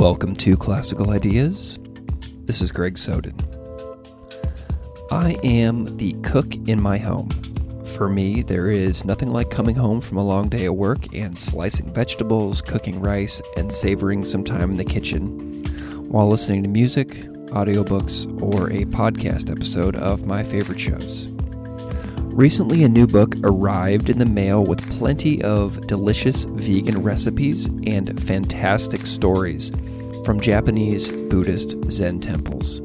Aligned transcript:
Welcome 0.00 0.34
to 0.36 0.56
Classical 0.56 1.10
Ideas. 1.10 1.78
This 2.46 2.62
is 2.62 2.72
Greg 2.72 2.96
Soden. 2.96 3.38
I 5.10 5.38
am 5.44 5.94
the 5.98 6.14
cook 6.22 6.54
in 6.66 6.80
my 6.80 6.96
home. 6.96 7.28
For 7.84 8.08
me, 8.08 8.40
there 8.40 8.70
is 8.70 9.04
nothing 9.04 9.30
like 9.30 9.50
coming 9.50 9.76
home 9.76 10.00
from 10.00 10.16
a 10.16 10.24
long 10.24 10.48
day 10.48 10.64
of 10.64 10.74
work 10.76 11.14
and 11.14 11.38
slicing 11.38 11.92
vegetables, 11.92 12.62
cooking 12.62 12.98
rice, 12.98 13.42
and 13.58 13.74
savoring 13.74 14.24
some 14.24 14.42
time 14.42 14.70
in 14.70 14.78
the 14.78 14.86
kitchen 14.86 15.64
while 16.08 16.30
listening 16.30 16.62
to 16.62 16.70
music, 16.70 17.08
audiobooks, 17.50 18.24
or 18.42 18.70
a 18.70 18.86
podcast 18.86 19.50
episode 19.50 19.96
of 19.96 20.24
my 20.24 20.42
favorite 20.42 20.80
shows. 20.80 21.26
Recently, 22.32 22.84
a 22.84 22.88
new 22.88 23.06
book 23.06 23.34
arrived 23.42 24.08
in 24.08 24.18
the 24.18 24.24
mail 24.24 24.64
with 24.64 24.80
plenty 24.98 25.42
of 25.42 25.86
delicious 25.86 26.44
vegan 26.44 27.02
recipes 27.02 27.66
and 27.84 28.18
fantastic 28.22 29.04
stories 29.04 29.70
from 30.24 30.40
Japanese 30.40 31.08
Buddhist 31.08 31.76
Zen 31.90 32.20
temples. 32.20 32.80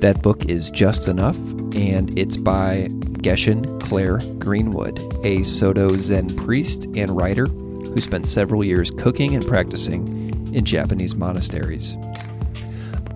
That 0.00 0.22
book 0.22 0.46
is 0.46 0.70
Just 0.70 1.08
Enough, 1.08 1.36
and 1.74 2.16
it's 2.18 2.36
by 2.36 2.88
Gesshin 3.22 3.80
Claire 3.82 4.18
Greenwood, 4.38 4.98
a 5.24 5.42
Soto 5.42 5.88
Zen 5.88 6.34
priest 6.36 6.84
and 6.94 7.20
writer 7.20 7.46
who 7.46 7.98
spent 7.98 8.26
several 8.26 8.64
years 8.64 8.90
cooking 8.92 9.34
and 9.34 9.46
practicing 9.46 10.54
in 10.54 10.64
Japanese 10.64 11.14
monasteries. 11.14 11.96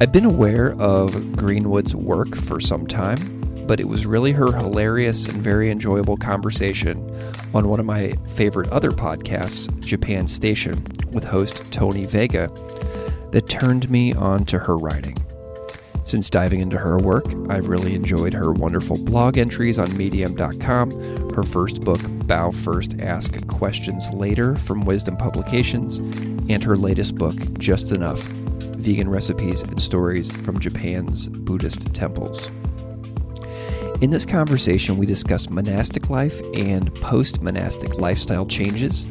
I've 0.00 0.12
been 0.12 0.24
aware 0.24 0.74
of 0.80 1.36
Greenwood's 1.36 1.94
work 1.94 2.34
for 2.34 2.60
some 2.60 2.86
time, 2.86 3.40
but 3.66 3.80
it 3.80 3.88
was 3.88 4.04
really 4.04 4.32
her 4.32 4.52
hilarious 4.52 5.28
and 5.28 5.42
very 5.42 5.70
enjoyable 5.70 6.16
conversation 6.16 6.98
on 7.54 7.68
one 7.68 7.80
of 7.80 7.86
my 7.86 8.12
favorite 8.34 8.70
other 8.72 8.90
podcasts, 8.90 9.72
Japan 9.84 10.26
Station, 10.26 10.74
with 11.12 11.24
host 11.24 11.64
Tony 11.70 12.04
Vega, 12.04 12.50
that 13.34 13.48
turned 13.48 13.90
me 13.90 14.14
on 14.14 14.44
to 14.44 14.60
her 14.60 14.76
writing. 14.76 15.16
Since 16.04 16.30
diving 16.30 16.60
into 16.60 16.78
her 16.78 16.98
work, 16.98 17.26
I've 17.50 17.66
really 17.66 17.96
enjoyed 17.96 18.32
her 18.32 18.52
wonderful 18.52 18.96
blog 18.96 19.38
entries 19.38 19.76
on 19.76 19.96
Medium.com, 19.96 21.32
her 21.32 21.42
first 21.42 21.80
book, 21.80 21.98
Bow 22.28 22.52
First, 22.52 23.00
Ask 23.00 23.44
Questions 23.48 24.08
Later, 24.10 24.54
from 24.54 24.82
Wisdom 24.82 25.16
Publications, 25.16 25.98
and 26.48 26.62
her 26.62 26.76
latest 26.76 27.16
book, 27.16 27.34
Just 27.58 27.90
Enough 27.90 28.20
Vegan 28.20 29.08
Recipes 29.08 29.62
and 29.62 29.82
Stories 29.82 30.30
from 30.42 30.60
Japan's 30.60 31.26
Buddhist 31.26 31.92
Temples. 31.92 32.52
In 34.00 34.10
this 34.10 34.24
conversation, 34.24 34.96
we 34.96 35.06
discuss 35.06 35.50
monastic 35.50 36.08
life 36.08 36.40
and 36.54 36.94
post 36.96 37.42
monastic 37.42 37.98
lifestyle 37.98 38.46
changes, 38.46 39.06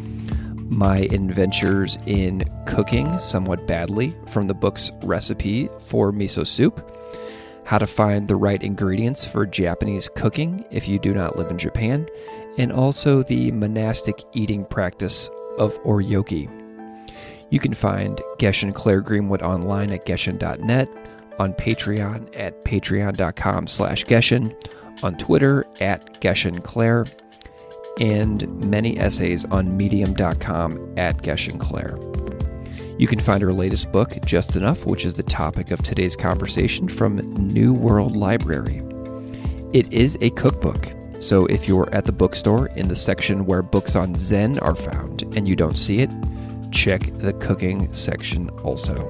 my 0.74 0.98
adventures 1.12 1.98
in 2.06 2.44
cooking 2.66 3.20
somewhat 3.20 3.68
badly 3.68 4.16
from 4.28 4.48
the 4.48 4.54
book's 4.54 4.92
recipe 5.04 5.70
for 5.80 6.12
miso 6.12 6.46
soup, 6.46 6.90
how 7.66 7.78
to 7.78 7.88
find 7.88 8.28
the 8.28 8.36
right 8.36 8.62
ingredients 8.62 9.24
for 9.24 9.46
Japanese 9.46 10.10
cooking 10.16 10.66
if 10.72 10.88
you 10.88 11.00
do 11.00 11.14
not 11.14 11.38
live 11.38 11.52
in 11.52 11.58
Japan, 11.58 12.08
and 12.58 12.72
also 12.72 13.24
the 13.24 13.52
monastic 13.52 14.24
eating 14.34 14.66
practice 14.66 15.30
of 15.58 15.82
oryoki. 15.84 16.50
You 17.50 17.60
can 17.60 17.74
find 17.74 18.20
Gesshin 18.40 18.74
Claire 18.74 19.02
Greenwood 19.02 19.44
online 19.44 19.92
at 19.92 20.06
gesshin.net, 20.06 20.90
on 21.40 21.54
Patreon 21.54 22.30
at 22.36 22.66
patreon.com 22.66 23.68
slash 23.68 24.06
Gesshin, 24.06 24.56
on 25.04 25.18
Twitter 25.18 25.66
at 25.80 26.20
Gesshin 26.22 26.64
Claire, 26.64 27.06
and 28.00 28.48
many 28.66 28.98
essays 28.98 29.46
on 29.46 29.78
medium.com 29.78 30.94
at 30.98 31.22
Gesshin 31.22 31.60
Claire. 31.60 31.98
You 32.98 33.08
can 33.08 33.20
find 33.20 33.42
her 33.42 33.54
latest 33.54 33.92
book, 33.92 34.18
Just 34.26 34.56
Enough, 34.56 34.86
which 34.86 35.06
is 35.06 35.16
the 35.16 35.24
topic 35.24 35.72
of 35.72 35.82
today's 35.82 36.16
conversation 36.16 36.88
from 36.88 37.18
New 37.36 37.74
World 37.74 38.16
Library. 38.16 38.82
It 39.74 39.92
is 39.92 40.18
a 40.22 40.30
cookbook, 40.32 40.92
so 41.20 41.46
if 41.48 41.68
you're 41.68 41.94
at 41.94 42.06
the 42.06 42.12
bookstore 42.12 42.68
in 42.76 42.88
the 42.88 42.96
section 42.96 43.46
where 43.46 43.62
books 43.64 43.96
on 43.96 44.16
Zen 44.16 44.60
are 44.60 44.76
found 44.76 45.24
and 45.36 45.48
you 45.48 45.56
don't 45.56 45.78
see 45.78 46.00
it, 46.00 46.10
check 46.72 47.02
the 47.18 47.34
cooking 47.34 47.94
section 47.96 48.50
also. 48.62 49.08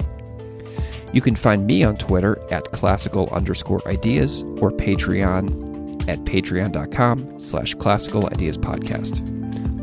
You 1.11 1.21
can 1.21 1.35
find 1.35 1.67
me 1.67 1.83
on 1.83 1.97
Twitter 1.97 2.39
at 2.51 2.71
classical 2.71 3.29
underscore 3.29 3.87
ideas 3.87 4.41
or 4.59 4.71
Patreon 4.71 5.62
at 6.07 6.19
patreon.com 6.19 7.39
slash 7.39 7.73
classical 7.75 8.27
ideas 8.27 8.57
podcast. 8.57 9.21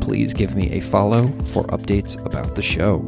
Please 0.01 0.33
give 0.33 0.55
me 0.55 0.71
a 0.71 0.81
follow 0.81 1.27
for 1.53 1.63
updates 1.65 2.23
about 2.25 2.55
the 2.55 2.61
show. 2.61 2.99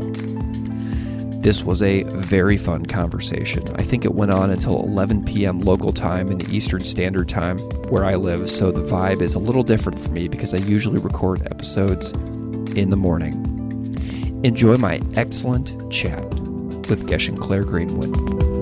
This 1.43 1.61
was 1.61 1.81
a 1.81 2.03
very 2.03 2.55
fun 2.55 2.85
conversation. 2.85 3.63
I 3.75 3.83
think 3.83 4.05
it 4.05 4.15
went 4.15 4.31
on 4.31 4.49
until 4.49 4.79
11 4.81 5.25
p.m. 5.25 5.59
local 5.59 5.91
time 5.91 6.31
in 6.31 6.37
the 6.37 6.55
Eastern 6.55 6.79
Standard 6.79 7.27
Time 7.27 7.59
where 7.89 8.05
I 8.05 8.15
live, 8.15 8.49
so 8.49 8.71
the 8.71 8.81
vibe 8.81 9.21
is 9.21 9.35
a 9.35 9.39
little 9.39 9.63
different 9.63 9.99
for 9.99 10.11
me 10.11 10.29
because 10.29 10.53
I 10.53 10.57
usually 10.59 10.99
record 10.99 11.45
episodes 11.51 12.11
in 12.77 12.91
the 12.91 12.95
morning. 12.95 13.33
Enjoy 14.45 14.77
my 14.77 15.01
excellent 15.15 15.91
chat 15.91 16.23
with 16.89 17.07
Gesshin 17.09 17.37
Claire 17.37 17.65
Greenwood. 17.65 18.52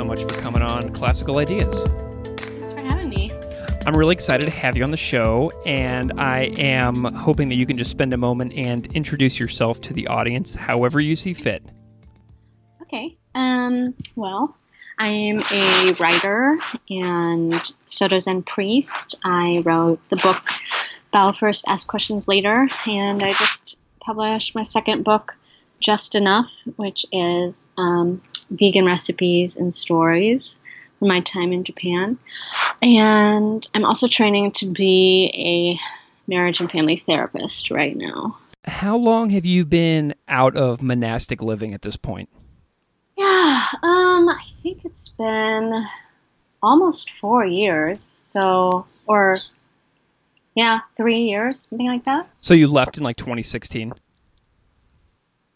So 0.00 0.04
much 0.06 0.22
for 0.22 0.40
coming 0.40 0.62
on 0.62 0.90
Classical 0.94 1.36
Ideas. 1.36 1.82
Thanks 2.38 2.72
for 2.72 2.80
having 2.80 3.10
me. 3.10 3.30
I'm 3.84 3.94
really 3.94 4.14
excited 4.14 4.46
to 4.46 4.52
have 4.52 4.74
you 4.74 4.82
on 4.82 4.90
the 4.90 4.96
show, 4.96 5.52
and 5.66 6.18
I 6.18 6.54
am 6.56 7.04
hoping 7.12 7.50
that 7.50 7.56
you 7.56 7.66
can 7.66 7.76
just 7.76 7.90
spend 7.90 8.14
a 8.14 8.16
moment 8.16 8.54
and 8.54 8.86
introduce 8.94 9.38
yourself 9.38 9.78
to 9.82 9.92
the 9.92 10.06
audience 10.06 10.54
however 10.54 11.02
you 11.02 11.16
see 11.16 11.34
fit. 11.34 11.62
Okay. 12.80 13.18
Um, 13.34 13.94
well, 14.16 14.56
I 14.98 15.08
am 15.08 15.42
a 15.52 15.92
writer 16.00 16.58
and 16.88 17.60
Soto 17.84 18.16
Zen 18.16 18.42
priest. 18.42 19.16
I 19.22 19.62
wrote 19.66 20.00
the 20.08 20.16
book 20.16 20.42
Bow 21.12 21.32
First, 21.32 21.66
Ask 21.68 21.86
Questions 21.86 22.26
Later, 22.26 22.70
and 22.86 23.22
I 23.22 23.32
just 23.32 23.76
published 24.00 24.54
my 24.54 24.62
second 24.62 25.04
book, 25.04 25.36
Just 25.80 26.14
Enough, 26.14 26.50
which 26.76 27.06
is 27.10 27.66
um, 27.76 28.22
vegan 28.50 28.84
recipes 28.84 29.56
and 29.56 29.74
stories 29.74 30.60
from 30.98 31.08
my 31.08 31.20
time 31.20 31.52
in 31.52 31.64
Japan. 31.64 32.18
And 32.82 33.66
I'm 33.74 33.84
also 33.84 34.06
training 34.06 34.52
to 34.52 34.70
be 34.70 35.32
a 35.34 36.30
marriage 36.30 36.60
and 36.60 36.70
family 36.70 36.96
therapist 36.96 37.70
right 37.70 37.96
now. 37.96 38.36
How 38.64 38.96
long 38.96 39.30
have 39.30 39.46
you 39.46 39.64
been 39.64 40.14
out 40.28 40.56
of 40.56 40.82
monastic 40.82 41.42
living 41.42 41.72
at 41.72 41.82
this 41.82 41.96
point? 41.96 42.28
Yeah, 43.16 43.66
um, 43.82 44.28
I 44.28 44.42
think 44.62 44.84
it's 44.84 45.08
been 45.08 45.86
almost 46.62 47.10
four 47.20 47.44
years. 47.44 48.20
So, 48.22 48.86
or 49.06 49.38
yeah, 50.54 50.80
three 50.96 51.22
years, 51.22 51.60
something 51.60 51.86
like 51.86 52.04
that. 52.04 52.28
So 52.40 52.54
you 52.54 52.66
left 52.66 52.98
in 52.98 53.04
like 53.04 53.16
2016. 53.16 53.94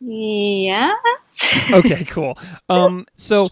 Yes. 0.06 1.70
Okay, 1.72 2.04
cool. 2.04 2.38
Um, 2.68 3.06
so 3.14 3.48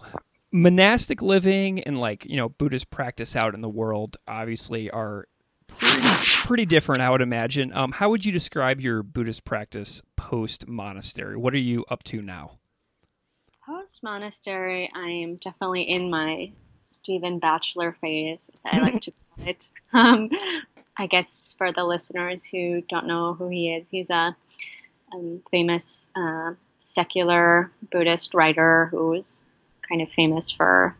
monastic 0.51 1.21
living 1.21 1.81
and 1.81 1.99
like 1.99 2.25
you 2.25 2.37
know 2.37 2.49
Buddhist 2.49 2.91
practice 2.91 3.35
out 3.35 3.55
in 3.55 3.61
the 3.61 3.69
world 3.69 4.17
obviously 4.27 4.89
are 4.91 5.27
pretty, 5.67 6.07
pretty 6.45 6.65
different, 6.65 7.01
I 7.01 7.09
would 7.09 7.21
imagine. 7.21 7.73
Um, 7.73 7.91
how 7.91 8.09
would 8.09 8.23
you 8.23 8.31
describe 8.31 8.79
your 8.79 9.01
Buddhist 9.01 9.45
practice 9.45 10.01
post 10.15 10.67
monastery? 10.67 11.35
What 11.37 11.53
are 11.53 11.57
you 11.57 11.85
up 11.89 12.03
to 12.05 12.21
now? 12.21 12.59
Post 13.65 14.03
monastery, 14.03 14.91
I 14.93 15.09
am 15.09 15.37
definitely 15.37 15.83
in 15.83 16.09
my 16.09 16.51
Stephen 16.83 17.39
Batchelor 17.39 17.95
phase, 17.99 18.51
as 18.53 18.61
I 18.65 18.79
like 18.79 19.01
to 19.01 19.11
call 19.37 19.47
it. 19.47 19.57
Um, 19.93 20.29
I 20.97 21.07
guess 21.07 21.55
for 21.57 21.71
the 21.71 21.83
listeners 21.83 22.45
who 22.45 22.81
don't 22.81 23.07
know 23.07 23.33
who 23.33 23.47
he 23.49 23.73
is, 23.73 23.89
he's 23.89 24.09
a 24.09 24.35
um, 25.13 25.41
famous 25.51 26.11
uh, 26.15 26.53
secular 26.77 27.71
Buddhist 27.91 28.33
writer 28.33 28.87
who's 28.91 29.45
kind 29.87 30.01
of 30.01 30.09
famous 30.09 30.51
for 30.51 30.95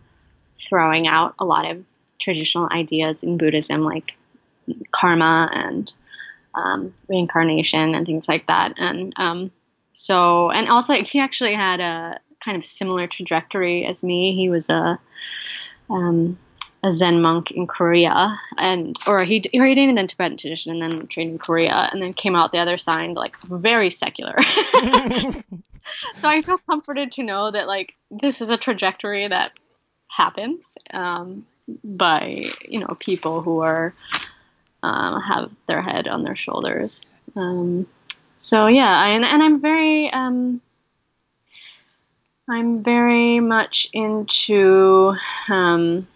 throwing 0.68 1.08
out 1.08 1.36
a 1.40 1.46
lot 1.46 1.70
of 1.70 1.84
traditional 2.20 2.70
ideas 2.72 3.24
in 3.24 3.38
Buddhism, 3.38 3.84
like 3.84 4.16
karma 4.92 5.50
and 5.54 5.94
um, 6.56 6.94
reincarnation 7.08 7.96
and 7.96 8.06
things 8.06 8.28
like 8.28 8.48
that. 8.48 8.74
And 8.78 9.14
um, 9.18 9.52
so, 9.94 10.52
and 10.52 10.70
also, 10.70 10.94
he 10.94 11.20
actually 11.20 11.54
had 11.54 11.80
a 11.80 12.20
kind 12.44 12.58
of 12.58 12.66
similar 12.66 13.08
trajectory 13.08 13.86
as 13.86 14.04
me. 14.04 14.36
He 14.36 14.50
was 14.50 14.70
a 14.70 15.00
um, 15.90 16.38
a 16.84 16.92
Zen 16.92 17.22
monk 17.22 17.52
in 17.52 17.66
Korea, 17.66 18.36
and 18.58 18.98
or 19.08 19.24
he 19.24 19.44
he 19.52 19.58
in 19.58 19.96
the 19.96 20.08
Tibetan 20.08 20.38
tradition 20.38 20.72
and 20.72 20.82
then 20.82 21.08
trained 21.08 21.32
in 21.32 21.38
Korea, 21.40 21.90
and 21.92 22.02
then 22.02 22.14
came 22.14 22.36
out 22.36 22.52
the 22.52 22.60
other 22.60 22.78
side 22.78 23.12
like 23.12 23.40
very 23.42 23.90
secular. 23.90 24.36
so 24.42 26.28
I 26.28 26.42
feel 26.42 26.58
comforted 26.70 27.14
to 27.14 27.24
know 27.24 27.52
that 27.52 27.68
like 27.68 27.94
this 28.12 28.42
is 28.42 28.50
a 28.50 28.58
trajectory 28.58 29.28
that 29.28 29.54
happens 30.08 30.78
um, 30.94 31.46
by 31.84 32.52
you 32.68 32.80
know 32.80 32.98
people 33.00 33.42
who 33.42 33.60
are 33.60 33.94
um, 34.84 35.22
have 35.22 35.52
their 35.68 35.82
head 35.82 36.10
on 36.10 36.24
their 36.24 36.36
shoulders. 36.36 37.02
Um, 37.38 37.88
so 38.36 38.68
yeah, 38.68 39.06
and 39.06 39.24
and 39.24 39.42
I'm 39.42 39.62
very 39.62 40.12
um, 40.12 40.60
I'm 42.50 42.84
very 42.84 43.40
much 43.40 43.88
into 43.94 45.14
um, 45.50 46.08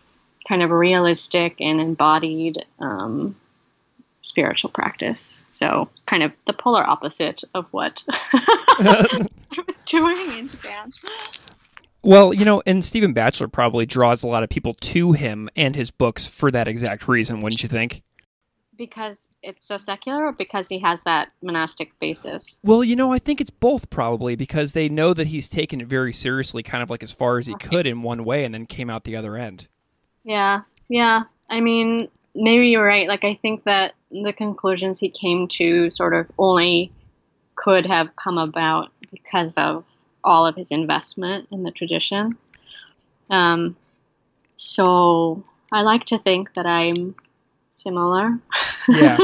kind 0.47 0.63
of 0.63 0.71
realistic 0.71 1.57
and 1.59 1.81
embodied 1.81 2.65
um, 2.79 3.35
spiritual 4.21 4.69
practice. 4.69 5.41
So, 5.49 5.89
kind 6.05 6.23
of 6.23 6.31
the 6.45 6.53
polar 6.53 6.87
opposite 6.87 7.43
of 7.53 7.65
what 7.71 8.03
I 8.09 9.27
was 9.65 9.81
doing 9.81 10.37
in 10.37 10.49
Japan. 10.49 10.93
Well, 12.03 12.33
you 12.33 12.45
know, 12.45 12.61
and 12.65 12.85
Stephen 12.85 13.13
Batchelor 13.13 13.47
probably 13.47 13.85
draws 13.85 14.23
a 14.23 14.27
lot 14.27 14.43
of 14.43 14.49
people 14.49 14.75
to 14.75 15.13
him 15.13 15.49
and 15.55 15.75
his 15.75 15.91
books 15.91 16.25
for 16.25 16.51
that 16.51 16.67
exact 16.67 17.07
reason, 17.07 17.41
wouldn't 17.41 17.63
you 17.63 17.69
think? 17.69 18.03
Because 18.77 19.27
it's 19.41 19.65
so 19.65 19.77
secular, 19.77 20.27
or 20.27 20.31
because 20.31 20.67
he 20.67 20.77
has 20.79 21.01
that 21.03 21.29
monastic 21.41 21.99
basis? 21.99 22.59
Well, 22.63 22.83
you 22.83 22.95
know, 22.95 23.11
I 23.11 23.17
think 23.17 23.41
it's 23.41 23.49
both 23.49 23.89
probably 23.89 24.35
because 24.35 24.73
they 24.73 24.87
know 24.87 25.15
that 25.15 25.27
he's 25.27 25.49
taken 25.49 25.81
it 25.81 25.87
very 25.87 26.13
seriously, 26.13 26.61
kind 26.61 26.83
of 26.83 26.89
like 26.91 27.01
as 27.01 27.11
far 27.11 27.39
as 27.39 27.47
he 27.47 27.55
could 27.55 27.87
in 27.87 28.03
one 28.03 28.23
way, 28.23 28.45
and 28.45 28.53
then 28.53 28.67
came 28.67 28.89
out 28.89 29.03
the 29.03 29.15
other 29.15 29.35
end. 29.35 29.67
Yeah, 30.27 30.63
yeah. 30.89 31.23
I 31.49 31.61
mean, 31.61 32.09
maybe 32.35 32.67
you're 32.67 32.83
right. 32.83 33.07
Like, 33.07 33.23
I 33.23 33.39
think 33.41 33.63
that 33.63 33.93
the 34.11 34.33
conclusions 34.33 34.99
he 34.99 35.09
came 35.09 35.47
to 35.47 35.89
sort 35.89 36.13
of 36.13 36.29
only 36.37 36.91
could 37.55 37.85
have 37.85 38.13
come 38.17 38.37
about 38.37 38.91
because 39.09 39.55
of 39.57 39.85
all 40.25 40.45
of 40.45 40.57
his 40.57 40.71
investment 40.71 41.47
in 41.49 41.63
the 41.63 41.71
tradition. 41.71 42.37
Um, 43.29 43.77
so 44.55 45.45
I 45.71 45.83
like 45.83 46.03
to 46.05 46.17
think 46.17 46.53
that 46.55 46.65
I'm 46.65 47.15
similar. 47.69 48.37
yeah. 48.89 49.17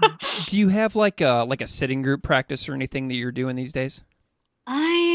Do 0.46 0.56
you 0.56 0.68
have 0.68 0.96
like 0.96 1.20
a 1.20 1.44
like 1.46 1.60
a 1.60 1.66
sitting 1.66 2.00
group 2.00 2.22
practice 2.22 2.66
or 2.66 2.72
anything 2.72 3.08
that 3.08 3.14
you're 3.14 3.32
doing 3.32 3.56
these 3.56 3.74
days? 3.74 4.02
I 4.66 5.05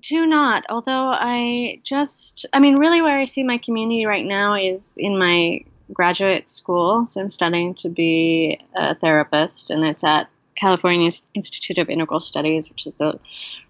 do 0.00 0.26
not. 0.26 0.64
Although 0.68 1.10
I 1.10 1.80
just, 1.84 2.46
I 2.52 2.58
mean, 2.58 2.76
really, 2.76 3.02
where 3.02 3.18
I 3.18 3.24
see 3.24 3.42
my 3.42 3.58
community 3.58 4.06
right 4.06 4.24
now 4.24 4.54
is 4.54 4.96
in 4.98 5.18
my 5.18 5.64
graduate 5.92 6.48
school. 6.48 7.06
So 7.06 7.20
I'm 7.20 7.28
studying 7.28 7.74
to 7.76 7.88
be 7.88 8.58
a 8.74 8.94
therapist, 8.94 9.70
and 9.70 9.84
it's 9.84 10.04
at 10.04 10.28
California 10.56 11.10
Institute 11.34 11.78
of 11.78 11.90
Integral 11.90 12.20
Studies, 12.20 12.68
which 12.68 12.86
is 12.86 13.00
a 13.00 13.18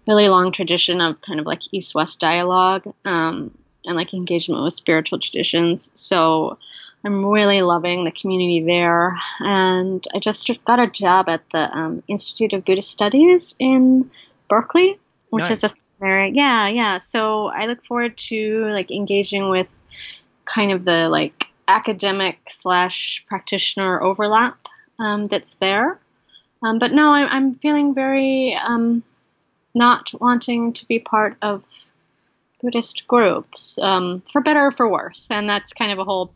really 0.07 0.29
long 0.29 0.51
tradition 0.51 1.01
of 1.01 1.21
kind 1.21 1.39
of 1.39 1.45
like 1.45 1.61
East 1.71 1.95
West 1.95 2.19
dialogue 2.19 2.83
um, 3.05 3.57
and 3.85 3.95
like 3.95 4.13
engagement 4.13 4.63
with 4.63 4.73
spiritual 4.73 5.19
traditions. 5.19 5.91
So 5.95 6.57
I'm 7.03 7.25
really 7.25 7.61
loving 7.61 8.03
the 8.03 8.11
community 8.11 8.63
there. 8.65 9.13
And 9.39 10.03
I 10.13 10.19
just 10.19 10.49
got 10.65 10.79
a 10.79 10.87
job 10.87 11.29
at 11.29 11.47
the 11.51 11.71
um, 11.75 12.03
Institute 12.07 12.53
of 12.53 12.65
Buddhist 12.65 12.91
Studies 12.91 13.55
in 13.59 14.09
Berkeley 14.47 14.99
which 15.35 15.49
nice. 15.49 15.57
is 15.57 15.63
a 15.65 15.69
scenario. 15.69 16.33
yeah 16.33 16.67
yeah. 16.67 16.97
So 16.97 17.47
i 17.47 17.65
look 17.65 17.83
forward 17.83 18.17
to 18.29 18.65
like 18.69 18.89
engaging 18.89 19.49
with 19.49 19.67
kind 20.45 20.71
of 20.71 20.85
the 20.85 21.09
like 21.09 21.47
academic 21.67 22.39
slash 22.47 23.25
practitioner 23.27 24.01
overlap 24.01 24.57
um, 24.99 25.27
that's 25.27 25.55
there. 25.55 25.99
Um, 26.63 26.79
but 26.79 26.93
no 26.93 27.09
I'm, 27.09 27.27
I'm 27.29 27.55
feeling 27.55 27.93
very 27.93 28.55
um, 28.55 29.03
not 29.73 30.11
wanting 30.19 30.73
to 30.73 30.87
be 30.87 30.99
part 30.99 31.35
of 31.41 31.63
buddhist 32.61 33.07
groups 33.07 33.77
um, 33.77 34.23
for 34.31 34.41
better 34.41 34.67
or 34.67 34.71
for 34.71 34.87
worse. 34.87 35.27
And 35.29 35.49
that's 35.49 35.73
kind 35.73 35.91
of 35.91 35.99
a 35.99 36.03
whole 36.03 36.33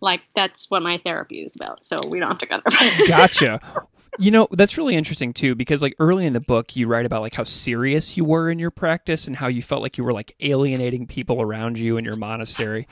like 0.00 0.20
that's 0.36 0.70
what 0.70 0.82
my 0.82 0.98
therapy 0.98 1.40
is 1.40 1.56
about. 1.56 1.84
So 1.84 2.06
we 2.06 2.20
don't 2.20 2.28
have 2.28 2.38
to 2.38 2.46
go 2.46 2.60
there. 2.64 3.06
Gotcha 3.08 3.60
you 4.18 4.30
know, 4.30 4.48
that's 4.50 4.76
really 4.76 4.96
interesting 4.96 5.32
too, 5.32 5.54
because 5.54 5.80
like 5.82 5.94
early 5.98 6.26
in 6.26 6.32
the 6.32 6.40
book, 6.40 6.76
you 6.76 6.86
write 6.86 7.06
about 7.06 7.22
like 7.22 7.34
how 7.34 7.44
serious 7.44 8.16
you 8.16 8.24
were 8.24 8.50
in 8.50 8.58
your 8.58 8.70
practice 8.70 9.26
and 9.26 9.36
how 9.36 9.46
you 9.46 9.62
felt 9.62 9.82
like 9.82 9.96
you 9.96 10.04
were 10.04 10.12
like 10.12 10.34
alienating 10.40 11.06
people 11.06 11.40
around 11.40 11.78
you 11.78 11.96
in 11.96 12.04
your 12.04 12.16
monastery. 12.16 12.86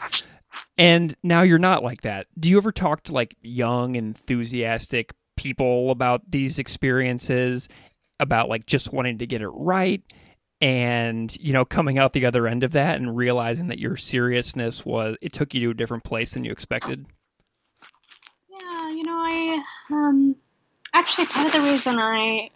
And 0.79 1.17
now 1.23 1.43
you're 1.43 1.59
not 1.59 1.83
like 1.83 2.03
that. 2.03 2.27
Do 2.39 2.49
you 2.49 2.57
ever 2.57 2.73
talk 2.73 3.03
to 3.05 3.13
like 3.13 3.37
young, 3.43 3.97
enthusiastic 3.97 5.13
people 5.37 5.91
about 5.91 6.31
these 6.31 6.59
experiences, 6.59 7.69
about 8.21 8.49
like 8.49 8.67
just 8.67 8.93
wanting 8.93 9.19
to 9.19 9.27
get 9.27 9.43
it 9.43 9.49
right? 9.49 10.03
and 10.61 11.37
you 11.37 11.53
know 11.53 11.65
coming 11.65 11.99
out 11.99 12.13
the 12.13 12.25
other 12.25 12.47
end 12.47 12.63
of 12.63 12.73
that 12.73 12.97
and 12.97 13.17
realizing 13.17 13.69
that 13.69 13.79
your 13.79 13.97
seriousness 13.97 14.87
was 14.87 15.17
it 15.21 15.33
took 15.33 15.53
you 15.53 15.61
to 15.61 15.71
a 15.71 15.75
different 15.75 16.05
place 16.05 16.33
than 16.33 16.45
you 16.45 16.51
expected 16.51 17.05
yeah 18.49 18.91
you 18.91 19.03
know 19.03 19.19
i 19.19 19.63
um 19.91 20.35
actually 20.97 21.27
part 21.27 21.47
of 21.47 21.53
the 21.53 21.61
reason 21.61 21.99
I 21.99 22.51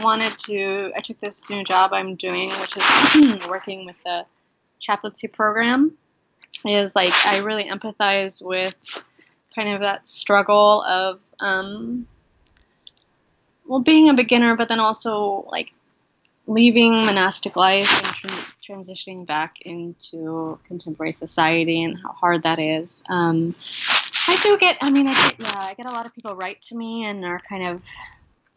wanted 0.00 0.36
to, 0.40 0.90
I 0.96 1.00
took 1.00 1.20
this 1.20 1.48
new 1.48 1.62
job 1.62 1.92
I'm 1.92 2.16
doing, 2.16 2.50
which 2.60 2.76
is 2.76 3.48
working 3.48 3.86
with 3.86 3.94
the 4.04 4.26
chaplaincy 4.80 5.28
program, 5.28 5.96
is 6.66 6.96
like 6.96 7.14
I 7.24 7.38
really 7.38 7.64
empathize 7.64 8.44
with 8.44 8.74
kind 9.54 9.74
of 9.74 9.80
that 9.82 10.08
struggle 10.08 10.82
of, 10.82 11.20
um, 11.38 12.08
well, 13.66 13.80
being 13.80 14.08
a 14.08 14.14
beginner, 14.14 14.56
but 14.56 14.68
then 14.68 14.80
also 14.80 15.46
like 15.48 15.72
leaving 16.48 17.06
monastic 17.06 17.54
life 17.54 18.24
and 18.24 18.34
transitioning 18.68 19.24
back 19.24 19.56
into 19.60 20.58
contemporary 20.66 21.12
society 21.12 21.84
and 21.84 21.96
how 21.96 22.10
hard 22.12 22.42
that 22.42 22.58
is. 22.58 23.04
Um, 23.08 23.54
I 24.26 24.38
do 24.42 24.58
get. 24.58 24.78
I 24.80 24.90
mean, 24.90 25.06
I 25.06 25.14
get. 25.14 25.40
Yeah, 25.40 25.56
I 25.58 25.74
get 25.74 25.86
a 25.86 25.90
lot 25.90 26.06
of 26.06 26.14
people 26.14 26.34
write 26.34 26.62
to 26.62 26.76
me 26.76 27.04
and 27.04 27.24
are 27.24 27.40
kind 27.48 27.66
of. 27.66 27.82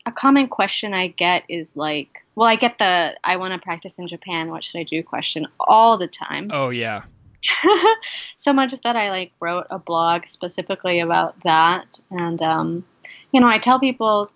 A 0.06 0.12
common 0.12 0.48
question 0.48 0.94
I 0.94 1.08
get 1.08 1.44
is 1.50 1.76
like, 1.76 2.24
well, 2.36 2.48
I 2.48 2.56
get 2.56 2.78
the 2.78 3.16
"I 3.26 3.36
want 3.36 3.54
to 3.54 3.60
practice 3.60 4.00
in 4.00 4.08
Japan. 4.08 4.50
What 4.50 4.64
should 4.64 4.80
I 4.80 4.84
do?" 4.84 5.04
question 5.04 5.48
all 5.60 5.98
the 5.98 6.08
time. 6.08 6.50
Oh 6.54 6.70
yeah. 6.70 7.04
so 8.38 8.54
much 8.54 8.72
that 8.84 8.96
I 8.96 9.10
like 9.10 9.32
wrote 9.40 9.68
a 9.70 9.78
blog 9.78 10.26
specifically 10.28 11.02
about 11.02 11.42
that, 11.44 12.00
and 12.10 12.42
um, 12.42 12.86
you 13.32 13.42
know, 13.42 13.48
I 13.48 13.60
tell 13.60 13.80
people 13.80 14.32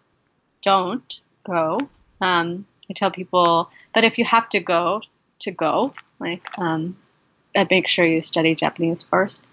don't 0.62 1.20
go. 1.46 1.80
Um, 2.20 2.66
I 2.90 2.94
tell 2.94 3.10
people, 3.10 3.70
but 3.96 4.04
if 4.04 4.18
you 4.18 4.26
have 4.26 4.50
to 4.50 4.60
go, 4.60 5.02
to 5.40 5.52
go, 5.52 5.94
like, 6.20 6.44
um, 6.58 6.98
make 7.70 7.88
sure 7.88 8.06
you 8.06 8.22
study 8.22 8.56
Japanese 8.56 9.02
first. 9.02 9.44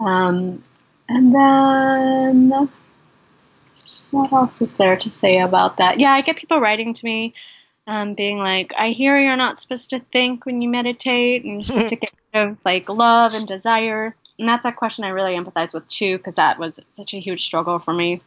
Um, 0.00 0.62
and 1.08 1.34
then 1.34 2.68
what 4.10 4.32
else 4.32 4.62
is 4.62 4.76
there 4.76 4.96
to 4.96 5.10
say 5.10 5.38
about 5.38 5.78
that? 5.78 5.98
Yeah, 6.00 6.12
I 6.12 6.22
get 6.22 6.36
people 6.36 6.60
writing 6.60 6.94
to 6.94 7.04
me, 7.04 7.34
um, 7.86 8.14
being 8.14 8.38
like, 8.38 8.72
"I 8.76 8.90
hear 8.90 9.18
you're 9.18 9.36
not 9.36 9.58
supposed 9.58 9.90
to 9.90 10.00
think 10.00 10.46
when 10.46 10.62
you 10.62 10.68
meditate, 10.68 11.44
and 11.44 11.54
you're 11.54 11.64
supposed 11.64 11.88
to 11.88 11.96
get 12.04 12.14
rid 12.34 12.48
of 12.48 12.58
like 12.64 12.88
love 12.88 13.34
and 13.34 13.46
desire." 13.46 14.14
And 14.38 14.48
that's 14.48 14.64
a 14.64 14.72
question 14.72 15.04
I 15.04 15.08
really 15.08 15.36
empathize 15.36 15.74
with 15.74 15.88
too, 15.88 16.16
because 16.18 16.36
that 16.36 16.58
was 16.58 16.80
such 16.90 17.14
a 17.14 17.20
huge 17.20 17.44
struggle 17.44 17.78
for 17.78 17.92
me, 17.92 18.20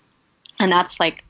and 0.60 0.72
that's 0.72 1.00
like 1.00 1.24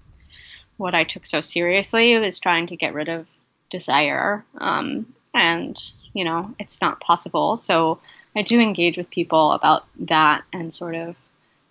what 0.77 0.95
I 0.95 1.03
took 1.03 1.25
so 1.25 1.41
seriously 1.41 2.17
was 2.17 2.39
trying 2.39 2.67
to 2.67 2.75
get 2.75 2.93
rid 2.93 3.09
of 3.09 3.27
desire, 3.69 4.43
um, 4.57 5.13
and 5.33 5.77
you 6.13 6.25
know, 6.25 6.53
it's 6.59 6.81
not 6.81 6.99
possible. 6.99 7.55
So 7.55 7.99
I 8.35 8.41
do 8.41 8.59
engage 8.59 8.97
with 8.97 9.09
people 9.09 9.51
about 9.53 9.85
that 9.99 10.43
and 10.51 10.73
sort 10.73 10.95
of 10.95 11.15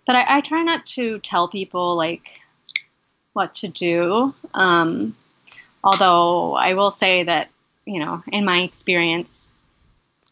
but 0.05 0.15
I, 0.15 0.37
I 0.37 0.41
try 0.41 0.63
not 0.63 0.85
to 0.87 1.19
tell 1.19 1.47
people 1.47 1.95
like 1.95 2.29
what 3.33 3.55
to 3.55 3.67
do. 3.67 4.33
Um, 4.53 5.13
although 5.83 6.55
I 6.55 6.73
will 6.73 6.89
say 6.89 7.23
that 7.23 7.49
you 7.85 7.99
know, 7.99 8.23
in 8.31 8.45
my 8.45 8.61
experience, 8.61 9.49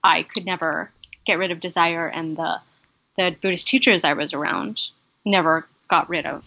I 0.04 0.24
could 0.24 0.46
never 0.46 0.92
get 1.26 1.40
rid 1.40 1.52
of 1.52 1.60
desire, 1.60 2.08
and 2.08 2.38
the 2.38 2.60
the 3.18 3.36
Buddhist 3.42 3.68
teachers 3.68 4.04
I 4.04 4.14
was 4.14 4.34
around 4.34 4.80
never 5.26 5.68
got 5.90 6.10
rid 6.10 6.26
of 6.26 6.44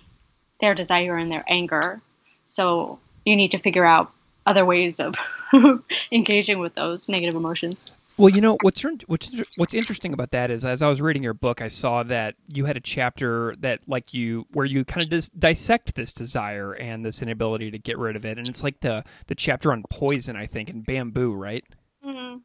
their 0.61 0.75
desire 0.75 1.17
and 1.17 1.31
their 1.31 1.45
anger. 1.47 2.01
So 2.47 2.99
you 3.25 3.37
need 3.37 3.51
to 3.51 3.59
figure 3.59 3.85
out 3.85 4.11
other 4.47 4.65
ways 4.65 5.01
of 5.01 5.15
engaging 6.13 6.59
with 6.61 6.75
those 6.75 7.09
negative 7.09 7.37
emotions. 7.37 7.93
Well, 8.19 8.29
you 8.29 8.41
know 8.41 8.59
what's 8.63 8.83
what's 9.07 9.31
what's 9.57 9.75
interesting 9.75 10.13
about 10.13 10.33
that 10.33 10.51
is 10.51 10.65
as 10.65 10.83
I 10.83 10.89
was 10.89 11.01
reading 11.01 11.23
your 11.23 11.35
book, 11.35 11.63
I 11.63 11.69
saw 11.69 12.03
that 12.05 12.35
you 12.53 12.67
had 12.67 12.77
a 12.77 12.81
chapter 12.81 13.57
that 13.61 13.81
like 13.87 14.13
you 14.13 14.47
where 14.53 14.67
you 14.67 14.85
kind 14.85 15.03
of 15.05 15.11
dis- 15.11 15.31
dissect 15.31 15.95
this 15.95 16.13
desire 16.13 16.73
and 16.73 17.05
this 17.05 17.23
inability 17.23 17.71
to 17.71 17.79
get 17.79 17.97
rid 17.99 18.17
of 18.17 18.25
it, 18.25 18.39
and 18.39 18.49
it's 18.49 18.63
like 18.63 18.81
the 18.81 19.05
the 19.29 19.35
chapter 19.35 19.73
on 19.73 19.83
poison, 19.91 20.37
I 20.37 20.47
think, 20.47 20.69
and 20.69 20.85
bamboo, 20.85 21.33
right? 21.33 21.65
Mm-hmm. 22.05 22.39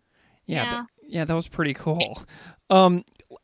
Yeah, 0.45 0.63
Yeah. 0.63 0.71
That, 0.71 0.85
yeah, 1.09 1.25
that 1.25 1.33
was 1.33 1.47
pretty 1.47 1.73
cool. 1.73 2.23
Um, 2.69 3.03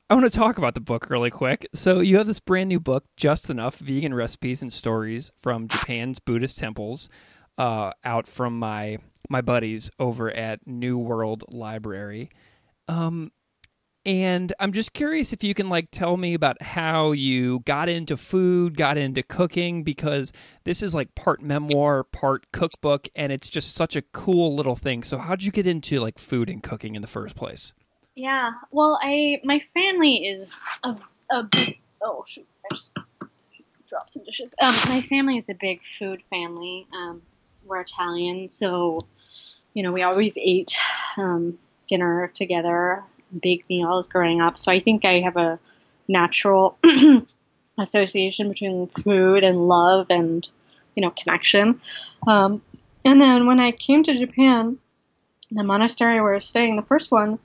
I 0.10 0.16
want 0.16 0.32
to 0.32 0.38
talk 0.38 0.58
about 0.58 0.74
the 0.76 0.82
book 0.82 1.10
really 1.10 1.30
quick. 1.30 1.68
So 1.74 2.00
you 2.00 2.18
have 2.18 2.28
this 2.28 2.40
brand 2.40 2.70
new 2.70 2.80
book, 2.80 3.06
Just 3.18 3.50
Enough: 3.50 3.78
Vegan 3.78 4.14
Recipes 4.14 4.62
and 4.62 4.72
Stories 4.72 5.32
from 5.42 5.68
Japan's 5.68 6.20
Buddhist 6.20 6.58
Temples, 6.58 7.10
uh, 7.58 7.92
out 8.04 8.28
from 8.28 8.60
my 8.60 8.98
my 9.30 9.42
buddies 9.42 9.90
over 10.00 10.30
at 10.32 10.68
New 10.68 10.98
World 10.98 11.46
Library. 11.48 12.30
Um, 12.88 13.32
and 14.06 14.52
I'm 14.60 14.74
just 14.74 14.92
curious 14.92 15.32
if 15.32 15.44
you 15.44 15.54
can 15.54 15.70
like 15.70 15.88
tell 15.92 16.18
me 16.18 16.34
about 16.34 16.62
how 16.62 17.14
you 17.14 17.62
got 17.62 17.88
into 17.88 18.18
food, 18.18 18.76
got 18.76 18.98
into 18.98 19.24
cooking, 19.24 19.84
because 19.84 20.34
this 20.66 20.84
is 20.84 20.94
like 20.94 21.16
part 21.16 21.42
memoir, 21.42 22.04
part 22.04 22.52
cookbook, 22.52 23.08
and 23.16 23.32
it's 23.32 23.50
just 23.50 23.76
such 23.76 23.96
a 23.96 24.02
cool 24.02 24.56
little 24.56 24.76
thing. 24.76 25.04
So 25.04 25.18
how'd 25.18 25.42
you 25.42 25.52
get 25.52 25.66
into 25.66 26.00
like 26.02 26.20
food 26.20 26.50
and 26.50 26.62
cooking 26.62 26.96
in 26.96 27.02
the 27.02 27.08
first 27.08 27.36
place? 27.36 27.74
Yeah. 28.16 28.52
Well, 28.72 29.00
I 29.02 29.40
my 29.46 29.62
family 29.74 30.28
is 30.28 30.60
a 30.84 30.98
a 31.32 31.44
big 31.44 31.80
oh 32.02 32.26
shoot 32.28 32.46
I 32.66 32.76
just 32.76 32.92
dropped 33.88 34.12
some 34.12 34.24
dishes. 34.26 34.54
Um, 34.60 34.76
my 34.90 35.02
family 35.02 35.38
is 35.38 35.50
a 35.50 35.54
big 35.54 35.80
food 35.98 36.22
family. 36.30 36.88
Um, 36.94 37.22
we're 37.66 37.82
Italian, 37.82 38.50
so 38.50 39.06
you 39.74 39.84
know 39.84 39.92
we 39.92 40.04
always 40.04 40.38
ate 40.38 40.78
um, 41.18 41.58
dinner 41.88 42.32
together, 42.34 43.04
big 43.42 43.64
meals 43.70 44.08
growing 44.08 44.42
up. 44.42 44.60
So 44.60 44.72
I 44.72 44.80
think 44.80 45.06
I 45.06 45.20
have 45.22 45.38
a 45.38 45.60
natural 46.08 46.78
association 47.78 48.50
between 48.50 48.88
food 49.04 49.44
and 49.44 49.68
love 49.68 50.08
and 50.10 50.48
you 50.96 51.02
know 51.02 51.12
connection. 51.12 51.82
Um, 52.28 52.62
and 53.06 53.20
then 53.20 53.48
when 53.48 53.60
I 53.60 53.72
came 53.72 54.04
to 54.04 54.18
Japan, 54.18 54.78
the 55.52 55.64
monastery 55.64 56.22
where 56.22 56.34
I 56.34 56.36
was 56.36 56.46
staying, 56.46 56.76
the 56.76 56.84
first 56.84 57.12
one, 57.12 57.40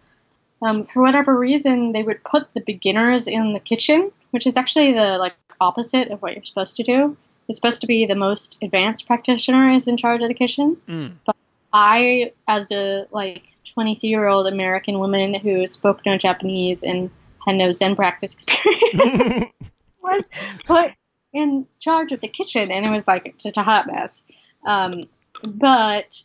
um, 0.62 0.87
for 0.87 1.02
whatever 1.02 1.37
reason, 1.37 1.92
they 1.92 2.02
would 2.02 2.22
put 2.25 2.52
the 2.54 2.60
beginners 2.60 3.26
in 3.26 3.52
the 3.52 3.60
kitchen, 3.60 4.10
which 4.30 4.46
is 4.46 4.56
actually 4.56 4.92
the 4.92 5.18
like 5.18 5.34
opposite 5.60 6.10
of 6.10 6.22
what 6.22 6.34
you're 6.34 6.44
supposed 6.44 6.76
to 6.76 6.82
do. 6.82 7.16
It's 7.48 7.56
supposed 7.56 7.80
to 7.80 7.86
be 7.86 8.06
the 8.06 8.14
most 8.14 8.58
advanced 8.62 9.06
practitioner 9.06 9.70
is 9.70 9.88
in 9.88 9.96
charge 9.96 10.22
of 10.22 10.28
the 10.28 10.34
kitchen. 10.34 10.76
Mm. 10.88 11.12
But 11.24 11.36
I, 11.72 12.32
as 12.46 12.70
a 12.70 13.06
like 13.10 13.42
23 13.72 14.08
year 14.08 14.26
old 14.26 14.46
American 14.46 14.98
woman 14.98 15.34
who 15.34 15.66
spoke 15.66 16.04
no 16.04 16.18
Japanese 16.18 16.82
and 16.82 17.10
had 17.46 17.56
no 17.56 17.72
Zen 17.72 17.96
practice 17.96 18.34
experience, 18.34 19.52
was 20.02 20.28
put 20.66 20.92
in 21.32 21.66
charge 21.80 22.12
of 22.12 22.20
the 22.20 22.28
kitchen, 22.28 22.70
and 22.70 22.84
it 22.84 22.90
was 22.90 23.08
like 23.08 23.36
just 23.38 23.56
a 23.56 23.62
hot 23.62 23.86
mess. 23.86 24.24
Um, 24.66 25.04
but 25.42 26.22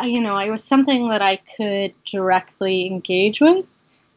uh, 0.00 0.04
you 0.04 0.20
know, 0.20 0.36
it 0.38 0.50
was 0.50 0.62
something 0.64 1.08
that 1.08 1.22
I 1.22 1.40
could 1.56 1.94
directly 2.04 2.86
engage 2.86 3.40
with. 3.40 3.64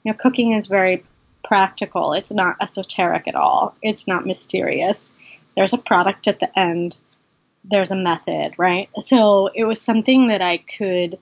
You 0.04 0.12
know, 0.12 0.14
cooking 0.14 0.54
is 0.54 0.68
very 0.68 1.04
practical. 1.44 2.14
It's 2.14 2.32
not 2.32 2.58
esoteric 2.62 3.28
at 3.28 3.36
all. 3.36 3.76
It's 3.82 4.08
not 4.08 4.26
mysterious. 4.26 5.16
There's 5.60 5.74
a 5.74 5.78
product 5.78 6.30
at 6.30 6.40
the 6.40 6.58
end. 6.58 6.96
There's 7.66 7.92
a 7.92 7.96
method, 7.98 8.54
right? 8.58 8.88
So 9.02 9.48
it 9.48 9.66
was 9.66 9.82
something 9.82 10.30
that 10.30 10.42
I 10.42 10.60
could 10.60 11.20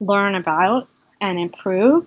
learn 0.00 0.36
about 0.36 0.88
and 1.20 1.38
improve. 1.38 2.06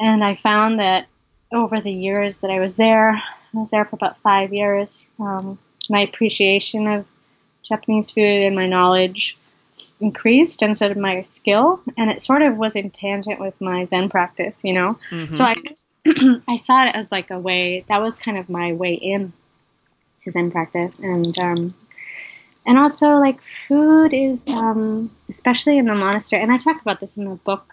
And 0.00 0.24
I 0.24 0.34
found 0.34 0.80
that 0.80 1.06
over 1.52 1.80
the 1.80 1.92
years 1.92 2.40
that 2.40 2.50
I 2.50 2.58
was 2.58 2.74
there, 2.74 3.10
I 3.10 3.22
was 3.52 3.70
there 3.70 3.84
for 3.84 3.94
about 3.94 4.20
five 4.22 4.52
years. 4.52 5.06
Um, 5.20 5.60
my 5.88 6.00
appreciation 6.00 6.88
of 6.88 7.06
Japanese 7.62 8.10
food 8.10 8.42
and 8.42 8.56
my 8.56 8.66
knowledge 8.66 9.38
increased, 10.00 10.62
and 10.62 10.76
so 10.76 10.88
did 10.88 10.96
my 10.96 11.22
skill. 11.22 11.80
And 11.96 12.10
it 12.10 12.22
sort 12.22 12.42
of 12.42 12.56
was 12.56 12.74
in 12.74 12.90
tangent 12.90 13.38
with 13.38 13.60
my 13.60 13.84
Zen 13.84 14.08
practice, 14.08 14.64
you 14.64 14.72
know. 14.72 14.98
Mhm. 15.10 15.32
So 15.32 15.44
I 15.44 15.54
I 16.48 16.56
saw 16.56 16.86
it 16.86 16.96
as 16.96 17.12
like 17.12 17.30
a 17.30 17.38
way 17.38 17.84
that 17.88 18.02
was 18.02 18.18
kind 18.18 18.36
of 18.36 18.48
my 18.48 18.72
way 18.72 18.94
in 18.94 19.32
to 20.20 20.30
Zen 20.30 20.50
practice, 20.50 20.98
and 20.98 21.38
um, 21.38 21.74
and 22.66 22.78
also 22.78 23.16
like 23.18 23.38
food 23.68 24.12
is 24.12 24.44
um, 24.48 25.10
especially 25.28 25.78
in 25.78 25.86
the 25.86 25.94
monastery, 25.94 26.42
and 26.42 26.52
I 26.52 26.58
talk 26.58 26.80
about 26.80 27.00
this 27.00 27.16
in 27.16 27.24
the 27.24 27.36
book 27.36 27.64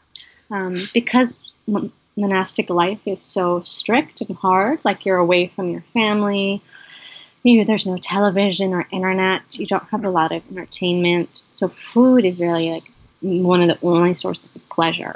um, 0.51 0.75
because 0.93 1.51
m- 1.67 1.91
monastic 2.17 2.69
life 2.69 2.99
is 3.05 3.21
so 3.21 3.61
strict 3.61 4.21
and 4.21 4.35
hard. 4.37 4.79
Like 4.83 5.05
you're 5.05 5.17
away 5.17 5.47
from 5.47 5.69
your 5.69 5.83
family. 5.93 6.61
You, 7.43 7.63
there's 7.65 7.85
no 7.85 7.97
television 7.97 8.73
or 8.73 8.87
internet. 8.91 9.41
You 9.57 9.65
don't 9.67 9.87
have 9.89 10.03
a 10.03 10.09
lot 10.09 10.31
of 10.31 10.43
entertainment. 10.49 11.43
So 11.51 11.69
food 11.93 12.25
is 12.25 12.41
really 12.41 12.71
like 12.71 12.83
one 13.21 13.61
of 13.61 13.67
the 13.67 13.85
only 13.85 14.13
sources 14.13 14.55
of 14.55 14.67
pleasure, 14.69 15.15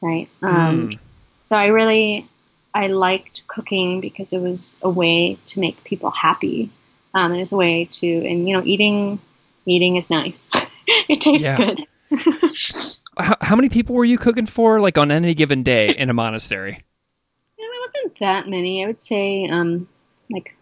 right? 0.00 0.28
Um, 0.42 0.90
Mm. 0.90 0.98
so 1.40 1.56
I 1.56 1.66
really 1.66 2.26
I 2.74 2.88
liked 2.88 3.46
cooking 3.46 4.00
because 4.00 4.32
it 4.32 4.40
was 4.40 4.76
a 4.82 4.90
way 4.90 5.38
to 5.46 5.60
make 5.60 5.84
people 5.84 6.10
happy. 6.10 6.70
Um, 7.14 7.32
and 7.32 7.40
it's 7.40 7.52
a 7.52 7.56
way 7.56 7.84
to 7.84 8.06
and 8.06 8.48
you 8.48 8.56
know 8.56 8.64
eating 8.64 9.20
eating 9.66 9.96
is 9.96 10.10
nice. 10.10 10.48
it 11.08 11.20
tastes 11.20 11.46
Yeah. 11.46 11.56
good. 11.56 11.80
How, 13.16 13.36
how 13.40 13.54
many 13.54 13.68
people 13.68 13.94
were 13.94 14.04
you 14.04 14.18
cooking 14.18 14.46
for, 14.46 14.80
like 14.80 14.98
on 14.98 15.12
any 15.12 15.34
given 15.34 15.62
day 15.62 15.86
in 15.86 16.10
a 16.10 16.12
monastery? 16.12 16.82
You 17.56 17.64
know, 17.64 17.72
it 17.72 17.80
wasn't 17.80 18.18
that 18.18 18.48
many. 18.48 18.82
I 18.82 18.88
would 18.88 18.98
say 18.98 19.46
um, 19.48 19.86
like 20.30 20.56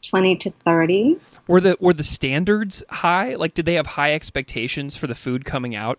twenty 0.00 0.36
to 0.36 0.50
thirty. 0.64 1.18
Were 1.46 1.60
the 1.60 1.76
were 1.78 1.92
the 1.92 2.02
standards 2.02 2.82
high? 2.88 3.34
Like, 3.34 3.52
did 3.52 3.66
they 3.66 3.74
have 3.74 3.86
high 3.88 4.14
expectations 4.14 4.96
for 4.96 5.06
the 5.06 5.14
food 5.14 5.44
coming 5.44 5.74
out? 5.74 5.98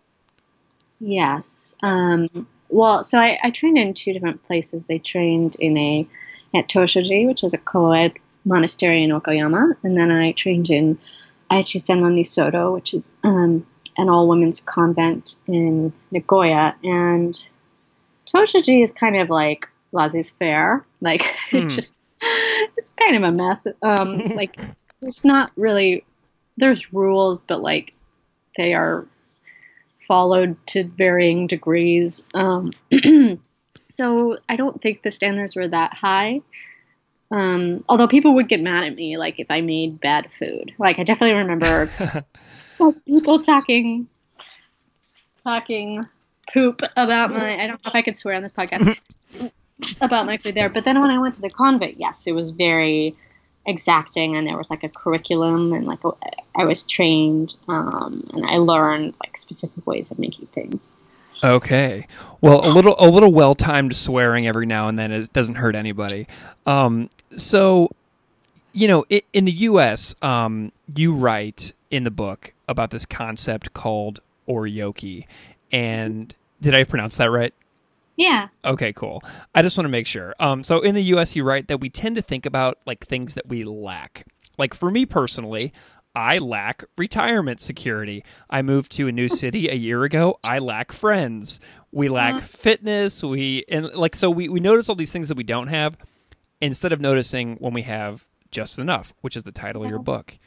Yes. 1.00 1.76
Um, 1.84 2.48
well, 2.74 3.04
so 3.04 3.20
I, 3.20 3.40
I 3.44 3.52
trained 3.52 3.78
in 3.78 3.94
two 3.94 4.14
different 4.14 4.44
places. 4.44 4.88
I 4.90 4.98
trained 4.98 5.56
in 5.60 5.78
a 5.78 6.08
at 6.56 6.68
Toshoji, 6.68 7.28
which 7.28 7.44
is 7.44 7.54
a 7.54 7.58
co-ed 7.58 8.14
monastery 8.46 9.04
in 9.04 9.12
Okayama, 9.12 9.76
and 9.84 9.98
then 9.98 10.12
I 10.12 10.32
trained 10.34 10.70
in 10.70 11.00
Aichi 11.52 11.80
Senmon 11.80 12.18
Nisodo, 12.18 12.74
which 12.74 12.94
is 12.94 13.14
um, 13.24 13.66
an 13.98 14.10
all-women's 14.10 14.60
convent 14.60 15.36
in 15.48 15.94
Nagoya. 16.12 16.76
And 16.84 17.36
Toshoji 18.34 18.84
is 18.84 18.92
kind 18.92 19.16
of 19.18 19.30
like 19.30 19.70
laissez-faire. 19.92 20.86
Like 21.02 21.22
Hmm. 21.50 21.58
it's 21.58 21.76
just 21.76 22.04
it's 22.78 22.92
kind 22.92 23.18
of 23.18 23.24
a 23.24 23.36
mess. 23.36 23.68
Um, 23.82 24.18
like 24.36 24.56
it's, 24.58 24.88
there's 25.02 25.24
not 25.24 25.52
really 25.56 26.06
there's 26.58 26.94
rules, 26.94 27.42
but 27.42 27.62
like 27.62 27.94
they 28.58 28.74
are 28.74 29.06
followed 30.08 30.56
to 30.68 30.84
varying 30.84 31.48
degrees. 31.48 32.28
Um, 32.34 32.72
so 33.90 34.38
I 34.50 34.56
don't 34.56 34.82
think 34.82 35.02
the 35.02 35.12
standards 35.12 35.56
were 35.56 35.68
that 35.68 35.94
high. 35.94 36.42
Um, 37.32 37.84
although 37.90 38.08
people 38.08 38.36
would 38.36 38.48
get 38.48 38.62
mad 38.62 38.84
at 38.84 38.96
me, 38.96 39.18
like 39.18 39.40
if 39.40 39.48
I 39.50 39.62
made 39.62 40.00
bad 40.00 40.30
food. 40.38 40.76
Like 40.78 41.00
I 41.00 41.04
definitely 41.04 41.42
remember 41.42 41.90
people 43.08 43.42
talking, 43.42 44.08
talking 45.44 46.00
poop 46.54 46.82
about 46.96 47.32
my. 47.32 47.56
I 47.56 47.68
don't 47.68 47.84
know 47.84 47.90
if 47.90 47.96
I 47.96 48.02
could 48.02 48.16
swear 48.16 48.36
on 48.36 48.44
this 48.44 48.52
podcast 48.52 49.00
about 50.02 50.26
my 50.28 50.38
food 50.38 50.56
there. 50.56 50.70
But 50.70 50.86
then 50.86 51.00
when 51.02 51.10
I 51.10 51.18
went 51.18 51.36
to 51.36 51.42
the 51.42 51.50
convent, 51.50 51.96
yes, 51.98 52.24
it 52.28 52.34
was 52.34 52.52
very 52.52 53.16
exacting, 53.66 54.36
and 54.36 54.48
there 54.48 54.58
was 54.58 54.70
like 54.70 54.84
a 54.84 54.90
curriculum, 54.90 55.74
and 55.74 55.86
like 55.86 56.04
a, 56.04 56.12
I 56.56 56.66
was 56.66 56.84
trained, 56.84 57.56
um, 57.68 58.28
and 58.34 58.46
I 58.46 58.58
learned 58.58 59.14
like 59.24 59.38
specific 59.38 59.86
ways 59.86 60.12
of 60.12 60.20
making 60.20 60.48
things. 60.48 60.94
Okay. 61.44 62.08
Well, 62.40 62.66
a 62.66 62.72
little 62.72 62.96
a 62.98 63.10
little 63.10 63.34
well 63.34 63.54
timed 63.54 63.96
swearing 63.96 64.48
every 64.48 64.66
now 64.66 64.88
and 64.88 64.98
then 64.98 65.12
is, 65.12 65.28
doesn't 65.28 65.56
hurt 65.56 65.76
anybody. 65.76 66.28
Um, 66.66 67.10
so, 67.36 67.90
you 68.72 68.88
know, 68.88 69.06
i 69.12 69.22
in 69.34 69.46
the 69.46 69.52
U.S., 69.52 70.16
um, 70.22 70.72
you 70.96 71.14
write 71.14 71.74
in 71.92 72.06
the 72.06 72.12
book 72.12 72.54
about 72.68 72.92
this 72.92 73.06
concept 73.06 73.74
called 73.74 74.22
oryoki, 74.48 75.26
and 75.72 76.34
did 76.62 76.74
I 76.74 76.86
pronounce 76.86 77.18
that 77.18 77.30
right? 77.30 77.54
Yeah. 78.16 78.50
Okay, 78.64 78.94
cool. 78.94 79.24
I 79.56 79.62
just 79.62 79.78
want 79.78 79.86
to 79.86 79.92
make 79.92 80.08
sure. 80.08 80.36
Um, 80.40 80.64
so 80.64 80.82
in 80.82 80.96
the 80.96 81.04
U.S., 81.04 81.36
you 81.36 81.44
write 81.44 81.68
that 81.68 81.80
we 81.80 81.90
tend 81.90 82.16
to 82.16 82.22
think 82.22 82.46
about 82.46 82.78
like 82.86 83.06
things 83.06 83.34
that 83.34 83.48
we 83.48 83.64
lack. 83.64 84.28
Like 84.58 84.74
for 84.74 84.92
me 84.92 85.06
personally, 85.06 85.74
I 86.16 86.38
lack 86.38 86.84
retirement 86.98 87.60
security. 87.60 88.24
I 88.50 88.62
moved 88.62 88.92
to 88.94 89.08
a 89.08 89.12
new 89.12 89.28
city 89.30 89.68
a 89.68 89.76
year 89.76 90.04
ago. 90.04 90.40
I 90.44 90.60
lack 90.60 90.92
friends. 90.92 91.60
We 91.92 92.10
lack 92.10 92.36
uh-huh. 92.36 92.48
fitness. 92.48 93.24
We 93.24 93.66
and 93.68 93.94
like 93.94 94.16
so 94.16 94.30
we 94.30 94.50
we 94.50 94.60
notice 94.60 94.90
all 94.90 94.96
these 94.96 95.12
things 95.12 95.30
that 95.30 95.38
we 95.38 95.44
don't 95.44 95.68
have 95.68 95.98
instead 96.62 96.94
of 96.94 97.02
noticing 97.02 97.56
when 97.58 97.74
we 97.74 97.82
have 97.84 98.26
just 98.52 98.78
enough, 98.78 99.14
which 99.22 99.36
is 99.36 99.44
the 99.44 99.52
title 99.52 99.84
of 99.84 99.90
your 99.90 100.00
book. 100.00 100.38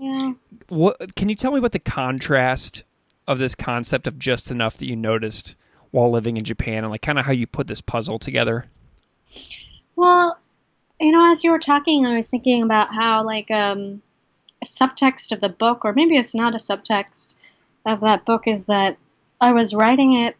Yeah. 0.00 0.32
What 0.68 1.14
can 1.14 1.28
you 1.28 1.36
tell 1.36 1.52
me 1.52 1.58
about 1.58 1.72
the 1.72 1.78
contrast 1.78 2.82
of 3.28 3.38
this 3.38 3.54
concept 3.54 4.08
of 4.08 4.18
just 4.18 4.50
enough 4.50 4.76
that 4.78 4.86
you 4.86 4.96
noticed 4.96 5.54
while 5.92 6.10
living 6.10 6.36
in 6.36 6.44
Japan 6.44 6.82
and 6.82 6.90
like 6.90 7.02
kind 7.02 7.18
of 7.18 7.24
how 7.24 7.32
you 7.32 7.46
put 7.46 7.68
this 7.68 7.80
puzzle 7.80 8.18
together? 8.18 8.66
Well, 9.94 10.38
you 11.00 11.12
know, 11.12 11.30
as 11.30 11.44
you 11.44 11.52
were 11.52 11.58
talking, 11.58 12.04
I 12.04 12.16
was 12.16 12.26
thinking 12.26 12.62
about 12.62 12.92
how 12.92 13.24
like 13.24 13.50
um, 13.50 14.02
a 14.60 14.66
subtext 14.66 15.32
of 15.32 15.40
the 15.40 15.48
book, 15.48 15.84
or 15.84 15.92
maybe 15.92 16.16
it's 16.16 16.34
not 16.34 16.54
a 16.54 16.58
subtext 16.58 17.34
of 17.86 18.00
that 18.00 18.24
book, 18.24 18.46
is 18.46 18.64
that 18.64 18.96
I 19.40 19.52
was 19.52 19.74
writing 19.74 20.14
it, 20.14 20.36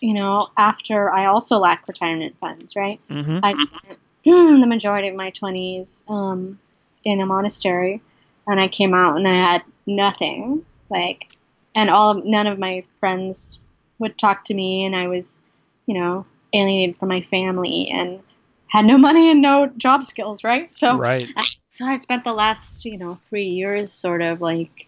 you 0.00 0.14
know, 0.14 0.48
after 0.56 1.10
I 1.10 1.26
also 1.26 1.58
lacked 1.58 1.88
retirement 1.88 2.36
funds, 2.38 2.76
right? 2.76 3.04
Mm-hmm. 3.08 3.38
I 3.42 3.54
spent 3.54 3.98
the 4.24 4.66
majority 4.66 5.08
of 5.08 5.16
my 5.16 5.30
twenties 5.30 6.04
um, 6.08 6.58
in 7.04 7.20
a 7.20 7.26
monastery, 7.26 8.02
and 8.46 8.60
I 8.60 8.68
came 8.68 8.94
out 8.94 9.16
and 9.16 9.26
I 9.26 9.52
had 9.52 9.62
nothing, 9.86 10.64
like, 10.90 11.36
and 11.74 11.90
all 11.90 12.14
none 12.14 12.46
of 12.46 12.58
my 12.58 12.84
friends 13.00 13.58
would 14.02 14.18
talk 14.18 14.44
to 14.44 14.54
me, 14.54 14.84
and 14.84 14.94
I 14.94 15.08
was, 15.08 15.40
you 15.86 15.98
know, 15.98 16.26
alienated 16.52 16.98
from 16.98 17.08
my 17.08 17.22
family 17.22 17.88
and 17.90 18.20
had 18.68 18.84
no 18.84 18.98
money 19.08 19.30
and 19.30 19.40
no 19.40 19.68
job 19.76 20.04
skills, 20.04 20.44
right? 20.44 20.72
So, 20.74 20.98
right. 20.98 21.26
so 21.68 21.86
I 21.86 21.96
spent 21.96 22.24
the 22.24 22.34
last, 22.34 22.84
you 22.84 22.98
know, 22.98 23.18
three 23.30 23.48
years 23.48 23.92
sort 23.92 24.20
of 24.20 24.40
like 24.42 24.86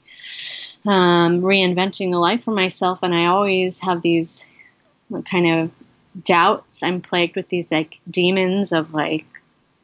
um, 0.84 1.40
reinventing 1.40 2.12
a 2.12 2.18
life 2.18 2.44
for 2.44 2.50
myself, 2.50 2.98
and 3.02 3.14
I 3.14 3.26
always 3.26 3.80
have 3.80 4.02
these 4.02 4.44
kind 5.30 5.46
of 5.46 5.70
doubts. 6.24 6.82
I'm 6.82 7.00
plagued 7.00 7.36
with 7.36 7.48
these 7.48 7.72
like 7.72 7.98
demons 8.10 8.72
of 8.72 8.92
like, 8.92 9.24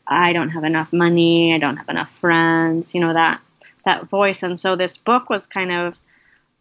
I 0.07 0.33
don't 0.33 0.51
have 0.51 0.65
enough 0.65 0.93
money, 0.93 1.55
I 1.55 1.59
don't 1.59 1.77
have 1.77 1.89
enough 1.89 2.11
friends, 2.21 2.95
you 2.95 3.01
know 3.01 3.15
that 3.15 3.41
that 3.85 4.09
voice. 4.09 4.43
And 4.43 4.59
so 4.61 4.77
this 4.77 4.99
book 4.99 5.31
was 5.31 5.47
kind 5.47 5.73
of 5.73 5.95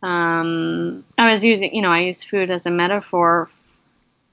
um, 0.01 1.03
I 1.17 1.29
was 1.29 1.43
using, 1.43 1.75
you 1.75 1.81
know, 1.81 1.89
I 1.89 2.01
use 2.01 2.23
food 2.23 2.49
as 2.49 2.65
a 2.65 2.71
metaphor, 2.71 3.49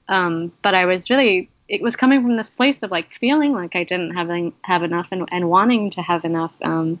um, 0.07 0.51
but 0.61 0.73
I 0.73 0.85
was 0.85 1.09
really, 1.09 1.49
it 1.67 1.81
was 1.81 1.95
coming 1.95 2.21
from 2.21 2.37
this 2.37 2.49
place 2.49 2.83
of 2.83 2.91
like 2.91 3.13
feeling 3.13 3.53
like 3.53 3.75
I 3.75 3.83
didn't 3.83 4.15
have 4.15 4.29
have 4.63 4.83
enough 4.83 5.07
and, 5.11 5.27
and 5.31 5.49
wanting 5.49 5.89
to 5.91 6.01
have 6.01 6.23
enough. 6.23 6.53
Um, 6.61 6.99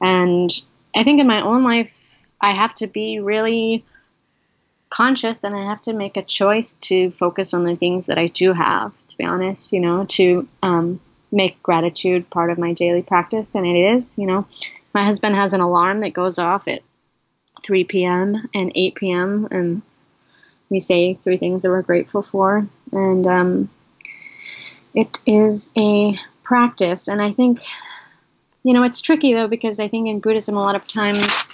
and 0.00 0.50
I 0.94 1.04
think 1.04 1.20
in 1.20 1.26
my 1.26 1.42
own 1.42 1.64
life, 1.64 1.90
I 2.40 2.52
have 2.52 2.74
to 2.76 2.86
be 2.86 3.20
really 3.20 3.84
conscious 4.88 5.44
and 5.44 5.54
I 5.54 5.64
have 5.64 5.82
to 5.82 5.92
make 5.92 6.16
a 6.16 6.22
choice 6.22 6.74
to 6.82 7.10
focus 7.12 7.54
on 7.54 7.64
the 7.64 7.76
things 7.76 8.06
that 8.06 8.18
I 8.18 8.28
do 8.28 8.52
have. 8.52 8.92
To 9.08 9.16
be 9.18 9.24
honest, 9.24 9.72
you 9.74 9.80
know, 9.80 10.06
to 10.10 10.48
um, 10.62 10.98
make 11.30 11.62
gratitude 11.62 12.30
part 12.30 12.50
of 12.50 12.58
my 12.58 12.72
daily 12.72 13.02
practice, 13.02 13.54
and 13.54 13.66
it 13.66 13.78
is, 13.94 14.16
you 14.16 14.26
know. 14.26 14.46
My 14.94 15.04
husband 15.04 15.34
has 15.36 15.52
an 15.52 15.60
alarm 15.60 16.00
that 16.00 16.14
goes 16.14 16.38
off 16.38 16.66
at 16.68 16.82
3 17.62 17.84
p.m. 17.84 18.48
and 18.54 18.72
8 18.74 18.94
p.m. 18.94 19.48
and 19.50 19.82
we 20.72 20.80
say 20.80 21.14
three 21.14 21.36
things 21.36 21.62
that 21.62 21.68
we're 21.68 21.82
grateful 21.82 22.22
for. 22.22 22.66
And 22.92 23.26
um, 23.26 23.70
it 24.94 25.20
is 25.26 25.70
a 25.76 26.18
practice. 26.42 27.08
And 27.08 27.20
I 27.20 27.30
think, 27.30 27.60
you 28.62 28.72
know, 28.72 28.82
it's 28.82 29.00
tricky 29.00 29.34
though, 29.34 29.48
because 29.48 29.78
I 29.78 29.88
think 29.88 30.08
in 30.08 30.20
Buddhism, 30.20 30.56
a 30.56 30.60
lot 30.60 30.74
of 30.74 30.88
times 30.88 31.46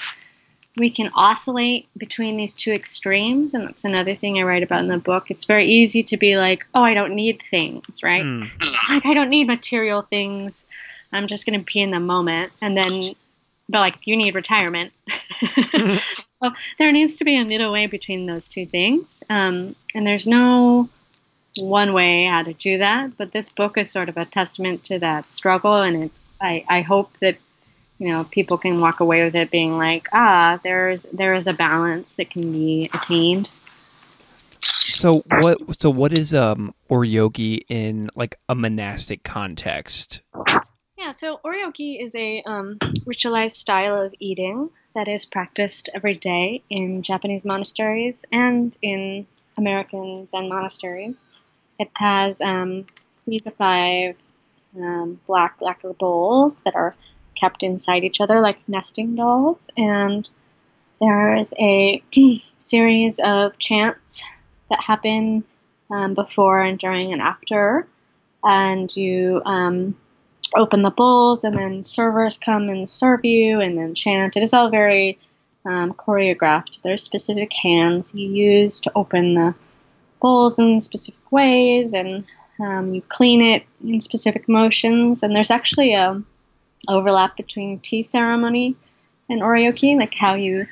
we 0.76 0.90
can 0.90 1.10
oscillate 1.14 1.88
between 1.98 2.36
these 2.36 2.54
two 2.54 2.72
extremes. 2.72 3.54
And 3.54 3.66
that's 3.66 3.84
another 3.84 4.14
thing 4.14 4.38
I 4.38 4.42
write 4.42 4.62
about 4.62 4.80
in 4.80 4.88
the 4.88 4.98
book. 4.98 5.30
It's 5.30 5.44
very 5.44 5.66
easy 5.66 6.04
to 6.04 6.16
be 6.16 6.36
like, 6.36 6.64
oh, 6.75 6.82
I 6.82 6.94
don't 6.94 7.14
need 7.14 7.42
things, 7.42 8.02
right? 8.02 8.25
Mm. 8.25 8.49
Like, 8.88 9.04
I 9.04 9.14
don't 9.14 9.30
need 9.30 9.49
material 9.49 10.02
things. 10.02 10.66
I'm 11.12 11.26
just 11.26 11.44
going 11.44 11.58
to 11.58 11.64
be 11.64 11.80
in 11.80 11.90
the 11.90 12.00
moment. 12.00 12.50
And 12.62 12.76
then 12.76 13.14
but 13.69 13.81
like 13.81 13.99
you 14.04 14.17
need 14.17 14.35
retirement. 14.35 14.93
so 16.19 16.50
there 16.78 16.93
needs 16.93 17.17
to 17.17 17.25
be 17.25 17.37
a 17.37 17.45
middle 17.45 17.73
way 17.73 17.87
between 17.87 18.26
those 18.26 18.49
two 18.49 18.67
things. 18.67 19.23
Um, 19.28 19.76
and 19.95 20.07
there's 20.07 20.26
no 20.26 20.89
one 21.61 21.93
way 21.93 22.26
how 22.26 22.43
to 22.43 22.52
do 22.52 22.78
that, 22.78 23.17
but 23.17 23.33
this 23.33 23.49
book 23.49 23.78
is 23.78 23.91
sort 23.91 24.09
of 24.09 24.17
a 24.17 24.25
testament 24.25 24.85
to 24.85 24.99
that 25.00 25.28
struggle. 25.28 25.75
And 25.75 26.04
it's, 26.04 26.33
I, 26.41 26.65
I 26.69 26.83
hope 26.83 27.17
that, 27.21 27.37
you 27.99 28.09
know, 28.09 28.25
people 28.25 28.59
can 28.59 28.81
walk 28.81 29.00
away 29.00 29.25
with 29.25 29.35
it 29.35 29.50
being 29.50 29.76
like, 29.76 30.09
ah, 30.13 30.61
there's, 30.63 31.02
there 31.13 31.35
is 31.35 31.47
a 31.47 31.52
balance 31.52 32.17
that 32.17 32.31
can 32.31 32.52
be 32.52 32.91
attained. 32.93 33.50
So 34.61 35.23
what, 35.43 35.81
so 35.81 35.91
what 35.91 36.17
is, 36.17 36.35
um, 36.35 36.75
oryoki 36.91 37.63
in 37.69 38.11
like 38.15 38.39
a 38.49 38.54
monastic 38.54 39.23
context? 39.23 40.23
Yeah, 41.08 41.12
so 41.12 41.40
oryoki 41.42 42.04
is 42.04 42.14
a 42.14 42.42
um, 42.42 42.76
ritualized 43.06 43.56
style 43.56 43.99
of 44.02 44.14
eating 44.18 44.68
that 44.94 45.08
is 45.08 45.25
practiced 45.25 45.88
every 45.94 46.14
day 46.14 46.62
in 46.68 47.00
Japanese 47.02 47.47
monasteries 47.47 48.26
and 48.30 48.76
in 48.82 49.26
American 49.56 50.26
Zen 50.26 50.50
monasteries. 50.50 51.25
It 51.78 51.88
has 51.94 52.42
um, 52.42 52.84
three 53.25 53.40
to 53.40 53.50
five 53.52 54.16
um, 54.76 55.18
black 55.26 55.56
lacquer 55.62 55.94
bowls 55.94 56.60
that 56.66 56.75
are 56.75 56.94
kept 57.34 57.62
inside 57.62 58.04
each 58.04 58.21
other 58.21 58.40
like 58.40 58.58
nesting 58.68 59.16
dolls, 59.16 59.71
and 59.78 60.28
there's 61.00 61.54
a 61.58 62.02
series 62.58 63.18
of 63.18 63.58
chants 63.58 64.23
that 64.68 64.82
happen 64.82 65.44
um, 65.90 66.12
before 66.12 66.60
and 66.60 66.78
during 66.78 67.14
and 67.14 67.23
after, 67.23 67.88
and 68.44 68.94
you 68.94 69.40
um, 69.47 69.97
open 70.56 70.82
the 70.82 70.91
bowls, 70.91 71.45
and 71.45 71.56
then 71.56 71.84
servers 71.84 72.39
come 72.39 72.69
and 72.69 72.89
serve 72.89 73.25
you, 73.25 73.61
and 73.61 73.76
then 73.76 73.95
chant. 73.95 74.37
It 74.37 74.43
is 74.43 74.52
all 74.52 74.71
very 74.71 75.19
um, 75.65 75.93
choreographed. 75.95 76.82
There's 76.82 77.02
specific 77.02 77.52
hands 77.52 78.15
you 78.15 78.28
use 78.28 78.80
to 78.82 78.93
open 78.95 79.34
the 79.34 79.54
bowls 80.21 80.58
in 80.58 80.80
specific 80.80 81.32
ways, 81.32 81.95
and 81.95 82.25
um, 82.61 82.95
you 82.95 83.02
clean 83.02 83.43
it 83.43 83.65
in 83.84 84.00
specific 84.00 84.49
motions. 84.49 85.23
And 85.23 85.34
there's 85.34 85.50
actually 85.50 85.95
a 85.95 86.23
overlap 86.89 87.37
between 87.37 87.80
tea 87.80 88.02
ceremony 88.02 88.76
and 89.28 89.43
oryoki, 89.43 89.97
like 89.97 90.15
how 90.15 90.34
you, 90.34 90.67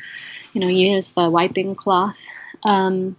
you 0.52 0.60
know, 0.60 0.68
use 0.68 1.10
the 1.10 1.28
wiping 1.28 1.74
cloth. 1.74 2.18
Um, 2.64 3.16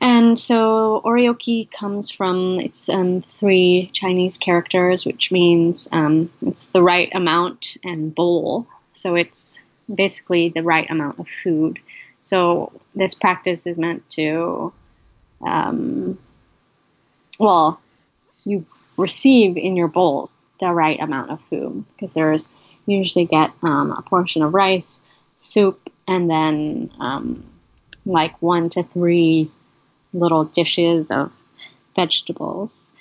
and 0.00 0.38
so 0.38 1.00
oryoki 1.04 1.70
comes 1.70 2.10
from 2.10 2.60
it's 2.60 2.88
um, 2.88 3.24
three 3.40 3.90
Chinese 3.92 4.36
characters, 4.38 5.04
which 5.04 5.30
means 5.32 5.88
um, 5.92 6.30
it's 6.42 6.66
the 6.66 6.82
right 6.82 7.10
amount 7.14 7.76
and 7.84 8.14
bowl. 8.14 8.66
So 8.92 9.14
it's 9.14 9.58
basically 9.92 10.50
the 10.50 10.62
right 10.62 10.88
amount 10.90 11.18
of 11.18 11.26
food. 11.42 11.78
So 12.22 12.72
this 12.94 13.14
practice 13.14 13.66
is 13.66 13.78
meant 13.78 14.08
to, 14.10 14.72
um, 15.40 16.18
well, 17.40 17.80
you 18.44 18.66
receive 18.96 19.56
in 19.56 19.76
your 19.76 19.88
bowls 19.88 20.38
the 20.60 20.68
right 20.68 21.00
amount 21.00 21.30
of 21.30 21.40
food 21.42 21.84
because 21.94 22.14
there's 22.14 22.52
usually 22.86 23.26
get 23.26 23.50
um, 23.62 23.92
a 23.92 24.02
portion 24.02 24.42
of 24.42 24.54
rice, 24.54 25.00
soup, 25.36 25.90
and 26.06 26.28
then 26.28 26.90
um, 26.98 27.44
like 28.04 28.40
one 28.42 28.70
to 28.70 28.82
three 28.82 29.50
little 30.12 30.44
dishes 30.44 31.10
of 31.10 31.32
vegetables. 31.94 32.92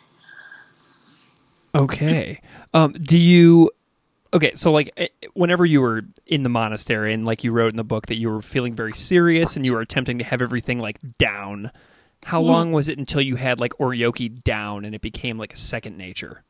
Okay. 1.80 2.41
Um, 2.74 2.93
do 2.93 3.17
you? 3.17 3.72
Okay, 4.34 4.52
so 4.56 4.72
like 4.72 4.91
eh, 4.98 5.08
whenever 5.34 5.65
you 5.65 5.82
were 5.82 6.04
in 6.26 6.43
the 6.43 6.50
monastery 6.50 7.13
and 7.13 7.26
like 7.26 7.43
you 7.43 7.52
wrote 7.52 7.70
in 7.70 7.78
the 7.78 7.84
book 7.84 8.08
that 8.08 8.17
you 8.17 8.30
were 8.30 8.41
feeling 8.41 8.76
very 8.76 8.93
serious 8.93 9.56
and 9.56 9.65
you 9.65 9.74
were 9.74 9.82
attempting 9.82 10.17
to 10.17 10.24
have 10.24 10.41
everything 10.41 10.80
like 10.80 10.98
down, 11.17 11.72
how 12.26 12.41
yeah. 12.41 12.52
long 12.52 12.72
was 12.72 12.89
it 12.89 12.98
until 12.98 13.22
you 13.22 13.36
had 13.36 13.60
like 13.60 13.74
oryoki 13.80 14.43
down 14.43 14.84
and 14.84 14.93
it 14.93 15.02
became 15.02 15.38
like 15.38 15.54
a 15.54 15.58
second 15.58 15.98
nature? 15.98 16.43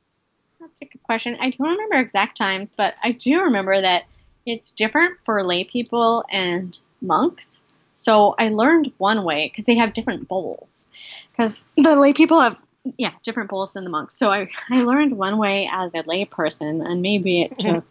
That's 0.60 0.82
a 0.82 0.86
good 0.86 1.04
question. 1.04 1.38
I 1.40 1.52
don't 1.52 1.70
remember 1.70 1.96
exact 1.96 2.38
times, 2.38 2.72
but 2.72 2.96
I 3.04 3.12
do 3.12 3.42
remember 3.42 3.80
that 3.80 4.04
it's 4.46 4.72
different 4.72 5.18
for 5.26 5.44
lay 5.44 5.64
people 5.64 6.24
and 6.32 6.78
monks. 7.02 7.64
So 7.98 8.36
I 8.38 8.50
learned 8.50 8.94
one 9.00 9.24
way 9.24 9.50
because 9.50 9.66
they 9.66 9.76
have 9.76 9.94
different 9.94 10.28
bowls. 10.28 10.88
Because 11.32 11.64
the 11.76 11.96
lay 11.96 12.14
people 12.14 12.40
have 12.40 12.56
yeah 12.98 13.12
different 13.24 13.50
bowls 13.50 13.74
than 13.74 13.84
the 13.84 13.90
monks. 13.90 14.16
So 14.16 14.32
I 14.32 14.50
I 14.70 14.84
learned 14.84 15.18
one 15.18 15.38
way 15.38 15.70
as 15.72 15.94
a 15.94 16.04
lay 16.08 16.24
person, 16.24 16.82
and 16.82 17.02
maybe 17.02 17.42
it 17.42 17.58
mm-hmm. 17.58 17.76
took. 17.76 17.86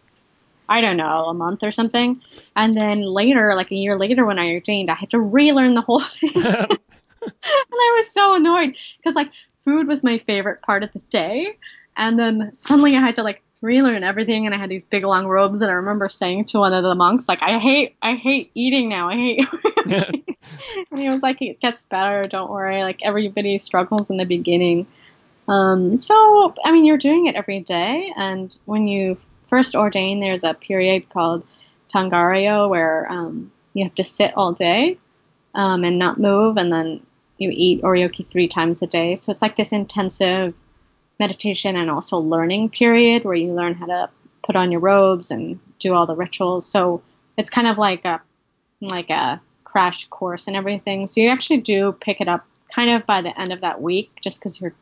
I 0.69 0.81
don't 0.81 0.97
know, 0.97 1.27
a 1.27 1.35
month 1.35 1.63
or 1.63 1.71
something. 1.71 2.21
And 2.57 2.77
then 2.77 3.03
later, 3.03 3.55
like 3.55 3.71
a 3.71 3.77
year 3.77 3.97
later 3.97 4.27
when 4.27 4.41
I 4.41 4.51
ordained, 4.51 4.91
I 4.91 4.95
had 4.95 5.11
to 5.11 5.21
relearn 5.21 5.75
the 5.75 5.81
whole 5.81 6.01
thing. 6.01 6.33
And 7.23 7.33
I 7.73 7.95
was 7.97 8.11
so 8.11 8.35
annoyed 8.35 8.77
because 8.97 9.15
like 9.15 9.31
food 9.59 9.87
was 9.87 10.03
my 10.05 10.19
favorite 10.19 10.63
part 10.63 10.83
of 10.83 10.93
the 10.93 10.99
day, 11.11 11.57
and 11.97 12.19
then 12.19 12.51
suddenly 12.55 12.97
I 12.97 13.01
had 13.01 13.15
to 13.17 13.23
like 13.23 13.43
relearn 13.63 14.05
everything, 14.05 14.47
and 14.47 14.55
I 14.55 14.59
had 14.59 14.69
these 14.69 14.85
big 14.85 15.05
long 15.05 15.27
robes, 15.27 15.63
and 15.63 15.71
I 15.71 15.75
remember 15.75 16.09
saying 16.09 16.47
to 16.47 16.59
one 16.59 16.73
of 16.73 16.83
the 16.83 16.95
monks 16.95 17.29
like, 17.29 17.43
"I 17.43 17.59
hate, 17.59 17.97
I 18.03 18.15
hate 18.15 18.51
eating 18.55 18.89
now. 18.89 19.09
I 19.09 19.15
hate." 19.15 19.49
and 20.91 21.01
he 21.01 21.09
was 21.09 21.23
like, 21.23 21.41
"It 21.41 21.61
gets 21.61 21.87
better. 21.87 22.23
Don't 22.23 22.51
worry. 22.51 22.83
Like 22.83 23.01
everybody 23.03 23.59
struggles 23.59 24.11
in 24.11 24.17
the 24.17 24.25
beginning." 24.25 24.87
Um, 25.49 26.01
so 26.01 26.55
I 26.65 26.73
mean, 26.73 26.85
you're 26.85 26.99
doing 26.99 27.27
it 27.27 27.35
every 27.35 27.61
day, 27.61 28.13
and 28.17 28.57
when 28.65 28.87
you 28.87 29.17
first 29.49 29.75
ordain, 29.75 30.21
there's 30.21 30.45
a 30.45 30.55
period 30.55 31.09
called 31.09 31.47
Tangaryo 31.95 32.69
where 32.69 33.11
um, 33.11 33.53
you 33.75 33.85
have 33.85 33.95
to 33.95 34.05
sit 34.05 34.37
all 34.37 34.53
day 34.53 34.99
um, 35.55 35.85
and 35.85 35.99
not 35.99 36.19
move, 36.19 36.57
and 36.57 36.73
then 36.73 37.01
you 37.39 37.51
eat 37.53 37.83
oryoki 37.83 38.27
three 38.29 38.49
times 38.49 38.83
a 38.83 38.87
day. 38.87 39.17
So 39.17 39.31
it's 39.31 39.43
like 39.43 39.57
this 39.57 39.73
intensive 39.73 40.59
meditation 41.19 41.77
and 41.77 41.91
also 41.91 42.19
learning 42.19 42.71
period 42.71 43.25
where 43.25 43.37
you 43.37 43.53
learn 43.53 43.75
how 43.75 43.87
to 43.87 44.11
put 44.45 44.57
on 44.57 44.71
your 44.71 44.81
robes 44.81 45.31
and 45.31 45.59
do 45.79 45.95
all 45.95 46.07
the 46.07 46.15
rituals. 46.15 46.67
So 46.67 47.03
it's 47.37 47.51
kind 47.51 47.67
of 47.67 47.79
like 47.79 48.05
a 48.05 48.21
like 48.81 49.11
a 49.11 49.41
crash 49.65 50.07
course 50.07 50.47
and 50.47 50.57
everything. 50.57 51.07
So 51.07 51.21
you 51.21 51.29
actually 51.29 51.61
do 51.61 51.93
pick 51.93 52.21
it 52.21 52.29
up 52.29 52.47
kind 52.75 52.91
of 52.91 53.07
by 53.07 53.23
the 53.23 53.39
end 53.39 53.53
of 53.53 53.61
that 53.63 53.81
week, 53.81 54.11
just 54.23 54.41
because 54.41 54.61
you're 54.61 54.75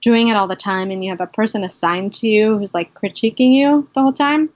doing 0.00 0.28
it 0.28 0.36
all 0.36 0.46
the 0.46 0.56
time 0.56 0.90
and 0.90 1.04
you 1.04 1.10
have 1.10 1.20
a 1.20 1.26
person 1.26 1.64
assigned 1.64 2.14
to 2.14 2.28
you 2.28 2.56
who's 2.58 2.74
like 2.74 2.94
critiquing 2.94 3.54
you 3.54 3.88
the 3.94 4.02
whole 4.02 4.12
time. 4.12 4.48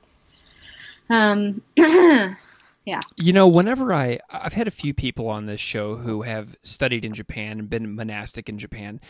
Um, 1.10 1.62
yeah. 1.76 3.00
You 3.16 3.32
know, 3.32 3.48
whenever 3.48 3.92
I 3.92 4.18
I've 4.30 4.52
had 4.52 4.68
a 4.68 4.72
few 4.72 4.94
people 4.94 5.28
on 5.28 5.46
this 5.46 5.60
show 5.60 5.96
who 5.96 6.22
have 6.22 6.56
studied 6.62 7.04
in 7.04 7.12
Japan 7.12 7.58
and 7.58 7.70
been 7.70 7.94
monastic 7.94 8.48
in 8.48 8.58
Japan, 8.58 9.00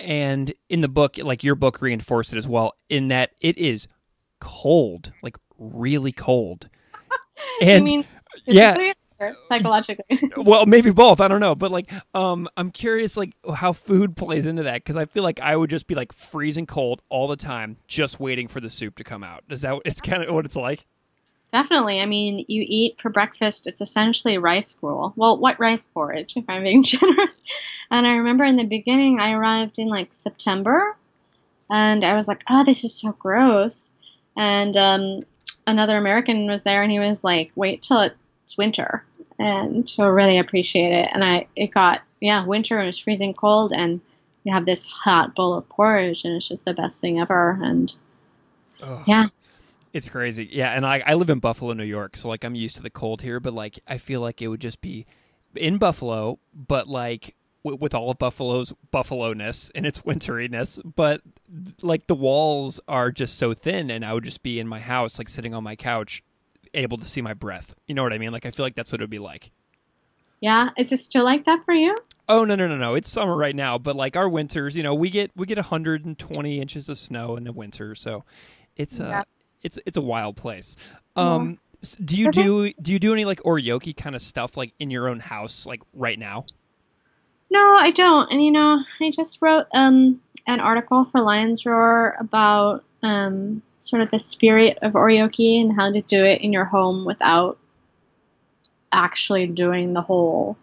and 0.00 0.52
in 0.68 0.80
the 0.80 0.88
book, 0.88 1.16
like 1.18 1.44
your 1.44 1.54
book 1.54 1.80
reinforced 1.80 2.32
it 2.32 2.38
as 2.38 2.48
well, 2.48 2.74
in 2.88 3.08
that 3.08 3.30
it 3.40 3.56
is 3.58 3.88
cold, 4.40 5.12
like 5.22 5.36
really 5.58 6.12
cold. 6.12 6.68
And 7.62 7.84
mean, 7.84 8.06
yeah, 8.44 8.92
psychologically. 9.48 10.20
well, 10.36 10.66
maybe 10.66 10.90
both. 10.90 11.20
I 11.20 11.28
don't 11.28 11.40
know, 11.40 11.54
but 11.54 11.70
like, 11.70 11.90
um, 12.14 12.48
I'm 12.56 12.70
curious, 12.70 13.16
like 13.16 13.32
how 13.54 13.72
food 13.72 14.16
plays 14.16 14.46
into 14.46 14.62
that 14.64 14.76
because 14.76 14.96
I 14.96 15.04
feel 15.06 15.22
like 15.22 15.40
I 15.40 15.56
would 15.56 15.70
just 15.70 15.86
be 15.86 15.94
like 15.94 16.12
freezing 16.12 16.66
cold 16.66 17.02
all 17.08 17.28
the 17.28 17.36
time, 17.36 17.78
just 17.86 18.20
waiting 18.20 18.48
for 18.48 18.60
the 18.60 18.70
soup 18.70 18.96
to 18.96 19.04
come 19.04 19.22
out. 19.22 19.44
Is 19.48 19.62
that 19.62 19.80
it's 19.84 20.00
kind 20.00 20.22
of 20.22 20.34
what 20.34 20.44
it's 20.44 20.56
like? 20.56 20.86
Definitely. 21.52 22.00
I 22.00 22.06
mean, 22.06 22.44
you 22.46 22.64
eat 22.66 23.00
for 23.00 23.08
breakfast, 23.08 23.66
it's 23.66 23.80
essentially 23.80 24.38
rice 24.38 24.74
gruel. 24.74 25.12
Well, 25.16 25.36
what 25.36 25.58
rice 25.58 25.84
porridge, 25.84 26.34
if 26.36 26.44
I'm 26.48 26.62
being 26.62 26.82
generous. 26.84 27.42
And 27.90 28.06
I 28.06 28.12
remember 28.12 28.44
in 28.44 28.56
the 28.56 28.64
beginning, 28.64 29.18
I 29.18 29.32
arrived 29.32 29.78
in 29.78 29.88
like 29.88 30.12
September, 30.12 30.96
and 31.68 32.04
I 32.04 32.14
was 32.14 32.28
like, 32.28 32.42
oh, 32.48 32.64
this 32.64 32.84
is 32.84 32.94
so 32.94 33.12
gross. 33.12 33.92
And 34.36 34.76
um, 34.76 35.24
another 35.66 35.96
American 35.96 36.48
was 36.48 36.62
there, 36.62 36.82
and 36.82 36.92
he 36.92 37.00
was 37.00 37.24
like, 37.24 37.50
wait 37.56 37.82
till 37.82 38.00
it's 38.00 38.56
winter, 38.56 39.04
and 39.38 39.90
you'll 39.96 40.10
really 40.10 40.38
appreciate 40.38 40.92
it. 40.92 41.10
And 41.12 41.24
I, 41.24 41.46
it 41.56 41.72
got, 41.72 42.02
yeah, 42.20 42.46
winter, 42.46 42.80
it 42.80 42.86
was 42.86 42.98
freezing 42.98 43.34
cold, 43.34 43.72
and 43.74 44.00
you 44.44 44.52
have 44.52 44.66
this 44.66 44.86
hot 44.86 45.34
bowl 45.34 45.54
of 45.54 45.68
porridge, 45.68 46.24
and 46.24 46.36
it's 46.36 46.48
just 46.48 46.64
the 46.64 46.74
best 46.74 47.00
thing 47.00 47.20
ever. 47.20 47.58
And 47.60 47.94
Ugh. 48.82 49.02
yeah. 49.06 49.26
It's 49.92 50.08
crazy. 50.08 50.48
Yeah, 50.50 50.70
and 50.70 50.86
I 50.86 51.02
I 51.04 51.14
live 51.14 51.30
in 51.30 51.40
Buffalo, 51.40 51.72
New 51.72 51.84
York, 51.84 52.16
so 52.16 52.28
like 52.28 52.44
I'm 52.44 52.54
used 52.54 52.76
to 52.76 52.82
the 52.82 52.90
cold 52.90 53.22
here, 53.22 53.40
but 53.40 53.52
like 53.52 53.80
I 53.86 53.98
feel 53.98 54.20
like 54.20 54.40
it 54.40 54.48
would 54.48 54.60
just 54.60 54.80
be 54.80 55.06
in 55.56 55.78
Buffalo, 55.78 56.38
but 56.54 56.86
like 56.86 57.34
w- 57.64 57.78
with 57.80 57.92
all 57.94 58.10
of 58.10 58.18
Buffalo's 58.18 58.72
buffalo-ness 58.92 59.70
and 59.74 59.84
its 59.84 60.04
winteriness, 60.04 60.80
but 60.84 61.22
like 61.82 62.06
the 62.06 62.14
walls 62.14 62.80
are 62.86 63.10
just 63.10 63.36
so 63.36 63.52
thin 63.52 63.90
and 63.90 64.04
I 64.04 64.12
would 64.12 64.24
just 64.24 64.42
be 64.42 64.60
in 64.60 64.68
my 64.68 64.78
house 64.78 65.18
like 65.18 65.28
sitting 65.28 65.54
on 65.54 65.64
my 65.64 65.74
couch 65.74 66.22
able 66.72 66.98
to 66.98 67.06
see 67.06 67.20
my 67.20 67.34
breath. 67.34 67.74
You 67.88 67.94
know 67.96 68.04
what 68.04 68.12
I 68.12 68.18
mean? 68.18 68.30
Like 68.30 68.46
I 68.46 68.50
feel 68.52 68.64
like 68.64 68.76
that's 68.76 68.92
what 68.92 69.00
it 69.00 69.04
would 69.04 69.10
be 69.10 69.18
like. 69.18 69.50
Yeah, 70.40 70.70
is 70.78 70.92
it 70.92 70.98
still 70.98 71.24
like 71.24 71.44
that 71.46 71.64
for 71.64 71.74
you? 71.74 71.96
Oh 72.28 72.44
no 72.44 72.54
no 72.54 72.66
no 72.66 72.76
no! 72.76 72.94
It's 72.94 73.10
summer 73.10 73.36
right 73.36 73.54
now, 73.56 73.76
but 73.76 73.94
like 73.94 74.16
our 74.16 74.28
winters, 74.28 74.74
you 74.74 74.82
know, 74.82 74.94
we 74.94 75.10
get 75.10 75.32
we 75.36 75.46
get 75.46 75.58
120 75.58 76.60
inches 76.60 76.88
of 76.88 76.96
snow 76.96 77.36
in 77.36 77.44
the 77.44 77.52
winter, 77.52 77.94
so 77.94 78.24
it's 78.76 78.98
uh, 79.00 79.08
yeah 79.08 79.22
it's 79.62 79.78
it's 79.86 79.96
a 79.96 80.00
wild 80.00 80.36
place. 80.36 80.76
Um, 81.16 81.58
yeah. 81.82 81.88
do 82.04 82.16
you 82.16 82.30
do 82.30 82.72
do 82.80 82.92
you 82.92 82.98
do 82.98 83.12
any 83.12 83.24
like 83.24 83.42
oryoki 83.42 83.96
kind 83.96 84.14
of 84.14 84.22
stuff 84.22 84.56
like 84.56 84.72
in 84.78 84.90
your 84.90 85.08
own 85.08 85.20
house 85.20 85.66
like 85.66 85.82
right 85.92 86.18
now? 86.18 86.44
No, 87.50 87.74
I 87.74 87.90
don't. 87.90 88.30
And 88.30 88.42
you 88.42 88.50
know, 88.50 88.82
I 89.00 89.10
just 89.10 89.38
wrote 89.40 89.66
um 89.72 90.20
an 90.46 90.60
article 90.60 91.04
for 91.04 91.20
Lion's 91.20 91.66
Roar 91.66 92.16
about 92.18 92.84
um 93.02 93.62
sort 93.80 94.02
of 94.02 94.10
the 94.10 94.18
spirit 94.18 94.78
of 94.82 94.92
oryoki 94.92 95.60
and 95.60 95.72
how 95.74 95.90
to 95.90 96.00
do 96.02 96.22
it 96.22 96.42
in 96.42 96.52
your 96.52 96.66
home 96.66 97.04
without 97.06 97.58
actually 98.92 99.46
doing 99.46 99.92
the 99.92 100.02
whole 100.02 100.56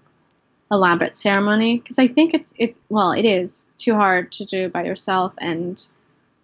elaborate 0.72 1.16
ceremony 1.16 1.78
because 1.78 1.98
I 1.98 2.08
think 2.08 2.34
it's 2.34 2.54
it's 2.58 2.78
well 2.90 3.14
it 3.14 3.26
is 3.26 3.72
too 3.78 3.96
hard 3.96 4.32
to 4.34 4.46
do 4.46 4.70
by 4.70 4.84
yourself 4.84 5.34
and 5.38 5.84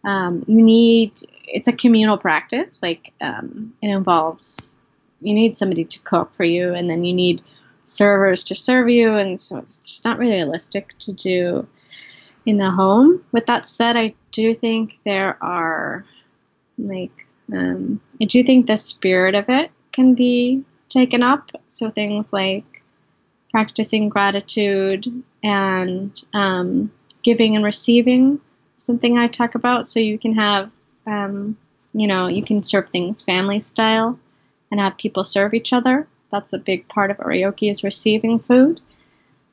um, 0.03 0.43
you 0.47 0.61
need 0.61 1.13
it's 1.47 1.67
a 1.67 1.73
communal 1.73 2.17
practice. 2.17 2.81
Like 2.81 3.13
um, 3.21 3.73
it 3.81 3.89
involves 3.89 4.77
you 5.21 5.33
need 5.33 5.55
somebody 5.55 5.85
to 5.85 5.99
cook 5.99 6.35
for 6.35 6.43
you, 6.43 6.73
and 6.73 6.89
then 6.89 7.03
you 7.03 7.13
need 7.13 7.41
servers 7.85 8.45
to 8.45 8.55
serve 8.55 8.89
you, 8.89 9.13
and 9.15 9.39
so 9.39 9.57
it's 9.57 9.79
just 9.79 10.05
not 10.05 10.19
really 10.19 10.33
realistic 10.33 10.97
to 10.99 11.13
do 11.13 11.67
in 12.45 12.57
the 12.57 12.71
home. 12.71 13.23
With 13.31 13.45
that 13.45 13.65
said, 13.65 13.95
I 13.95 14.15
do 14.31 14.53
think 14.53 14.99
there 15.05 15.37
are 15.41 16.05
like 16.77 17.27
um, 17.51 18.01
I 18.21 18.25
do 18.25 18.43
think 18.43 18.67
the 18.67 18.77
spirit 18.77 19.35
of 19.35 19.45
it 19.49 19.71
can 19.91 20.15
be 20.15 20.63
taken 20.89 21.23
up. 21.23 21.51
So 21.67 21.89
things 21.89 22.33
like 22.33 22.83
practicing 23.51 24.09
gratitude 24.09 25.23
and 25.43 26.21
um, 26.33 26.91
giving 27.21 27.55
and 27.55 27.63
receiving 27.63 28.39
something 28.83 29.17
I 29.17 29.27
talk 29.27 29.55
about. 29.55 29.85
So 29.85 29.99
you 29.99 30.19
can 30.19 30.35
have, 30.35 30.71
um, 31.05 31.57
you 31.93 32.07
know, 32.07 32.27
you 32.27 32.43
can 32.43 32.63
serve 32.63 32.89
things 32.89 33.23
family 33.23 33.59
style 33.59 34.19
and 34.71 34.79
have 34.79 34.97
people 34.97 35.23
serve 35.23 35.53
each 35.53 35.73
other. 35.73 36.07
That's 36.31 36.53
a 36.53 36.57
big 36.57 36.87
part 36.87 37.11
of 37.11 37.17
oryoki 37.17 37.69
is 37.69 37.83
receiving 37.83 38.39
food. 38.39 38.81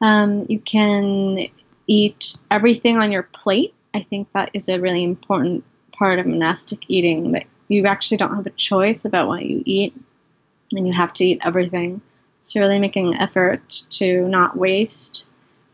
Um, 0.00 0.46
you 0.48 0.58
can 0.58 1.48
eat 1.86 2.36
everything 2.50 2.98
on 2.98 3.12
your 3.12 3.24
plate. 3.24 3.74
I 3.92 4.02
think 4.02 4.28
that 4.32 4.50
is 4.54 4.68
a 4.68 4.80
really 4.80 5.04
important 5.04 5.64
part 5.92 6.18
of 6.18 6.26
monastic 6.26 6.78
eating 6.88 7.32
that 7.32 7.44
you 7.68 7.86
actually 7.86 8.16
don't 8.16 8.34
have 8.34 8.46
a 8.46 8.50
choice 8.50 9.04
about 9.04 9.28
what 9.28 9.44
you 9.44 9.62
eat 9.66 9.94
and 10.72 10.86
you 10.86 10.92
have 10.92 11.12
to 11.14 11.24
eat 11.24 11.40
everything. 11.44 12.00
So 12.40 12.60
really 12.60 12.78
making 12.78 13.08
an 13.08 13.20
effort 13.20 13.68
to 13.90 14.26
not 14.28 14.56
waste 14.56 15.26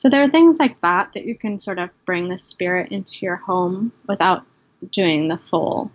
so 0.07 0.11
there 0.11 0.23
are 0.23 0.31
things 0.31 0.61
like 0.61 0.81
that 0.83 1.15
that 1.15 1.25
you 1.25 1.35
can 1.35 1.59
sort 1.59 1.81
of 1.81 1.91
bring 2.05 2.29
the 2.29 2.37
spirit 2.37 2.93
into 2.93 3.27
your 3.27 3.35
home 3.35 3.91
without 4.07 4.47
doing 4.93 5.27
the 5.27 5.37
full 5.37 5.91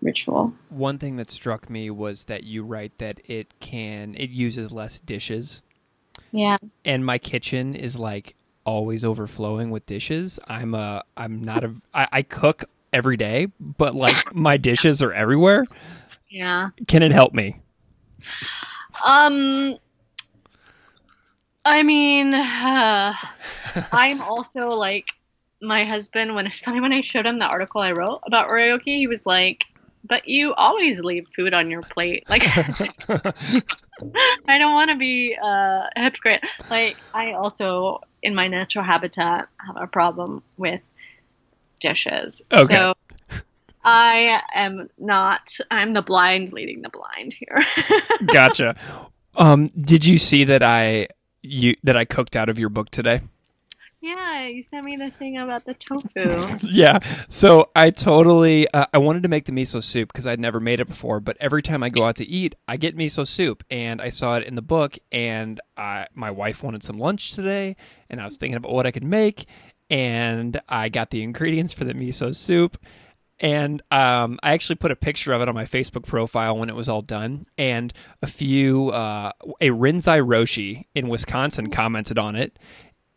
ritual. 0.00 0.52
One 0.68 0.98
thing 0.98 1.14
that 1.14 1.30
struck 1.30 1.70
me 1.70 1.88
was 1.88 2.24
that 2.24 2.42
you 2.42 2.64
write 2.64 2.98
that 2.98 3.20
it 3.24 3.54
can 3.60 4.16
it 4.16 4.30
uses 4.30 4.72
less 4.72 4.98
dishes. 4.98 5.62
Yeah. 6.32 6.56
And 6.84 7.06
my 7.06 7.18
kitchen 7.18 7.76
is 7.76 7.96
like 7.96 8.34
always 8.66 9.04
overflowing 9.04 9.70
with 9.70 9.86
dishes. 9.86 10.40
I'm 10.48 10.74
a 10.74 11.04
I'm 11.16 11.44
not 11.44 11.62
a 11.62 11.72
I, 11.94 12.08
I 12.10 12.22
cook 12.22 12.64
every 12.92 13.16
day, 13.16 13.46
but 13.60 13.94
like 13.94 14.34
my 14.34 14.56
dishes 14.56 15.04
are 15.04 15.12
everywhere. 15.12 15.66
Yeah. 16.28 16.70
Can 16.88 17.04
it 17.04 17.12
help 17.12 17.32
me? 17.32 17.60
Um 19.06 19.76
I 21.64 21.82
mean, 21.82 22.34
uh, 22.34 23.14
I'm 23.92 24.20
also 24.22 24.70
like 24.70 25.08
my 25.60 25.84
husband. 25.84 26.34
When 26.34 26.46
it's 26.46 26.60
funny 26.60 26.80
when 26.80 26.92
I 26.92 27.00
showed 27.00 27.26
him 27.26 27.38
the 27.38 27.46
article 27.46 27.80
I 27.80 27.92
wrote 27.92 28.20
about 28.26 28.48
oryoki, 28.48 28.98
he 28.98 29.06
was 29.06 29.26
like, 29.26 29.64
"But 30.04 30.28
you 30.28 30.54
always 30.54 31.00
leave 31.00 31.26
food 31.34 31.54
on 31.54 31.70
your 31.70 31.82
plate." 31.82 32.24
Like, 32.28 32.42
I 34.48 34.58
don't 34.58 34.74
want 34.74 34.90
to 34.90 34.96
be 34.96 35.36
uh, 35.40 35.88
a 35.96 36.02
hypocrite. 36.02 36.44
Like, 36.70 36.96
I 37.14 37.32
also, 37.32 38.00
in 38.22 38.34
my 38.34 38.48
natural 38.48 38.84
habitat, 38.84 39.48
have 39.64 39.76
a 39.76 39.86
problem 39.86 40.42
with 40.56 40.80
dishes. 41.80 42.42
Okay. 42.50 42.74
So 42.74 42.92
I 43.84 44.40
am 44.54 44.88
not. 44.98 45.56
I'm 45.70 45.92
the 45.92 46.02
blind 46.02 46.52
leading 46.52 46.82
the 46.82 46.90
blind 46.90 47.34
here. 47.34 47.60
gotcha. 48.32 48.76
Um, 49.36 49.68
did 49.68 50.04
you 50.04 50.18
see 50.18 50.44
that 50.44 50.62
I 50.62 51.08
you 51.42 51.76
that 51.82 51.96
I 51.96 52.04
cooked 52.04 52.36
out 52.36 52.48
of 52.48 52.58
your 52.58 52.68
book 52.68 52.90
today? 52.90 53.22
Yeah, 54.02 54.48
you 54.48 54.64
sent 54.64 54.84
me 54.84 54.96
the 54.96 55.10
thing 55.12 55.38
about 55.38 55.64
the 55.64 55.74
tofu. 55.74 56.66
yeah. 56.68 56.98
So 57.28 57.70
I 57.76 57.90
totally 57.90 58.66
uh, 58.74 58.86
I 58.92 58.98
wanted 58.98 59.22
to 59.22 59.28
make 59.28 59.44
the 59.44 59.52
miso 59.52 59.80
soup 59.82 60.12
because 60.12 60.26
I'd 60.26 60.40
never 60.40 60.58
made 60.58 60.80
it 60.80 60.88
before. 60.88 61.20
But 61.20 61.36
every 61.38 61.62
time 61.62 61.84
I 61.84 61.88
go 61.88 62.04
out 62.04 62.16
to 62.16 62.26
eat, 62.26 62.56
I 62.66 62.76
get 62.76 62.96
miso 62.96 63.24
soup, 63.24 63.62
and 63.70 64.02
I 64.02 64.08
saw 64.08 64.36
it 64.36 64.42
in 64.42 64.56
the 64.56 64.62
book, 64.62 64.98
and 65.12 65.60
I, 65.76 66.08
my 66.14 66.32
wife 66.32 66.64
wanted 66.64 66.82
some 66.82 66.98
lunch 66.98 67.32
today, 67.32 67.76
and 68.10 68.20
I 68.20 68.24
was 68.24 68.38
thinking 68.38 68.56
about 68.56 68.72
what 68.72 68.88
I 68.88 68.90
could 68.90 69.04
make, 69.04 69.46
and 69.88 70.60
I 70.68 70.88
got 70.88 71.10
the 71.10 71.22
ingredients 71.22 71.72
for 71.72 71.84
the 71.84 71.94
miso 71.94 72.34
soup. 72.34 72.78
And 73.42 73.82
um, 73.90 74.38
I 74.44 74.52
actually 74.52 74.76
put 74.76 74.92
a 74.92 74.96
picture 74.96 75.32
of 75.32 75.42
it 75.42 75.48
on 75.48 75.54
my 75.54 75.64
Facebook 75.64 76.06
profile 76.06 76.56
when 76.56 76.68
it 76.68 76.76
was 76.76 76.88
all 76.88 77.02
done. 77.02 77.44
And 77.58 77.92
a 78.22 78.28
few, 78.28 78.90
uh, 78.90 79.32
a 79.60 79.70
Rinzai 79.70 80.24
Roshi 80.24 80.84
in 80.94 81.08
Wisconsin 81.08 81.68
commented 81.68 82.18
on 82.18 82.36
it, 82.36 82.56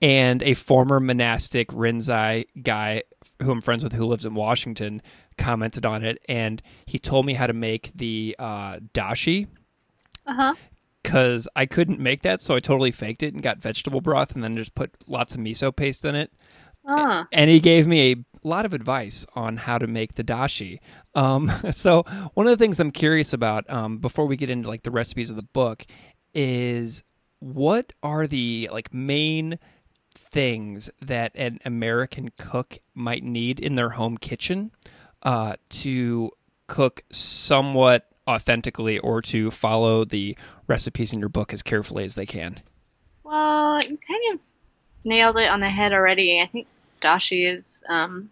and 0.01 0.41
a 0.41 0.55
former 0.55 0.99
monastic 0.99 1.69
Rinzai 1.69 2.45
guy 2.61 3.03
who 3.41 3.51
I'm 3.51 3.61
friends 3.61 3.83
with 3.83 3.93
who 3.93 4.05
lives 4.05 4.25
in 4.25 4.33
Washington 4.33 5.03
commented 5.37 5.85
on 5.85 6.03
it, 6.03 6.17
and 6.27 6.61
he 6.85 6.97
told 6.97 7.25
me 7.25 7.35
how 7.35 7.45
to 7.45 7.53
make 7.53 7.91
the 7.93 8.35
uh, 8.39 8.79
dashi. 8.93 9.47
Uh 10.25 10.33
huh. 10.33 10.53
Because 11.03 11.47
I 11.55 11.67
couldn't 11.67 11.99
make 11.99 12.23
that, 12.23 12.41
so 12.41 12.55
I 12.55 12.59
totally 12.59 12.89
faked 12.89 13.21
it 13.21 13.35
and 13.35 13.43
got 13.43 13.59
vegetable 13.59 14.01
broth, 14.01 14.33
and 14.33 14.43
then 14.43 14.57
just 14.57 14.73
put 14.73 14.91
lots 15.05 15.35
of 15.35 15.39
miso 15.39 15.75
paste 15.75 16.03
in 16.03 16.15
it. 16.15 16.33
Ah. 16.87 17.27
And 17.31 17.49
he 17.49 17.59
gave 17.59 17.87
me 17.87 18.11
a 18.11 18.47
lot 18.47 18.65
of 18.65 18.73
advice 18.73 19.25
on 19.35 19.57
how 19.57 19.77
to 19.77 19.87
make 19.87 20.15
the 20.15 20.23
dashi. 20.23 20.79
Um, 21.13 21.51
so 21.71 22.03
one 22.33 22.47
of 22.47 22.57
the 22.57 22.63
things 22.63 22.79
I'm 22.79 22.91
curious 22.91 23.33
about 23.33 23.69
um, 23.69 23.97
before 23.97 24.25
we 24.25 24.37
get 24.37 24.49
into 24.49 24.67
like 24.67 24.83
the 24.83 24.91
recipes 24.91 25.29
of 25.29 25.35
the 25.35 25.47
book 25.53 25.85
is 26.33 27.03
what 27.39 27.93
are 28.03 28.27
the 28.27 28.69
like 28.71 28.93
main 28.93 29.59
things 30.13 30.89
that 31.01 31.31
an 31.35 31.59
American 31.65 32.29
cook 32.37 32.79
might 32.93 33.23
need 33.23 33.59
in 33.59 33.75
their 33.75 33.91
home 33.91 34.17
kitchen 34.17 34.71
uh, 35.23 35.55
to 35.69 36.31
cook 36.67 37.03
somewhat 37.11 38.07
authentically 38.27 38.97
or 38.99 39.21
to 39.21 39.51
follow 39.51 40.03
the 40.03 40.37
recipes 40.67 41.13
in 41.13 41.19
your 41.19 41.29
book 41.29 41.53
as 41.53 41.61
carefully 41.61 42.03
as 42.03 42.15
they 42.15 42.25
can? 42.25 42.61
Well, 43.23 43.79
you 43.81 43.97
kind 43.97 44.33
of 44.33 44.39
nailed 45.03 45.37
it 45.37 45.49
on 45.49 45.59
the 45.59 45.69
head 45.69 45.93
already. 45.93 46.41
I 46.41 46.47
think 46.47 46.67
dashi 47.05 47.57
is 47.57 47.83
um, 47.89 48.29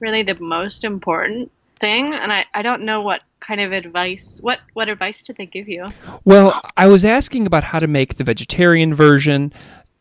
really 0.00 0.22
the 0.22 0.38
most 0.40 0.84
important 0.84 1.50
thing, 1.78 2.12
and 2.14 2.32
I, 2.32 2.44
I 2.54 2.62
don't 2.62 2.82
know 2.82 3.02
what 3.02 3.22
kind 3.38 3.60
of 3.60 3.70
advice 3.70 4.40
what 4.42 4.58
what 4.72 4.88
advice 4.88 5.22
did 5.22 5.36
they 5.36 5.46
give 5.46 5.68
you? 5.68 5.86
Well, 6.24 6.60
I 6.76 6.88
was 6.88 7.04
asking 7.04 7.46
about 7.46 7.64
how 7.64 7.78
to 7.78 7.86
make 7.86 8.16
the 8.16 8.24
vegetarian 8.24 8.92
version 8.92 9.52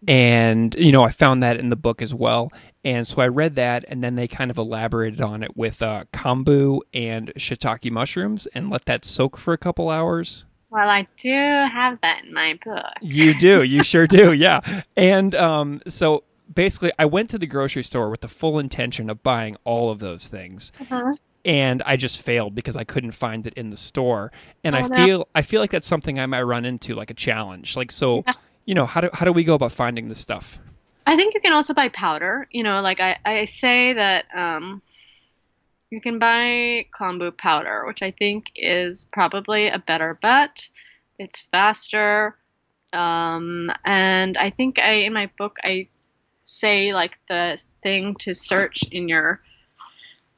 and 0.08 0.76
you 0.76 0.92
know 0.92 1.04
I 1.04 1.12
found 1.12 1.42
that 1.44 1.58
in 1.58 1.70
the 1.70 1.76
book 1.76 2.02
as 2.02 2.14
well. 2.14 2.52
And 2.84 3.08
so 3.08 3.20
I 3.20 3.28
read 3.28 3.56
that, 3.56 3.84
and 3.88 4.04
then 4.04 4.14
they 4.14 4.28
kind 4.28 4.52
of 4.52 4.60
elaborated 4.60 5.20
on 5.20 5.42
it 5.42 5.58
with 5.58 5.82
uh, 5.82 6.04
kombu 6.14 6.82
and 6.94 7.34
shiitake 7.36 7.90
mushrooms, 7.90 8.48
and 8.54 8.70
let 8.70 8.86
that 8.86 9.04
soak 9.06 9.38
for 9.38 9.54
a 9.54 9.58
couple 9.58 9.90
hours. 9.90 10.46
Well, 10.70 10.88
I 10.88 11.08
do 11.20 11.32
have 11.32 12.00
that 12.02 12.26
in 12.26 12.34
my 12.34 12.60
book. 12.64 12.94
You 13.02 13.34
do, 13.40 13.64
you 13.64 13.82
sure 13.82 14.06
do, 14.06 14.34
yeah. 14.38 14.84
And 14.96 15.34
um, 15.34 15.82
so 15.88 16.26
basically, 16.54 16.92
I 17.00 17.06
went 17.06 17.30
to 17.32 17.38
the 17.38 17.48
grocery 17.48 17.84
store 17.84 18.10
with 18.10 18.22
the 18.22 18.28
full 18.28 18.60
intention 18.60 19.10
of 19.10 19.24
buying 19.24 19.58
all 19.64 19.90
of 19.90 20.00
those 20.00 20.28
things. 20.28 20.72
Uh-huh. 20.80 21.14
And 21.44 21.84
I 21.86 21.96
just 21.96 22.22
failed 22.22 22.56
because 22.56 22.76
I 22.76 22.84
couldn't 22.84 23.12
find 23.12 23.46
it 23.46 23.54
in 23.54 23.70
the 23.70 23.78
store, 23.78 24.32
and 24.64 24.76
Oh, 24.76 24.80
I 24.80 24.82
no. 24.88 24.96
feel 24.96 25.28
I 25.36 25.42
feel 25.44 25.62
like 25.62 25.70
that's 25.70 25.86
something 25.86 26.20
I 26.20 26.26
might 26.26 26.42
run 26.42 26.66
into, 26.66 26.96
like 26.96 27.12
a 27.12 27.14
challenge. 27.14 27.76
Like 27.78 27.92
so, 27.92 28.24
Yeah. 28.26 28.34
you 28.66 28.74
know, 28.74 28.88
how 28.88 29.02
do 29.02 29.10
how 29.14 29.26
do 29.26 29.32
we 29.32 29.44
go 29.44 29.54
about 29.54 29.72
finding 29.72 30.10
this 30.10 30.20
stuff? 30.20 30.58
I 31.06 31.16
think 31.16 31.36
you 31.36 31.42
can 31.42 31.54
also 31.54 31.76
buy 31.76 31.90
powder. 31.90 32.48
You 32.50 32.64
know, 32.64 32.82
like 32.82 33.00
I, 33.00 33.18
I 33.24 33.46
say 33.46 33.94
that 33.94 34.26
um, 34.36 34.82
you 35.92 36.02
can 36.02 36.18
buy 36.18 36.88
kombu 37.00 37.38
powder, 37.38 37.84
which 37.86 38.02
I 38.02 38.10
think 38.10 38.50
is 38.56 39.06
probably 39.06 39.68
a 39.68 39.78
better 39.78 40.18
bet. 40.20 40.68
It's 41.20 41.42
faster. 41.52 42.36
Um, 42.92 43.70
and 43.84 44.36
I 44.36 44.50
think 44.50 44.80
I 44.80 44.94
in 45.06 45.14
my 45.14 45.30
book 45.38 45.58
I 45.64 45.90
say 46.46 46.94
like 46.94 47.18
the 47.28 47.62
thing 47.84 48.16
to 48.20 48.34
search 48.34 48.84
in 48.92 49.10
your 49.10 49.42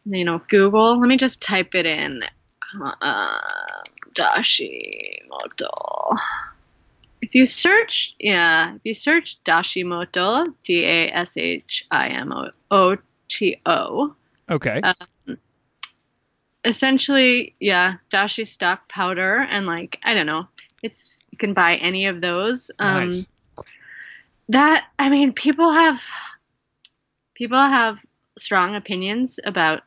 you 0.05 0.25
know 0.25 0.41
Google. 0.49 0.99
Let 0.99 1.07
me 1.07 1.17
just 1.17 1.41
type 1.41 1.75
it 1.75 1.85
in. 1.85 2.23
Uh, 3.01 3.39
dashi 4.15 5.19
moto 5.29 6.17
if 7.21 7.35
you 7.35 7.45
search, 7.45 8.15
yeah, 8.19 8.75
if 8.75 8.81
you 8.83 8.93
search 8.93 9.37
Dashimoto, 9.43 10.45
D 10.63 10.85
A 10.85 11.09
S 11.09 11.37
H 11.37 11.85
I 11.91 12.09
M 12.09 12.31
O 12.71 12.97
T 13.27 13.59
O, 13.65 14.15
Okay, 14.49 14.79
Uh, 14.81 14.93
essentially, 16.63 17.53
yeah, 17.59 17.95
dashi 18.09 18.47
stock 18.47 18.87
powder, 18.87 19.45
and 19.49 19.65
like 19.65 19.99
I 20.03 20.13
don't 20.13 20.25
know, 20.25 20.47
it's 20.81 21.25
you 21.31 21.37
can 21.37 21.53
buy 21.53 21.75
any 21.75 22.05
of 22.05 22.21
those. 22.21 22.71
Um, 22.79 23.09
nice. 23.09 23.27
That 24.49 24.85
I 24.97 25.09
mean, 25.09 25.33
people 25.33 25.71
have 25.71 26.03
people 27.35 27.57
have 27.57 27.99
strong 28.37 28.75
opinions 28.75 29.39
about 29.43 29.81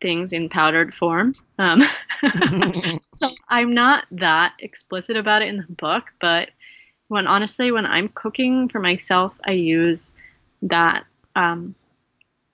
things 0.00 0.32
in 0.32 0.48
powdered 0.48 0.94
form. 0.94 1.34
Um, 1.58 1.82
so 3.08 3.30
I'm 3.48 3.74
not 3.74 4.04
that 4.12 4.54
explicit 4.58 5.16
about 5.16 5.42
it 5.42 5.48
in 5.48 5.58
the 5.58 5.74
book, 5.74 6.04
but 6.20 6.50
when 7.08 7.26
honestly, 7.26 7.70
when 7.70 7.86
I'm 7.86 8.08
cooking 8.08 8.68
for 8.68 8.80
myself, 8.80 9.38
I 9.44 9.52
use 9.52 10.12
that 10.62 11.04
um, 11.34 11.74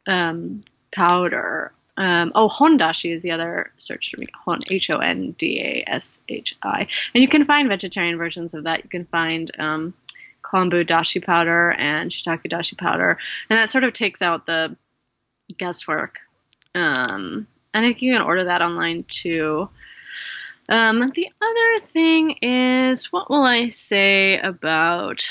um, 0.06 0.62
powder. 0.92 1.72
Um, 1.96 2.32
oh, 2.34 2.48
hondashi 2.48 3.14
is 3.14 3.22
the 3.22 3.30
other 3.30 3.70
search 3.76 4.12
term. 4.12 4.26
Hon, 4.44 4.58
H 4.70 4.90
O 4.90 4.98
N 4.98 5.32
D 5.38 5.60
A 5.60 5.90
S 5.90 6.18
H 6.28 6.56
I, 6.62 6.86
and 7.14 7.22
you 7.22 7.28
can 7.28 7.44
find 7.44 7.68
vegetarian 7.68 8.18
versions 8.18 8.54
of 8.54 8.64
that. 8.64 8.82
You 8.82 8.90
can 8.90 9.04
find 9.06 9.50
um, 9.58 9.94
kombu 10.52 10.86
dashi 10.86 11.24
powder 11.24 11.72
and 11.72 12.10
shiitake 12.10 12.50
dashi 12.50 12.76
powder, 12.76 13.18
and 13.48 13.56
that 13.58 13.70
sort 13.70 13.84
of 13.84 13.92
takes 13.92 14.22
out 14.22 14.46
the 14.46 14.76
guesswork. 15.58 16.18
Um, 16.74 17.46
and 17.74 17.84
I 17.84 17.88
think 17.88 18.02
you 18.02 18.12
can 18.12 18.22
order 18.22 18.44
that 18.44 18.62
online 18.62 19.04
too. 19.08 19.68
Um, 20.68 21.10
the 21.14 21.28
other 21.40 21.86
thing 21.86 22.30
is, 22.42 23.12
what 23.12 23.30
will 23.30 23.42
I 23.42 23.68
say 23.68 24.38
about 24.38 25.24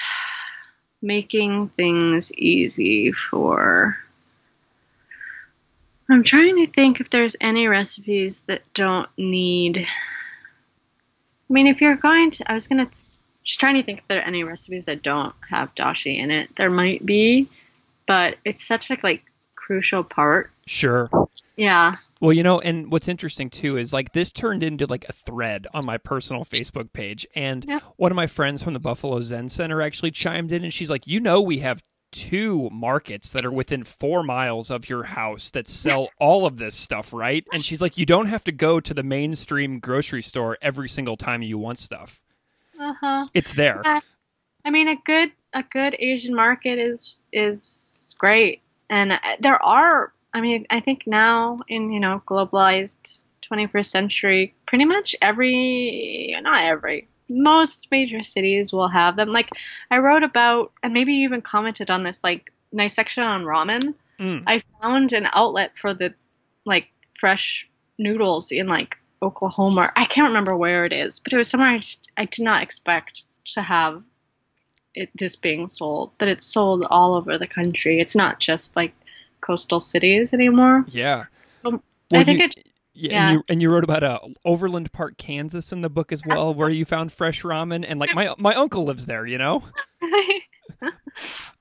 making 1.01 1.69
things 1.69 2.31
easy 2.33 3.11
for? 3.11 3.97
I'm 6.09 6.23
trying 6.23 6.57
to 6.57 6.71
think 6.71 6.99
if 6.99 7.09
there's 7.09 7.37
any 7.39 7.67
recipes 7.67 8.41
that 8.47 8.61
don't 8.73 9.09
need. 9.17 9.77
I 9.77 11.53
mean, 11.53 11.67
if 11.67 11.79
you're 11.79 11.95
going 11.95 12.31
to, 12.31 12.51
I 12.51 12.53
was 12.53 12.67
gonna 12.67 12.89
just 13.43 13.59
trying 13.59 13.75
to 13.75 13.83
think 13.83 13.99
if 13.99 14.07
there 14.07 14.19
are 14.19 14.23
any 14.27 14.43
recipes 14.43 14.83
that 14.85 15.01
don't 15.03 15.33
have 15.49 15.73
dashi 15.75 16.17
in 16.17 16.31
it. 16.31 16.49
There 16.57 16.69
might 16.69 17.05
be, 17.05 17.47
but 18.07 18.35
it's 18.45 18.63
such 18.65 18.89
a 18.91 18.97
like 19.03 19.23
crucial 19.55 20.03
part. 20.03 20.51
sure. 20.65 21.09
Yeah. 21.55 21.97
Well, 22.19 22.33
you 22.33 22.43
know, 22.43 22.59
and 22.59 22.91
what's 22.91 23.07
interesting 23.07 23.49
too 23.49 23.77
is 23.77 23.93
like 23.93 24.13
this 24.13 24.31
turned 24.31 24.63
into 24.63 24.85
like 24.85 25.05
a 25.09 25.13
thread 25.13 25.65
on 25.73 25.81
my 25.85 25.97
personal 25.97 26.45
Facebook 26.45 26.93
page, 26.93 27.25
and 27.35 27.65
Yeah. 27.67 27.79
one 27.97 28.11
of 28.11 28.15
my 28.15 28.27
friends 28.27 28.61
from 28.63 28.73
the 28.73 28.79
Buffalo 28.79 29.21
Zen 29.21 29.49
Center 29.49 29.81
actually 29.81 30.11
chimed 30.11 30.51
in, 30.51 30.63
and 30.63 30.73
she's 30.73 30.89
like, 30.91 31.07
"You 31.07 31.19
know, 31.19 31.41
we 31.41 31.59
have." 31.59 31.81
Two 32.13 32.67
markets 32.73 33.29
that 33.29 33.45
are 33.45 33.51
within 33.53 33.85
four 33.85 34.21
miles 34.21 34.69
of 34.69 34.89
your 34.89 35.03
house 35.03 35.49
that 35.51 35.69
sell 35.69 36.09
all 36.19 36.45
of 36.45 36.57
this 36.57 36.75
stuff, 36.75 37.13
right? 37.13 37.45
And 37.53 37.63
she's 37.63 37.79
like, 37.81 37.97
you 37.97 38.05
don't 38.05 38.25
have 38.25 38.43
to 38.43 38.51
go 38.51 38.81
to 38.81 38.93
the 38.93 39.01
mainstream 39.01 39.79
grocery 39.79 40.21
store 40.21 40.57
every 40.61 40.89
single 40.89 41.15
time 41.15 41.41
you 41.41 41.57
want 41.57 41.79
stuff. 41.79 42.19
Uh 42.81 42.93
huh. 42.99 43.27
It's 43.33 43.53
there. 43.53 43.81
Yeah. 43.85 43.99
I 44.65 44.69
mean, 44.71 44.87
a 44.87 44.95
good 44.95 45.31
a 45.53 45.63
good 45.63 45.95
Asian 45.99 46.35
market 46.35 46.79
is 46.79 47.21
is 47.31 48.15
great, 48.17 48.61
and 48.89 49.13
there 49.39 49.61
are. 49.61 50.11
I 50.33 50.41
mean, 50.41 50.65
I 50.69 50.79
think 50.79 51.03
now 51.05 51.59
in 51.67 51.91
you 51.91 51.99
know 51.99 52.23
globalized 52.25 53.19
21st 53.51 53.85
century, 53.85 54.55
pretty 54.65 54.85
much 54.85 55.15
every 55.21 56.35
not 56.41 56.63
every 56.63 57.07
most 57.29 57.87
major 57.91 58.23
cities 58.23 58.73
will 58.73 58.87
have 58.87 59.15
them. 59.15 59.29
Like 59.29 59.49
I 59.91 59.99
wrote 59.99 60.23
about, 60.23 60.71
and 60.81 60.93
maybe 60.93 61.13
you 61.13 61.25
even 61.25 61.41
commented 61.41 61.91
on 61.91 62.03
this, 62.03 62.23
like 62.23 62.51
nice 62.71 62.95
section 62.95 63.23
on 63.23 63.43
ramen. 63.43 63.93
Mm. 64.19 64.43
I 64.47 64.61
found 64.81 65.13
an 65.13 65.27
outlet 65.33 65.77
for 65.77 65.93
the 65.93 66.13
like 66.65 66.87
fresh 67.19 67.69
noodles 67.99 68.51
in 68.51 68.67
like 68.67 68.97
Oklahoma. 69.21 69.91
I 69.95 70.05
can't 70.05 70.29
remember 70.29 70.55
where 70.55 70.85
it 70.85 70.93
is, 70.93 71.19
but 71.19 71.33
it 71.33 71.37
was 71.37 71.49
somewhere 71.49 71.69
I, 71.69 71.81
I 72.17 72.25
did 72.25 72.43
not 72.43 72.63
expect 72.63 73.23
to 73.53 73.61
have 73.61 74.03
it 74.93 75.09
this 75.17 75.35
being 75.35 75.67
sold. 75.67 76.11
But 76.17 76.27
it's 76.27 76.45
sold 76.45 76.85
all 76.89 77.13
over 77.15 77.37
the 77.37 77.47
country. 77.47 77.99
It's 77.99 78.15
not 78.15 78.39
just 78.39 78.75
like 78.75 78.93
coastal 79.41 79.79
cities 79.79 80.33
anymore. 80.33 80.85
Yeah. 80.87 81.25
So 81.37 81.69
Well, 81.71 81.81
I 82.13 82.23
think 82.23 82.39
you- 82.39 82.45
it's 82.45 82.63
Yeah, 82.93 83.11
Yeah. 83.11 83.23
And, 83.27 83.33
you, 83.33 83.43
and 83.49 83.61
you 83.61 83.69
wrote 83.71 83.83
about 83.83 84.03
uh, 84.03 84.19
Overland 84.43 84.91
Park, 84.91 85.17
Kansas, 85.17 85.71
in 85.71 85.81
the 85.81 85.89
book 85.89 86.11
as 86.11 86.21
well, 86.27 86.53
where 86.53 86.69
you 86.69 86.83
found 86.85 87.13
fresh 87.13 87.41
ramen, 87.43 87.85
and 87.87 87.99
like 87.99 88.13
my 88.13 88.33
my 88.37 88.53
uncle 88.55 88.83
lives 88.83 89.05
there, 89.05 89.25
you 89.25 89.37
know. 89.37 89.63
yeah. 90.81 90.89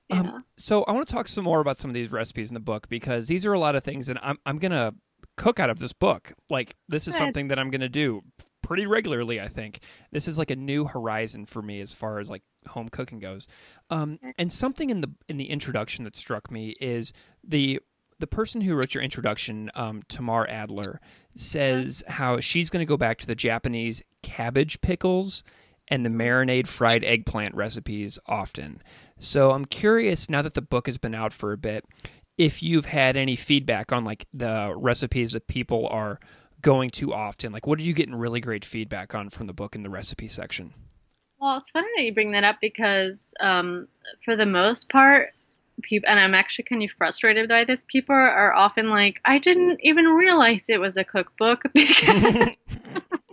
Um, 0.09 0.45
so 0.57 0.83
I 0.83 0.91
want 0.91 1.07
to 1.07 1.13
talk 1.13 1.27
some 1.29 1.45
more 1.45 1.61
about 1.61 1.77
some 1.77 1.89
of 1.89 1.93
these 1.95 2.11
recipes 2.11 2.49
in 2.49 2.53
the 2.53 2.59
book 2.59 2.89
because 2.89 3.27
these 3.27 3.45
are 3.45 3.53
a 3.53 3.59
lot 3.59 3.75
of 3.75 3.83
things, 3.83 4.09
and 4.09 4.19
I'm 4.21 4.37
I'm 4.45 4.59
gonna 4.59 4.93
cook 5.37 5.59
out 5.59 5.69
of 5.69 5.79
this 5.79 5.93
book. 5.93 6.33
Like 6.49 6.75
this 6.87 7.07
is 7.07 7.15
something 7.15 7.47
that 7.49 7.59
I'm 7.59 7.69
gonna 7.69 7.89
do 7.89 8.23
pretty 8.61 8.85
regularly. 8.85 9.41
I 9.41 9.47
think 9.47 9.81
this 10.11 10.27
is 10.27 10.37
like 10.37 10.51
a 10.51 10.55
new 10.55 10.85
horizon 10.85 11.45
for 11.45 11.61
me 11.61 11.81
as 11.81 11.93
far 11.93 12.19
as 12.19 12.29
like 12.29 12.43
home 12.67 12.89
cooking 12.89 13.19
goes. 13.19 13.47
Um, 13.89 14.19
and 14.37 14.51
something 14.51 14.89
in 14.89 15.01
the 15.01 15.11
in 15.27 15.37
the 15.37 15.49
introduction 15.49 16.05
that 16.05 16.15
struck 16.15 16.51
me 16.51 16.75
is 16.79 17.13
the 17.43 17.79
the 18.19 18.27
person 18.27 18.61
who 18.61 18.75
wrote 18.75 18.93
your 18.93 19.03
introduction, 19.03 19.71
um, 19.73 20.01
Tamar 20.07 20.47
Adler, 20.47 21.01
says 21.35 22.03
how 22.07 22.39
she's 22.39 22.69
going 22.69 22.85
to 22.85 22.89
go 22.89 22.95
back 22.95 23.17
to 23.17 23.27
the 23.27 23.35
Japanese 23.35 24.03
cabbage 24.21 24.79
pickles 24.79 25.43
and 25.87 26.05
the 26.05 26.09
marinade 26.09 26.67
fried 26.67 27.03
eggplant 27.03 27.55
recipes 27.55 28.19
often. 28.27 28.81
So 29.19 29.51
I'm 29.51 29.65
curious 29.65 30.29
now 30.29 30.41
that 30.43 30.53
the 30.53 30.61
book 30.61 30.85
has 30.85 30.97
been 30.97 31.15
out 31.15 31.33
for 31.33 31.51
a 31.51 31.57
bit, 31.57 31.83
if 32.37 32.63
you've 32.63 32.85
had 32.85 33.17
any 33.17 33.35
feedback 33.35 33.91
on 33.91 34.03
like 34.03 34.25
the 34.33 34.73
recipes 34.75 35.31
that 35.31 35.47
people 35.47 35.87
are 35.87 36.19
going 36.61 36.89
to 36.91 37.13
often. 37.13 37.51
Like, 37.51 37.67
what 37.67 37.79
are 37.79 37.83
you 37.83 37.93
getting 37.93 38.15
really 38.15 38.39
great 38.39 38.63
feedback 38.63 39.13
on 39.15 39.29
from 39.29 39.47
the 39.47 39.53
book 39.53 39.75
in 39.75 39.83
the 39.83 39.89
recipe 39.89 40.27
section? 40.27 40.73
Well, 41.39 41.57
it's 41.57 41.71
funny 41.71 41.87
that 41.95 42.03
you 42.03 42.13
bring 42.13 42.33
that 42.33 42.43
up 42.43 42.57
because, 42.61 43.33
um, 43.39 43.87
for 44.23 44.35
the 44.35 44.45
most 44.45 44.89
part, 44.89 45.33
people, 45.81 46.07
and 46.07 46.19
I'm 46.19 46.35
actually 46.35 46.65
kind 46.65 46.83
of 46.83 46.91
frustrated 46.91 47.49
by 47.49 47.65
this. 47.65 47.83
People 47.87 48.15
are 48.15 48.53
often 48.53 48.89
like, 48.89 49.19
"I 49.25 49.39
didn't 49.39 49.79
even 49.81 50.05
realize 50.05 50.69
it 50.69 50.79
was 50.79 50.97
a 50.97 51.03
cookbook," 51.03 51.63
because 51.73 52.49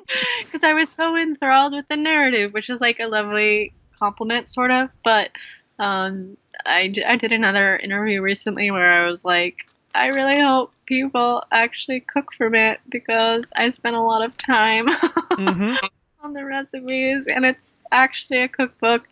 because 0.44 0.64
I 0.64 0.72
was 0.72 0.90
so 0.90 1.16
enthralled 1.16 1.74
with 1.74 1.86
the 1.88 1.96
narrative, 1.96 2.54
which 2.54 2.70
is 2.70 2.80
like 2.80 2.98
a 2.98 3.06
lovely 3.06 3.74
compliment, 3.98 4.48
sort 4.48 4.70
of. 4.70 4.88
But 5.04 5.30
um, 5.78 6.38
I, 6.68 6.92
I 7.06 7.16
did 7.16 7.32
another 7.32 7.76
interview 7.76 8.20
recently 8.20 8.70
where 8.70 8.92
I 8.92 9.08
was 9.08 9.24
like, 9.24 9.66
I 9.94 10.08
really 10.08 10.40
hope 10.40 10.72
people 10.86 11.42
actually 11.50 12.00
cook 12.00 12.32
from 12.32 12.54
it 12.54 12.80
because 12.88 13.52
I 13.56 13.70
spent 13.70 13.96
a 13.96 14.00
lot 14.00 14.24
of 14.24 14.36
time 14.36 14.86
mm-hmm. 14.86 15.74
on 16.22 16.32
the 16.34 16.44
recipes 16.44 17.26
and 17.26 17.44
it's 17.44 17.74
actually 17.90 18.42
a 18.42 18.48
cookbook. 18.48 19.02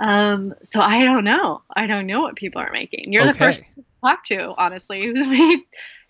Um, 0.00 0.54
so 0.62 0.80
I 0.80 1.04
don't 1.04 1.24
know. 1.24 1.62
I 1.74 1.86
don't 1.86 2.06
know 2.06 2.20
what 2.20 2.36
people 2.36 2.60
are 2.60 2.72
making. 2.72 3.12
You're 3.12 3.26
the 3.26 3.34
first 3.34 3.62
to 3.62 3.82
talk 4.02 4.24
to, 4.26 4.54
honestly, 4.58 5.06
who's 5.06 5.26
made 5.30 5.60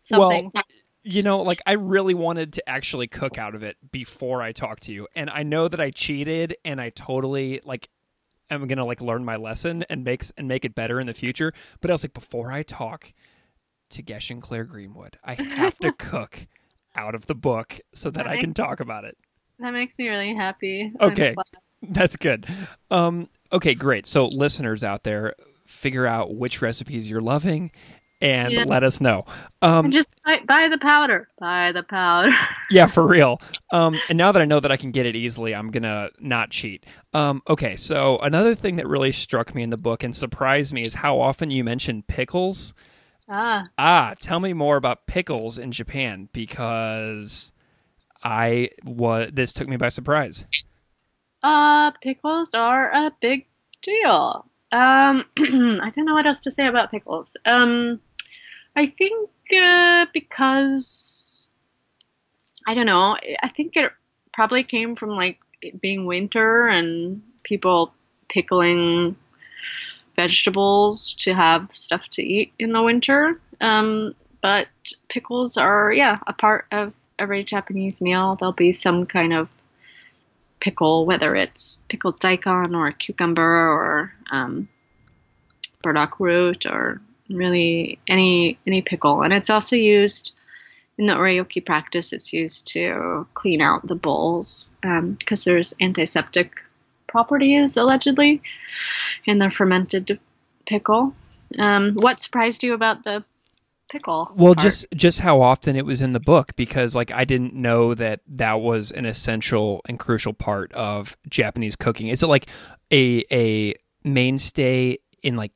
something. 0.01 0.51
Well, 0.55 0.65
You 1.05 1.23
know, 1.23 1.43
like 1.43 1.61
I 1.67 1.73
really 1.73 2.15
wanted 2.15 2.55
to 2.55 2.69
actually 2.69 3.09
cook 3.09 3.39
out 3.39 3.55
of 3.55 3.63
it 3.63 3.77
before 3.93 4.43
I 4.43 4.53
talked 4.53 4.85
to 4.85 4.93
you, 4.93 5.07
and 5.15 5.31
I 5.31 5.43
know 5.43 5.69
that 5.69 5.81
I 5.81 5.91
cheated, 5.91 6.57
and 6.65 6.81
I 6.81 6.91
totally 6.91 7.61
like 7.65 7.89
am 8.51 8.67
gonna 8.67 8.85
like 8.85 9.01
learn 9.01 9.25
my 9.25 9.37
lesson 9.37 9.85
and 9.91 10.05
makes 10.05 10.33
and 10.37 10.49
make 10.49 10.65
it 10.65 10.75
better 10.75 11.01
in 11.01 11.07
the 11.07 11.15
future. 11.15 11.53
But 11.81 11.91
I 11.91 11.95
was 11.95 12.05
like, 12.05 12.15
before 12.15 12.53
I 12.53 12.63
talk 12.63 13.13
to 13.91 14.03
Gesshin 14.03 14.41
Claire 14.41 14.65
Greenwood, 14.65 15.19
I 15.25 15.35
have 15.35 15.79
to 15.79 15.93
cook 15.99 16.47
out 16.95 17.15
of 17.15 17.27
the 17.27 17.35
book 17.35 17.81
so 17.95 18.11
that 18.11 18.27
I 18.27 18.39
can 18.39 18.55
talk 18.55 18.81
about 18.81 19.05
it. 19.05 19.17
that 19.61 19.73
makes 19.73 19.99
me 19.99 20.09
really 20.09 20.35
happy. 20.35 20.93
Okay. 21.01 21.35
That's 21.83 22.17
good. 22.17 22.47
Um, 22.91 23.29
okay, 23.53 23.75
great. 23.75 24.05
So 24.07 24.27
listeners 24.27 24.83
out 24.83 25.05
there, 25.05 25.35
figure 25.65 26.07
out 26.07 26.35
which 26.35 26.61
recipes 26.61 27.09
you're 27.09 27.21
loving 27.21 27.71
and 28.21 28.53
Yeah. 28.53 28.65
let 28.67 28.83
us 28.85 29.01
know. 29.01 29.25
Um, 29.63 29.91
just 29.91 30.09
buy, 30.25 30.41
buy 30.47 30.69
the 30.69 30.79
powder. 30.79 31.29
Buy 31.39 31.73
the 31.73 31.83
powder. 31.83 32.31
Yeah, 32.71 32.87
for 32.87 33.07
real. 33.07 33.41
Um, 33.73 34.03
and 34.11 34.19
now 34.19 34.31
that 34.33 34.43
I 34.43 34.45
know 34.45 34.61
that 34.61 34.71
I 34.71 34.77
can 34.77 34.91
get 34.91 35.07
it 35.07 35.17
easily, 35.17 35.55
I'm 35.55 35.71
gonna 35.71 36.11
not 36.21 36.51
cheat. 36.51 36.85
Um, 37.15 37.41
okay, 37.49 37.77
so 37.77 38.19
another 38.19 38.55
thing 38.55 38.77
that 38.77 38.87
really 38.87 39.11
struck 39.13 39.55
me 39.55 39.63
in 39.63 39.71
the 39.71 39.79
book 39.79 40.03
and 40.05 40.15
surprised 40.15 40.73
me 40.75 40.83
is 40.83 40.95
how 40.95 41.19
often 41.19 41.51
you 41.51 41.65
mention 41.65 42.03
pickles. 42.03 42.75
ah, 43.29 43.69
Ah, 43.79 44.15
tell 44.21 44.39
me 44.41 44.53
more 44.53 44.77
about 44.77 45.07
pickles 45.07 45.57
in 45.59 45.73
Japan 45.73 46.29
because 46.33 47.53
I 48.23 48.71
was 48.85 49.31
this 49.33 49.53
took 49.55 49.69
me 49.69 49.77
by 49.79 49.89
surprise. 49.89 50.45
uh, 51.43 51.91
pickles 52.03 52.53
are 52.55 52.91
a 52.93 53.13
big 53.21 53.47
deal. 53.83 54.45
Um, 54.73 55.25
I 55.39 55.91
don't 55.95 56.05
know 56.05 56.15
what 56.15 56.27
else 56.27 56.41
to 56.41 56.51
say 56.51 56.67
about 56.67 56.91
pickles. 56.91 57.37
Um, 57.47 58.01
I 58.79 58.87
think 58.87 59.29
uh, 59.61 60.07
because 60.15 61.51
I 62.65 62.75
don't 62.75 62.87
know. 62.87 63.17
I 63.43 63.49
think 63.49 63.77
it 63.77 63.91
probably 64.33 64.63
came 64.63 64.95
from 64.95 65.11
like 65.11 65.41
being 65.81 66.07
winter 66.07 66.69
and 66.69 67.21
people 67.43 67.93
pickling 68.29 69.17
vegetables 70.15 71.15
to 71.15 71.35
have 71.35 71.69
stuff 71.73 72.03
to 72.13 72.23
eat 72.23 72.53
in 72.61 72.73
the 72.73 72.81
winter. 72.81 73.41
Um, 73.61 74.15
but 74.43 74.69
pickles 75.09 75.57
are 75.57 75.93
yeah 75.93 76.19
a 76.29 76.33
part 76.33 76.67
of 76.71 76.93
every 77.19 77.43
Japanese 77.43 78.01
meal. 78.01 78.35
There'll 78.39 78.53
be 78.53 78.71
some 78.71 79.07
kind 79.07 79.33
of 79.33 79.49
pickle, 80.61 81.05
whether 81.05 81.35
it's 81.35 81.83
pickled 81.89 82.21
daikon 82.21 82.77
or 82.77 82.93
cucumber 82.93 83.43
or 83.43 84.13
um, 84.31 84.69
burdock 85.83 86.21
root 86.21 86.65
or 86.65 87.01
really 87.29 87.99
any 88.09 88.59
any 88.67 88.83
pickle. 88.83 89.23
And 89.23 89.33
it's 89.33 89.51
also 89.51 89.77
used 89.77 90.33
in 90.97 91.07
the 91.07 91.15
oryoki 91.15 91.65
practice. 91.65 92.13
It's 92.13 92.33
used 92.33 92.69
to 92.69 93.27
clean 93.35 93.61
out 93.61 93.87
the 93.87 93.95
bowls 93.95 94.71
because 94.83 95.45
there's 95.45 95.75
antiseptic 95.81 96.63
properties 97.07 97.77
allegedly 97.77 98.43
in 99.25 99.39
the 99.39 99.51
fermented 99.51 100.19
pickle. 100.67 101.15
Um, 101.59 101.95
what 101.95 102.21
surprised 102.21 102.63
you 102.63 102.75
about 102.75 103.05
the 103.05 103.25
pickle? 103.91 104.33
Well, 104.37 104.55
part? 104.55 104.65
just 104.65 104.87
just 104.95 105.21
how 105.21 105.41
often 105.41 105.77
it 105.77 105.87
was 105.87 106.03
in 106.03 106.11
the 106.11 106.21
book 106.21 106.53
because 106.57 106.95
like 106.95 107.11
I 107.11 107.25
didn't 107.25 107.55
know 107.55 107.95
that 107.95 108.21
that 108.29 108.61
was 108.61 108.91
an 108.91 109.07
essential 109.07 109.81
and 109.89 109.99
crucial 109.99 110.33
part 110.33 110.73
of 110.73 111.17
Japanese 111.29 111.77
cooking. 111.77 112.09
Is 112.09 112.23
it 112.23 112.27
like 112.27 112.47
a 112.93 113.25
a 113.33 113.75
mainstay 114.05 114.99
in 115.23 115.37
like 115.37 115.53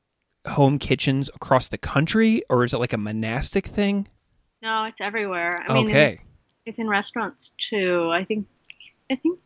home 0.48 0.78
kitchens 0.78 1.30
across 1.34 1.68
the 1.68 1.78
country 1.78 2.42
or 2.48 2.64
is 2.64 2.74
it 2.74 2.78
like 2.78 2.92
a 2.92 2.98
monastic 2.98 3.66
thing? 3.66 4.08
no, 4.62 4.84
it's 4.84 5.00
everywhere. 5.00 5.64
I 5.66 5.74
mean, 5.74 5.90
okay. 5.90 6.20
it's 6.64 6.78
in 6.78 6.88
restaurants 6.88 7.52
too. 7.58 8.08
I 8.12 8.24
think 8.24 8.46
I 9.10 9.16
think 9.16 9.40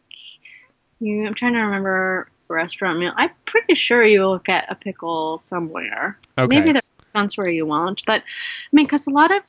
you 1.01 1.27
I'm 1.27 1.35
trying 1.35 1.55
to 1.55 1.61
remember 1.61 2.29
restaurant 2.49 2.99
meal. 2.99 3.13
I'm 3.17 3.31
pretty 3.47 3.75
sure 3.75 4.05
you 4.05 4.21
will 4.21 4.39
get 4.39 4.67
a 4.69 4.75
pickle 4.75 5.39
somewhere. 5.39 6.19
Okay. 6.39 6.47
Maybe 6.47 6.73
there's 6.73 6.91
restaurants 6.99 7.37
where 7.37 7.49
you 7.49 7.67
won't, 7.67 8.03
but 8.07 8.21
I 8.21 8.73
mean 8.73 8.87
cuz 8.87 9.07
a 9.07 9.11
lot 9.11 9.35
of 9.35 9.43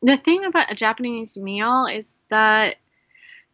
the 0.00 0.16
thing 0.16 0.44
about 0.44 0.70
a 0.70 0.76
Japanese 0.76 1.36
meal 1.36 1.86
is 1.86 2.14
that 2.30 2.76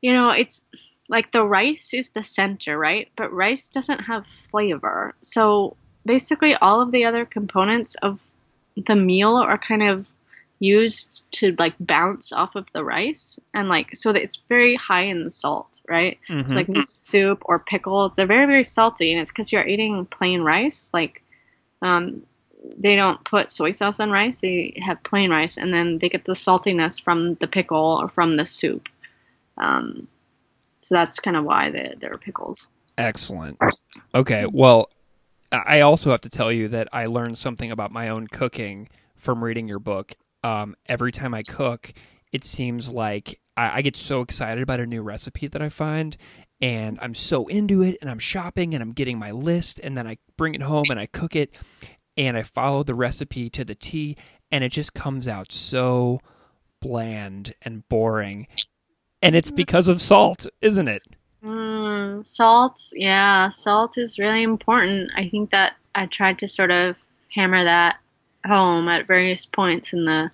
you 0.02 0.12
know, 0.12 0.30
it's 0.30 0.62
like 1.08 1.32
the 1.32 1.42
rice 1.42 1.94
is 1.94 2.10
the 2.10 2.22
center, 2.22 2.78
right? 2.78 3.10
But 3.16 3.32
rice 3.32 3.68
doesn't 3.68 4.00
have 4.00 4.26
flavor. 4.50 5.14
So 5.22 5.78
basically 6.04 6.54
all 6.54 6.80
of 6.80 6.90
the 6.92 7.04
other 7.04 7.24
components 7.24 7.94
of 7.96 8.20
the 8.76 8.96
meal 8.96 9.36
are 9.36 9.58
kind 9.58 9.82
of 9.82 10.10
used 10.60 11.22
to 11.32 11.54
like 11.58 11.74
bounce 11.80 12.32
off 12.32 12.54
of 12.54 12.66
the 12.72 12.84
rice 12.84 13.38
and 13.52 13.68
like 13.68 13.94
so 13.96 14.12
that 14.12 14.22
it's 14.22 14.40
very 14.48 14.74
high 14.76 15.02
in 15.02 15.24
the 15.24 15.30
salt 15.30 15.80
right 15.88 16.18
Mhm. 16.28 16.48
so 16.48 16.54
like 16.54 16.68
soup 16.92 17.42
or 17.44 17.58
pickles 17.58 18.12
they're 18.16 18.26
very 18.26 18.46
very 18.46 18.64
salty 18.64 19.12
and 19.12 19.20
it's 19.20 19.30
because 19.30 19.52
you're 19.52 19.66
eating 19.66 20.06
plain 20.06 20.42
rice 20.42 20.90
like 20.94 21.22
um 21.82 22.22
they 22.78 22.96
don't 22.96 23.22
put 23.24 23.50
soy 23.50 23.72
sauce 23.72 24.00
on 24.00 24.10
rice 24.10 24.38
they 24.38 24.80
have 24.82 25.02
plain 25.02 25.30
rice 25.30 25.58
and 25.58 25.74
then 25.74 25.98
they 25.98 26.08
get 26.08 26.24
the 26.24 26.32
saltiness 26.32 27.02
from 27.02 27.34
the 27.34 27.48
pickle 27.48 27.98
or 28.00 28.08
from 28.08 28.36
the 28.36 28.46
soup 28.46 28.88
um 29.58 30.06
so 30.82 30.94
that's 30.94 31.18
kind 31.18 31.36
of 31.36 31.44
why 31.44 31.70
they, 31.70 31.94
they're 31.98 32.16
pickles 32.18 32.68
Excellent. 32.96 33.56
Okay. 34.14 34.46
Well, 34.50 34.88
I 35.66 35.80
also 35.80 36.10
have 36.10 36.22
to 36.22 36.30
tell 36.30 36.52
you 36.52 36.68
that 36.68 36.88
I 36.92 37.06
learned 37.06 37.38
something 37.38 37.70
about 37.70 37.92
my 37.92 38.08
own 38.08 38.26
cooking 38.26 38.88
from 39.16 39.42
reading 39.42 39.68
your 39.68 39.78
book. 39.78 40.14
Um, 40.42 40.74
every 40.86 41.12
time 41.12 41.34
I 41.34 41.42
cook, 41.42 41.92
it 42.32 42.44
seems 42.44 42.90
like 42.90 43.40
I, 43.56 43.78
I 43.78 43.82
get 43.82 43.96
so 43.96 44.20
excited 44.20 44.62
about 44.62 44.80
a 44.80 44.86
new 44.86 45.02
recipe 45.02 45.46
that 45.48 45.62
I 45.62 45.68
find, 45.68 46.16
and 46.60 46.98
I'm 47.00 47.14
so 47.14 47.46
into 47.46 47.82
it, 47.82 47.96
and 48.00 48.10
I'm 48.10 48.18
shopping, 48.18 48.74
and 48.74 48.82
I'm 48.82 48.92
getting 48.92 49.18
my 49.18 49.30
list, 49.30 49.80
and 49.82 49.96
then 49.96 50.06
I 50.06 50.18
bring 50.36 50.54
it 50.54 50.62
home 50.62 50.86
and 50.90 51.00
I 51.00 51.06
cook 51.06 51.36
it, 51.36 51.54
and 52.16 52.36
I 52.36 52.42
follow 52.42 52.82
the 52.82 52.94
recipe 52.94 53.48
to 53.50 53.64
the 53.64 53.74
T, 53.74 54.16
and 54.50 54.62
it 54.62 54.70
just 54.70 54.94
comes 54.94 55.26
out 55.26 55.52
so 55.52 56.20
bland 56.80 57.54
and 57.62 57.88
boring. 57.88 58.46
And 59.22 59.34
it's 59.34 59.50
because 59.50 59.88
of 59.88 60.02
salt, 60.02 60.46
isn't 60.60 60.88
it? 60.88 61.02
Mm, 61.44 62.26
salt, 62.26 62.92
yeah, 62.96 63.50
salt 63.50 63.98
is 63.98 64.18
really 64.18 64.42
important. 64.42 65.10
I 65.14 65.28
think 65.28 65.50
that 65.50 65.74
I 65.94 66.06
tried 66.06 66.38
to 66.38 66.48
sort 66.48 66.70
of 66.70 66.96
hammer 67.34 67.64
that 67.64 67.96
home 68.46 68.88
at 68.88 69.06
various 69.06 69.44
points 69.44 69.92
in 69.92 70.06
the 70.06 70.30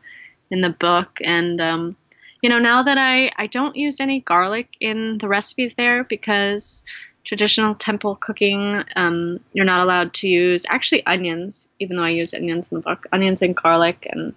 in 0.50 0.60
the 0.60 0.70
book, 0.70 1.18
and 1.24 1.60
um, 1.60 1.96
you 2.42 2.48
know, 2.48 2.60
now 2.60 2.84
that 2.84 2.96
I 2.96 3.32
I 3.36 3.48
don't 3.48 3.74
use 3.74 3.98
any 3.98 4.20
garlic 4.20 4.68
in 4.78 5.18
the 5.18 5.26
recipes 5.26 5.74
there 5.74 6.04
because 6.04 6.84
traditional 7.24 7.74
temple 7.74 8.14
cooking, 8.14 8.84
um, 8.94 9.40
you're 9.52 9.64
not 9.64 9.82
allowed 9.82 10.14
to 10.14 10.28
use 10.28 10.64
actually 10.68 11.04
onions, 11.06 11.68
even 11.80 11.96
though 11.96 12.04
I 12.04 12.10
use 12.10 12.34
onions 12.34 12.70
in 12.70 12.76
the 12.76 12.82
book, 12.82 13.06
onions 13.12 13.42
and 13.42 13.56
garlic 13.56 14.06
and 14.08 14.32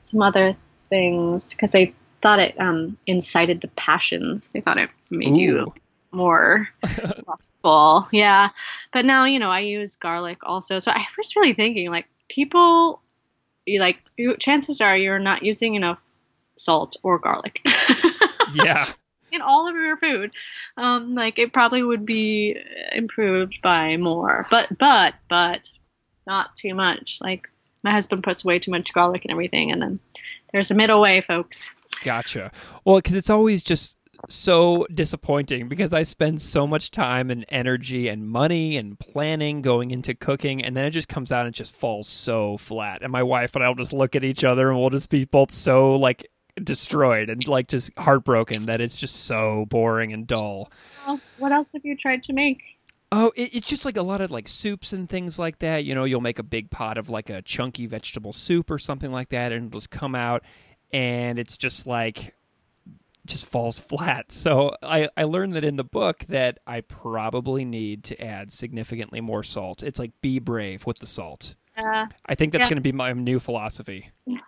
some 0.00 0.22
other 0.22 0.56
things 0.88 1.50
because 1.50 1.70
they 1.70 1.94
thought 2.22 2.38
it 2.38 2.58
um, 2.58 2.96
incited 3.06 3.60
the 3.60 3.68
passions. 3.68 4.48
They 4.48 4.62
thought 4.62 4.78
it 4.78 4.88
made 5.10 5.34
Ooh. 5.34 5.38
you 5.38 5.74
more 6.14 6.68
lustful. 7.26 8.08
Yeah. 8.12 8.50
But 8.92 9.04
now, 9.04 9.24
you 9.24 9.38
know, 9.38 9.50
I 9.50 9.60
use 9.60 9.96
garlic 9.96 10.38
also. 10.44 10.78
So 10.78 10.90
I 10.90 11.04
was 11.16 11.34
really 11.36 11.54
thinking 11.54 11.90
like 11.90 12.06
people, 12.28 13.02
you 13.66 13.80
like, 13.80 13.98
you, 14.16 14.36
chances 14.36 14.80
are 14.80 14.96
you're 14.96 15.18
not 15.18 15.42
using 15.42 15.74
enough 15.74 15.98
salt 16.56 16.96
or 17.02 17.18
garlic. 17.18 17.60
Yeah. 18.54 18.86
in 19.32 19.42
all 19.42 19.68
of 19.68 19.74
your 19.74 19.96
food. 19.96 20.30
Um, 20.76 21.14
like 21.14 21.38
it 21.38 21.52
probably 21.52 21.82
would 21.82 22.06
be 22.06 22.56
improved 22.92 23.60
by 23.62 23.96
more, 23.96 24.46
but 24.50 24.78
but 24.78 25.14
but 25.28 25.68
not 26.26 26.56
too 26.56 26.74
much. 26.74 27.18
Like 27.20 27.48
my 27.82 27.90
husband 27.90 28.22
puts 28.22 28.44
way 28.44 28.58
too 28.58 28.70
much 28.70 28.92
garlic 28.92 29.24
and 29.24 29.32
everything, 29.32 29.72
and 29.72 29.82
then 29.82 30.00
there's 30.52 30.70
a 30.70 30.74
middle 30.74 31.00
way, 31.00 31.20
folks. 31.20 31.74
Gotcha. 32.04 32.52
Well, 32.84 32.96
because 32.96 33.14
it's 33.14 33.30
always 33.30 33.62
just 33.62 33.96
so 34.28 34.86
disappointing 34.92 35.68
because 35.68 35.92
I 35.92 36.02
spend 36.02 36.40
so 36.40 36.66
much 36.66 36.90
time 36.90 37.30
and 37.30 37.44
energy 37.48 38.08
and 38.08 38.28
money 38.28 38.76
and 38.76 38.98
planning 38.98 39.62
going 39.62 39.90
into 39.90 40.14
cooking, 40.14 40.64
and 40.64 40.76
then 40.76 40.84
it 40.86 40.90
just 40.90 41.08
comes 41.08 41.32
out 41.32 41.46
and 41.46 41.54
it 41.54 41.58
just 41.58 41.74
falls 41.74 42.08
so 42.08 42.56
flat. 42.56 43.02
And 43.02 43.12
my 43.12 43.22
wife 43.22 43.54
and 43.54 43.64
I 43.64 43.68
will 43.68 43.74
just 43.74 43.92
look 43.92 44.16
at 44.16 44.24
each 44.24 44.44
other 44.44 44.70
and 44.70 44.78
we'll 44.78 44.90
just 44.90 45.10
be 45.10 45.24
both 45.24 45.52
so 45.52 45.94
like 45.96 46.28
destroyed 46.62 47.30
and 47.30 47.46
like 47.48 47.68
just 47.68 47.90
heartbroken 47.98 48.66
that 48.66 48.80
it's 48.80 48.96
just 48.96 49.24
so 49.24 49.66
boring 49.68 50.12
and 50.12 50.26
dull. 50.26 50.70
Well, 51.06 51.20
what 51.38 51.52
else 51.52 51.72
have 51.72 51.84
you 51.84 51.96
tried 51.96 52.22
to 52.24 52.32
make? 52.32 52.62
Oh, 53.12 53.32
it, 53.36 53.54
it's 53.54 53.68
just 53.68 53.84
like 53.84 53.96
a 53.96 54.02
lot 54.02 54.20
of 54.20 54.30
like 54.30 54.48
soups 54.48 54.92
and 54.92 55.08
things 55.08 55.38
like 55.38 55.60
that. 55.60 55.84
You 55.84 55.94
know, 55.94 56.04
you'll 56.04 56.20
make 56.20 56.38
a 56.38 56.44
big 56.44 56.70
pot 56.70 56.98
of 56.98 57.08
like 57.08 57.30
a 57.30 57.42
chunky 57.42 57.86
vegetable 57.86 58.32
soup 58.32 58.70
or 58.70 58.78
something 58.78 59.12
like 59.12 59.28
that, 59.28 59.52
and 59.52 59.66
it'll 59.66 59.78
just 59.78 59.90
come 59.90 60.14
out, 60.14 60.42
and 60.92 61.38
it's 61.38 61.56
just 61.56 61.86
like 61.86 62.34
just 63.26 63.46
falls 63.46 63.78
flat. 63.78 64.32
So 64.32 64.74
I 64.82 65.08
I 65.16 65.24
learned 65.24 65.54
that 65.54 65.64
in 65.64 65.76
the 65.76 65.84
book 65.84 66.24
that 66.28 66.58
I 66.66 66.80
probably 66.82 67.64
need 67.64 68.04
to 68.04 68.20
add 68.22 68.52
significantly 68.52 69.20
more 69.20 69.42
salt. 69.42 69.82
It's 69.82 69.98
like 69.98 70.12
be 70.20 70.38
brave 70.38 70.86
with 70.86 70.98
the 70.98 71.06
salt. 71.06 71.54
Uh, 71.76 72.06
I 72.26 72.36
think 72.36 72.52
that's 72.52 72.64
Yeah. 72.64 72.68
going 72.68 72.76
to 72.76 72.82
be 72.82 72.92
my 72.92 73.12
new 73.12 73.40
philosophy. 73.40 74.10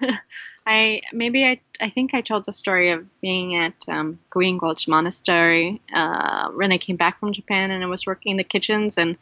I 0.66 1.02
maybe 1.12 1.44
I 1.44 1.60
I 1.80 1.90
think 1.90 2.14
I 2.14 2.20
told 2.20 2.44
the 2.44 2.52
story 2.52 2.90
of 2.90 3.06
being 3.20 3.54
at 3.56 3.74
um, 3.88 4.18
Green 4.30 4.58
Gulch 4.58 4.88
Monastery 4.88 5.80
uh, 5.94 6.50
when 6.50 6.72
I 6.72 6.78
came 6.78 6.96
back 6.96 7.20
from 7.20 7.32
Japan 7.32 7.70
and 7.70 7.82
I 7.82 7.86
was 7.86 8.06
working 8.06 8.32
in 8.32 8.36
the 8.36 8.44
kitchens 8.44 8.98
and 8.98 9.16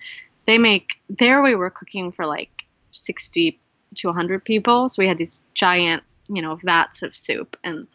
they 0.46 0.58
make 0.58 0.92
there 1.08 1.42
we 1.42 1.54
were 1.54 1.70
cooking 1.70 2.12
for 2.12 2.26
like 2.26 2.64
sixty 2.92 3.58
to 3.96 4.12
hundred 4.12 4.44
people 4.44 4.88
so 4.88 5.02
we 5.02 5.08
had 5.08 5.18
these 5.18 5.34
giant 5.54 6.02
you 6.28 6.42
know 6.42 6.56
vats 6.56 7.02
of 7.02 7.14
soup 7.14 7.56
and 7.62 7.86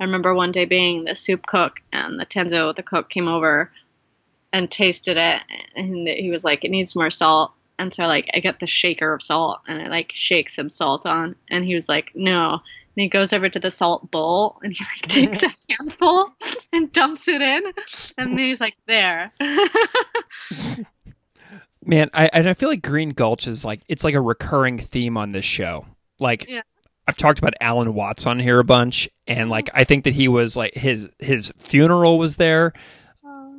I 0.00 0.04
remember 0.04 0.34
one 0.34 0.52
day 0.52 0.64
being 0.64 1.04
the 1.04 1.14
soup 1.14 1.46
cook 1.46 1.80
and 1.92 2.18
the 2.18 2.26
Tenzo 2.26 2.74
the 2.74 2.82
cook 2.82 3.10
came 3.10 3.28
over 3.28 3.70
and 4.52 4.70
tasted 4.70 5.16
it 5.16 5.42
and 5.76 6.08
he 6.08 6.30
was 6.30 6.44
like 6.44 6.64
it 6.64 6.70
needs 6.70 6.96
more 6.96 7.10
salt 7.10 7.52
and 7.78 7.92
so 7.92 8.06
like 8.06 8.30
I 8.34 8.40
get 8.40 8.60
the 8.60 8.66
shaker 8.66 9.12
of 9.12 9.22
salt 9.22 9.60
and 9.66 9.82
I 9.82 9.88
like 9.88 10.12
shake 10.14 10.50
some 10.50 10.70
salt 10.70 11.04
on 11.06 11.36
and 11.50 11.64
he 11.64 11.74
was 11.74 11.88
like 11.88 12.10
no 12.14 12.52
and 12.52 12.60
he 13.02 13.08
goes 13.08 13.32
over 13.32 13.48
to 13.48 13.58
the 13.58 13.70
salt 13.70 14.10
bowl 14.10 14.58
and 14.62 14.74
he 14.74 14.84
like 14.84 15.02
takes 15.02 15.42
a 15.42 15.54
handful 15.70 16.32
and 16.72 16.92
dumps 16.92 17.28
it 17.28 17.42
in 17.42 17.64
and 18.16 18.32
then 18.32 18.38
he's 18.38 18.60
like 18.60 18.76
there 18.86 19.32
Man, 21.88 22.10
I 22.12 22.26
and 22.34 22.46
I 22.46 22.52
feel 22.52 22.68
like 22.68 22.82
Green 22.82 23.10
Gulch 23.10 23.48
is 23.48 23.64
like 23.64 23.80
it's 23.88 24.04
like 24.04 24.14
a 24.14 24.20
recurring 24.20 24.78
theme 24.78 25.16
on 25.16 25.30
this 25.30 25.46
show. 25.46 25.86
Like 26.20 26.46
Yeah. 26.46 26.60
I've 27.08 27.16
talked 27.16 27.38
about 27.40 27.54
Alan 27.60 27.94
Watts 27.94 28.26
on 28.26 28.38
here 28.38 28.60
a 28.60 28.64
bunch, 28.64 29.08
and 29.26 29.48
like 29.50 29.70
I 29.74 29.84
think 29.84 30.04
that 30.04 30.12
he 30.14 30.28
was 30.28 30.56
like 30.56 30.74
his 30.74 31.08
his 31.18 31.50
funeral 31.58 32.18
was 32.18 32.36
there. 32.36 32.72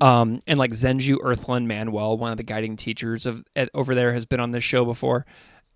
Um, 0.01 0.39
and 0.47 0.57
like 0.57 0.71
Zenju 0.71 1.17
Earthlyn 1.17 1.65
Manuel, 1.65 2.17
one 2.17 2.31
of 2.31 2.37
the 2.37 2.43
guiding 2.43 2.77
teachers 2.77 3.25
of 3.25 3.43
at, 3.55 3.69
over 3.73 3.93
there, 3.95 4.13
has 4.13 4.25
been 4.25 4.39
on 4.39 4.51
this 4.51 4.63
show 4.63 4.85
before. 4.85 5.25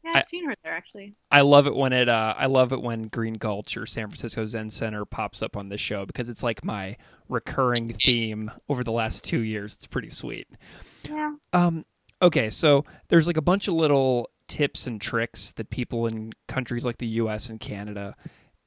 yeah 0.01 0.11
I've 0.11 0.17
I- 0.17 0.21
seen 0.21 0.45
her 0.47 0.53
there 0.63 0.71
actually 0.71 1.15
I 1.29 1.41
love 1.41 1.67
it 1.67 1.75
when 1.75 1.91
it 1.91 2.07
uh 2.07 2.33
I 2.37 2.45
love 2.45 2.71
it 2.71 2.81
when 2.81 3.07
Green 3.09 3.33
Gulch 3.33 3.75
or 3.75 3.85
San 3.85 4.07
Francisco 4.07 4.45
Zen 4.45 4.69
Center 4.69 5.03
pops 5.03 5.41
up 5.41 5.57
on 5.57 5.67
this 5.67 5.81
show 5.81 6.05
because 6.05 6.29
it's 6.29 6.41
like 6.43 6.63
my 6.63 6.95
recurring 7.27 7.91
theme 7.93 8.49
over 8.69 8.83
the 8.83 8.91
last 8.93 9.23
two 9.25 9.39
years. 9.39 9.73
It's 9.73 9.87
pretty 9.87 10.09
sweet. 10.09 10.47
yeah 11.09 11.33
Um, 11.51 11.83
okay, 12.21 12.49
so 12.49 12.85
there's 13.09 13.27
like 13.27 13.37
a 13.37 13.41
bunch 13.41 13.67
of 13.67 13.73
little 13.73 14.29
tips 14.53 14.85
and 14.85 15.01
tricks 15.01 15.51
that 15.53 15.71
people 15.71 16.05
in 16.05 16.31
countries 16.47 16.85
like 16.85 16.99
the 16.99 17.07
US 17.07 17.49
and 17.49 17.59
Canada 17.59 18.15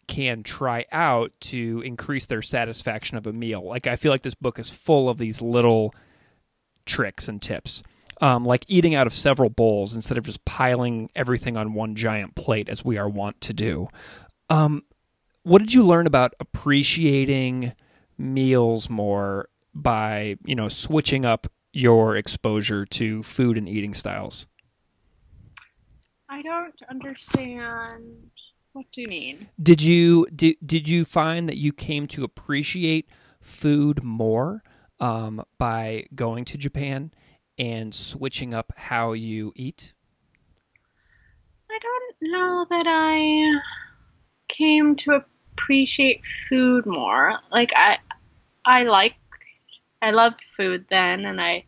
can 0.08 0.42
try 0.42 0.84
out 0.90 1.30
to 1.38 1.80
increase 1.84 2.26
their 2.26 2.42
satisfaction 2.42 3.16
of 3.16 3.24
a 3.24 3.32
meal. 3.32 3.64
Like 3.64 3.86
I 3.86 3.94
feel 3.94 4.10
like 4.10 4.22
this 4.22 4.34
book 4.34 4.58
is 4.58 4.68
full 4.68 5.08
of 5.08 5.18
these 5.18 5.40
little 5.40 5.94
tricks 6.86 7.28
and 7.28 7.40
tips. 7.40 7.84
Um, 8.20 8.44
like 8.44 8.64
eating 8.66 8.96
out 8.96 9.06
of 9.06 9.14
several 9.14 9.48
bowls 9.48 9.94
instead 9.94 10.18
of 10.18 10.24
just 10.24 10.44
piling 10.44 11.08
everything 11.14 11.56
on 11.56 11.72
one 11.72 11.94
giant 11.94 12.34
plate 12.34 12.68
as 12.68 12.84
we 12.84 12.98
are 12.98 13.08
wont 13.08 13.40
to 13.42 13.54
do. 13.54 13.86
Um, 14.50 14.82
what 15.44 15.60
did 15.60 15.72
you 15.72 15.86
learn 15.86 16.08
about 16.08 16.34
appreciating 16.40 17.74
meals 18.18 18.90
more 18.90 19.50
by, 19.72 20.36
you 20.44 20.56
know, 20.56 20.68
switching 20.68 21.24
up 21.24 21.46
your 21.72 22.16
exposure 22.16 22.84
to 22.86 23.22
food 23.22 23.56
and 23.56 23.68
eating 23.68 23.94
styles? 23.94 24.48
I 26.36 26.42
don't 26.42 26.74
understand 26.90 28.30
what 28.74 28.84
do 28.92 29.00
you 29.00 29.06
mean 29.06 29.48
Did 29.62 29.80
you 29.80 30.26
did, 30.36 30.56
did 30.66 30.86
you 30.86 31.06
find 31.06 31.48
that 31.48 31.56
you 31.56 31.72
came 31.72 32.06
to 32.08 32.24
appreciate 32.24 33.08
food 33.40 34.04
more 34.04 34.62
um, 35.00 35.42
by 35.56 36.04
going 36.14 36.44
to 36.46 36.58
Japan 36.58 37.10
and 37.56 37.94
switching 37.94 38.52
up 38.52 38.70
how 38.76 39.12
you 39.12 39.54
eat? 39.56 39.94
I 41.70 41.78
don't 41.78 42.30
know 42.30 42.66
that 42.68 42.84
I 42.86 43.58
came 44.48 44.94
to 44.96 45.22
appreciate 45.56 46.20
food 46.50 46.84
more. 46.84 47.38
Like 47.50 47.72
I 47.74 47.96
I 48.66 48.82
like 48.82 49.14
I 50.02 50.10
loved 50.10 50.42
food 50.54 50.84
then 50.90 51.24
and 51.24 51.40
I 51.40 51.64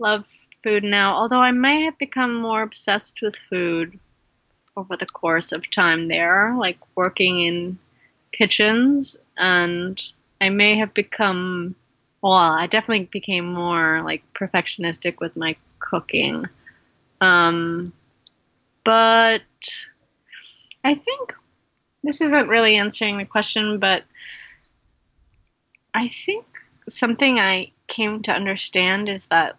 love 0.00 0.24
food 0.62 0.84
now, 0.84 1.12
although 1.14 1.40
I 1.40 1.52
may 1.52 1.82
have 1.82 1.98
become 1.98 2.34
more 2.34 2.62
obsessed 2.62 3.20
with 3.22 3.36
food 3.50 3.98
over 4.76 4.96
the 4.96 5.06
course 5.06 5.52
of 5.52 5.70
time 5.70 6.08
there, 6.08 6.54
like 6.56 6.78
working 6.96 7.40
in 7.40 7.78
kitchens 8.32 9.16
and 9.36 10.00
I 10.40 10.48
may 10.48 10.78
have 10.78 10.94
become 10.94 11.74
well, 12.22 12.32
I 12.34 12.68
definitely 12.68 13.08
became 13.10 13.52
more 13.52 14.00
like 14.02 14.22
perfectionistic 14.34 15.18
with 15.20 15.36
my 15.36 15.56
cooking. 15.80 16.46
Um 17.20 17.92
but 18.84 19.42
I 20.84 20.94
think 20.94 21.34
this 22.02 22.20
isn't 22.20 22.48
really 22.48 22.76
answering 22.76 23.18
the 23.18 23.24
question, 23.24 23.78
but 23.78 24.04
I 25.94 26.08
think 26.08 26.44
something 26.88 27.38
I 27.38 27.70
came 27.86 28.22
to 28.22 28.32
understand 28.32 29.08
is 29.08 29.26
that 29.26 29.56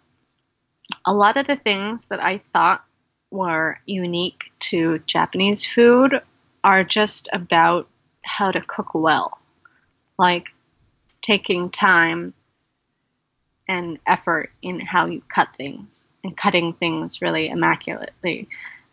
a 1.04 1.14
lot 1.14 1.36
of 1.36 1.46
the 1.46 1.56
things 1.56 2.06
that 2.06 2.22
I 2.22 2.40
thought 2.52 2.84
were 3.30 3.78
unique 3.86 4.44
to 4.60 5.00
Japanese 5.06 5.66
food 5.66 6.20
are 6.62 6.84
just 6.84 7.28
about 7.32 7.88
how 8.22 8.50
to 8.50 8.60
cook 8.60 8.94
well. 8.94 9.38
Like 10.18 10.48
taking 11.22 11.70
time 11.70 12.34
and 13.68 13.98
effort 14.06 14.50
in 14.62 14.80
how 14.80 15.06
you 15.06 15.22
cut 15.28 15.48
things 15.56 16.04
and 16.22 16.36
cutting 16.36 16.72
things 16.74 17.20
really 17.20 17.48
immaculately 17.48 18.48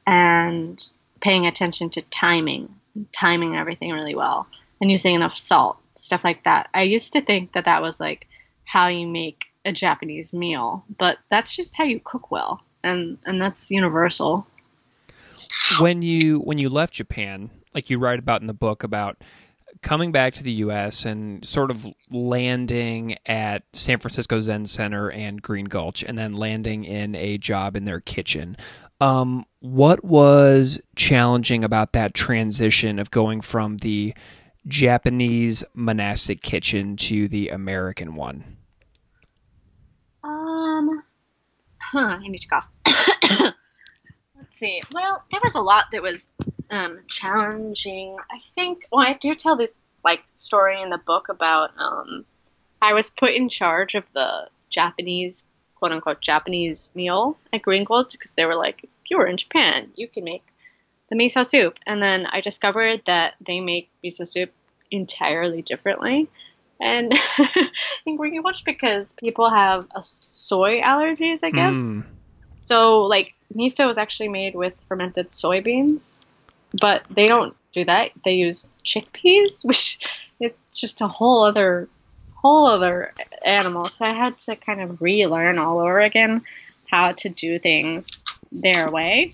and 0.07 0.89
paying 1.19 1.45
attention 1.45 1.89
to 1.91 2.01
timing, 2.03 2.73
timing 3.11 3.55
everything 3.55 3.91
really 3.91 4.15
well, 4.15 4.47
and 4.79 4.89
using 4.89 5.13
enough 5.13 5.37
salt, 5.37 5.77
stuff 5.95 6.23
like 6.23 6.43
that. 6.45 6.69
I 6.73 6.83
used 6.83 7.13
to 7.13 7.21
think 7.21 7.53
that 7.53 7.65
that 7.65 7.81
was 7.81 7.99
like 7.99 8.27
how 8.65 8.87
you 8.87 9.07
make 9.07 9.50
a 9.65 9.71
Japanese 9.71 10.33
meal, 10.33 10.83
but 10.97 11.17
that's 11.29 11.55
just 11.55 11.75
how 11.75 11.83
you 11.83 11.99
cook 12.03 12.31
well, 12.31 12.61
and 12.83 13.17
and 13.25 13.41
that's 13.41 13.71
universal. 13.71 14.47
when 15.79 16.01
you 16.01 16.39
when 16.39 16.57
you 16.57 16.69
left 16.69 16.93
Japan, 16.93 17.49
like 17.73 17.89
you 17.89 17.99
write 17.99 18.19
about 18.19 18.41
in 18.41 18.47
the 18.47 18.53
book 18.53 18.83
about 18.83 19.17
coming 19.81 20.11
back 20.11 20.33
to 20.35 20.43
the 20.43 20.51
U.S. 20.51 21.05
and 21.05 21.45
sort 21.45 21.71
of 21.71 21.85
landing 22.09 23.17
at 23.25 23.63
San 23.73 23.99
Francisco 23.99 24.39
Zen 24.41 24.65
Center 24.65 25.09
and 25.11 25.41
Green 25.41 25.65
Gulch, 25.65 26.03
and 26.03 26.17
then 26.17 26.33
landing 26.33 26.83
in 26.83 27.15
a 27.15 27.37
job 27.37 27.75
in 27.75 27.85
their 27.85 27.99
kitchen. 27.99 28.57
Um, 28.99 29.45
what 29.59 30.03
was 30.03 30.79
challenging 30.95 31.63
about 31.63 31.93
that 31.93 32.13
transition 32.13 32.99
of 32.99 33.09
going 33.09 33.41
from 33.41 33.77
the 33.77 34.13
Japanese 34.67 35.63
monastic 35.73 36.41
kitchen 36.43 36.95
to 36.97 37.27
the 37.27 37.49
American 37.49 38.13
one? 38.13 38.57
Um, 40.23 41.03
huh, 41.77 42.17
I 42.21 42.27
need 42.27 42.39
to 42.39 42.47
cough. 42.47 42.67
Let's 44.35 44.57
see. 44.57 44.81
Well, 44.93 45.23
there 45.31 45.41
was 45.43 45.55
a 45.55 45.61
lot 45.61 45.85
that 45.91 46.01
was 46.01 46.31
um, 46.69 46.99
challenging. 47.07 48.17
I 48.31 48.39
think. 48.55 48.87
Well, 48.91 49.05
I 49.05 49.13
do 49.13 49.35
tell 49.35 49.55
this 49.55 49.77
like 50.03 50.21
story 50.35 50.81
in 50.81 50.89
the 50.89 50.97
book 50.97 51.29
about 51.29 51.71
um, 51.77 52.25
I 52.81 52.93
was 52.93 53.09
put 53.09 53.31
in 53.31 53.49
charge 53.49 53.95
of 53.95 54.03
the 54.13 54.49
Japanese 54.69 55.45
quote 55.81 55.91
unquote 55.91 56.21
Japanese 56.21 56.91
meal 56.93 57.37
at 57.51 57.63
Green 57.63 57.83
Gulch 57.83 58.11
because 58.11 58.33
they 58.33 58.45
were 58.45 58.55
like, 58.55 58.83
if 58.83 58.89
you 59.09 59.17
were 59.17 59.27
in 59.27 59.37
Japan, 59.37 59.91
you 59.95 60.07
can 60.07 60.23
make 60.23 60.43
the 61.09 61.15
miso 61.15 61.45
soup. 61.45 61.77
And 61.87 62.01
then 62.01 62.27
I 62.27 62.39
discovered 62.39 63.01
that 63.07 63.33
they 63.45 63.59
make 63.59 63.89
miso 64.03 64.27
soup 64.27 64.51
entirely 64.91 65.63
differently. 65.63 66.29
And 66.81 67.13
in 68.05 68.17
watch 68.43 68.63
because 68.65 69.13
people 69.13 69.49
have 69.49 69.85
a 69.95 70.01
soy 70.01 70.81
allergies, 70.81 71.41
I 71.43 71.49
guess. 71.49 71.77
Mm. 71.77 72.05
So 72.59 73.03
like 73.03 73.33
miso 73.55 73.89
is 73.89 73.97
actually 73.97 74.29
made 74.29 74.55
with 74.55 74.73
fermented 74.87 75.27
soybeans, 75.27 76.19
but 76.73 77.03
they 77.09 77.27
don't 77.27 77.53
do 77.71 77.85
that. 77.85 78.11
They 78.25 78.33
use 78.33 78.67
chickpeas, 78.83 79.63
which 79.65 79.99
it's 80.39 80.79
just 80.79 81.01
a 81.01 81.07
whole 81.07 81.43
other 81.43 81.87
whole 82.35 82.65
other 82.65 83.13
animal. 83.45 83.85
So 83.85 84.03
I 84.03 84.13
had 84.13 84.39
to 84.39 84.55
kind 84.55 84.81
of 84.81 85.01
relearn 85.01 85.59
all 85.59 85.79
over 85.79 85.99
again 85.99 86.41
how 86.89 87.11
to 87.11 87.29
do 87.29 87.59
things 87.59 88.19
their 88.51 88.89
way, 88.89 89.29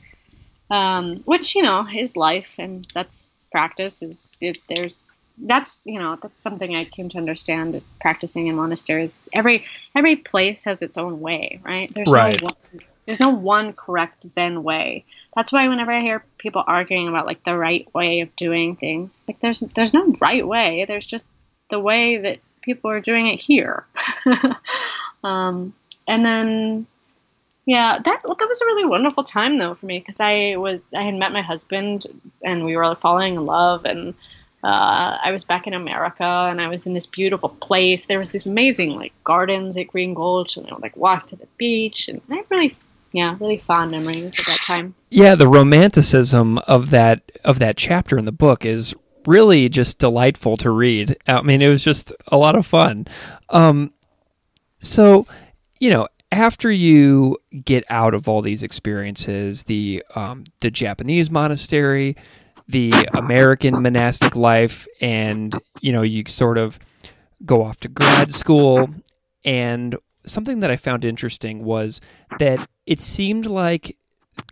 um, 0.69 1.21
which 1.25 1.55
you 1.55 1.63
know 1.63 1.87
is 1.87 2.17
life, 2.17 2.51
and 2.57 2.85
that's 2.93 3.29
practice. 3.51 4.01
Is 4.01 4.37
it, 4.41 4.59
there's 4.67 5.09
that's 5.37 5.81
you 5.85 5.99
know 5.99 6.17
that's 6.21 6.39
something 6.39 6.75
I 6.75 6.85
came 6.85 7.09
to 7.09 7.17
understand 7.17 7.81
practicing 8.01 8.47
in 8.47 8.55
monasteries. 8.55 9.27
Every 9.33 9.65
every 9.95 10.15
place 10.15 10.63
has 10.63 10.81
its 10.81 10.97
own 10.97 11.19
way, 11.19 11.59
right? 11.63 11.93
There's 11.93 12.09
right. 12.09 12.41
no 12.41 12.45
one, 12.47 12.81
there's 13.05 13.19
no 13.19 13.29
one 13.29 13.73
correct 13.73 14.23
Zen 14.23 14.63
way. 14.63 15.05
That's 15.35 15.51
why 15.51 15.67
whenever 15.67 15.91
I 15.91 16.01
hear 16.01 16.25
people 16.39 16.63
arguing 16.65 17.07
about 17.07 17.27
like 17.27 17.43
the 17.43 17.57
right 17.57 17.87
way 17.93 18.21
of 18.21 18.35
doing 18.35 18.75
things, 18.75 19.25
like 19.27 19.39
there's 19.39 19.59
there's 19.75 19.93
no 19.93 20.13
right 20.19 20.45
way. 20.45 20.85
There's 20.87 21.05
just 21.05 21.29
the 21.69 21.79
way 21.79 22.17
that 22.17 22.39
people 22.61 22.89
are 22.89 22.99
doing 22.99 23.27
it 23.27 23.39
here. 23.39 23.85
um, 25.23 25.73
and 26.07 26.25
then, 26.25 26.87
yeah, 27.65 27.91
that 27.91 28.03
that 28.03 28.47
was 28.47 28.61
a 28.61 28.65
really 28.65 28.85
wonderful 28.85 29.23
time 29.23 29.59
though 29.59 29.75
for 29.75 29.85
me 29.85 29.99
because 29.99 30.19
I 30.19 30.55
was 30.57 30.81
I 30.95 31.03
had 31.03 31.15
met 31.15 31.31
my 31.31 31.41
husband 31.41 32.07
and 32.43 32.65
we 32.65 32.75
were 32.75 32.95
falling 32.95 33.35
in 33.35 33.45
love 33.45 33.85
and. 33.85 34.15
Uh, 34.67 35.17
I 35.23 35.31
was 35.31 35.45
back 35.45 35.65
in 35.65 35.73
America 35.73 36.25
and 36.25 36.59
I 36.59 36.67
was 36.67 36.85
in 36.85 36.93
this 36.93 37.07
beautiful 37.07 37.47
place. 37.47 38.05
There 38.05 38.19
was 38.19 38.31
these 38.31 38.45
amazing 38.45 38.95
like 38.95 39.13
gardens 39.23 39.77
at 39.77 39.87
Green 39.87 40.13
Gulch, 40.13 40.57
and 40.57 40.67
I 40.67 40.73
would 40.73 40.83
like 40.83 40.97
walk 40.97 41.29
to 41.29 41.37
the 41.37 41.47
beach, 41.55 42.09
and 42.09 42.21
I 42.29 42.43
really, 42.49 42.75
yeah, 43.13 43.37
really 43.39 43.59
fond 43.59 43.91
memories 43.91 44.37
of 44.37 44.45
that 44.45 44.59
time. 44.65 44.93
Yeah, 45.09 45.35
the 45.35 45.47
romanticism 45.47 46.57
of 46.57 46.89
that 46.89 47.31
of 47.45 47.59
that 47.59 47.77
chapter 47.77 48.17
in 48.17 48.25
the 48.25 48.33
book 48.33 48.65
is 48.65 48.93
really 49.25 49.69
just 49.69 49.99
delightful 49.99 50.57
to 50.57 50.69
read. 50.69 51.15
I 51.27 51.41
mean, 51.43 51.61
it 51.61 51.69
was 51.69 51.81
just 51.81 52.11
a 52.27 52.35
lot 52.35 52.57
of 52.57 52.65
fun. 52.65 53.07
Um, 53.47 53.93
so, 54.79 55.27
you 55.79 55.89
know, 55.91 56.09
after 56.29 56.69
you 56.69 57.37
get 57.63 57.85
out 57.89 58.13
of 58.13 58.27
all 58.27 58.41
these 58.41 58.63
experiences, 58.63 59.63
the 59.63 60.03
um, 60.13 60.43
the 60.59 60.69
Japanese 60.69 61.31
monastery, 61.31 62.17
the 62.67 62.91
American 63.13 63.81
monastic 63.81 64.35
life, 64.35 64.87
and 65.01 65.55
you 65.81 65.91
know, 65.91 66.01
you 66.01 66.23
sort 66.27 66.57
of 66.57 66.79
go 67.45 67.63
off 67.63 67.79
to 67.81 67.87
grad 67.87 68.33
school. 68.33 68.89
And 69.45 69.95
something 70.25 70.59
that 70.59 70.71
I 70.71 70.75
found 70.75 71.05
interesting 71.05 71.63
was 71.63 72.01
that 72.39 72.67
it 72.85 72.99
seemed 72.99 73.45
like 73.45 73.97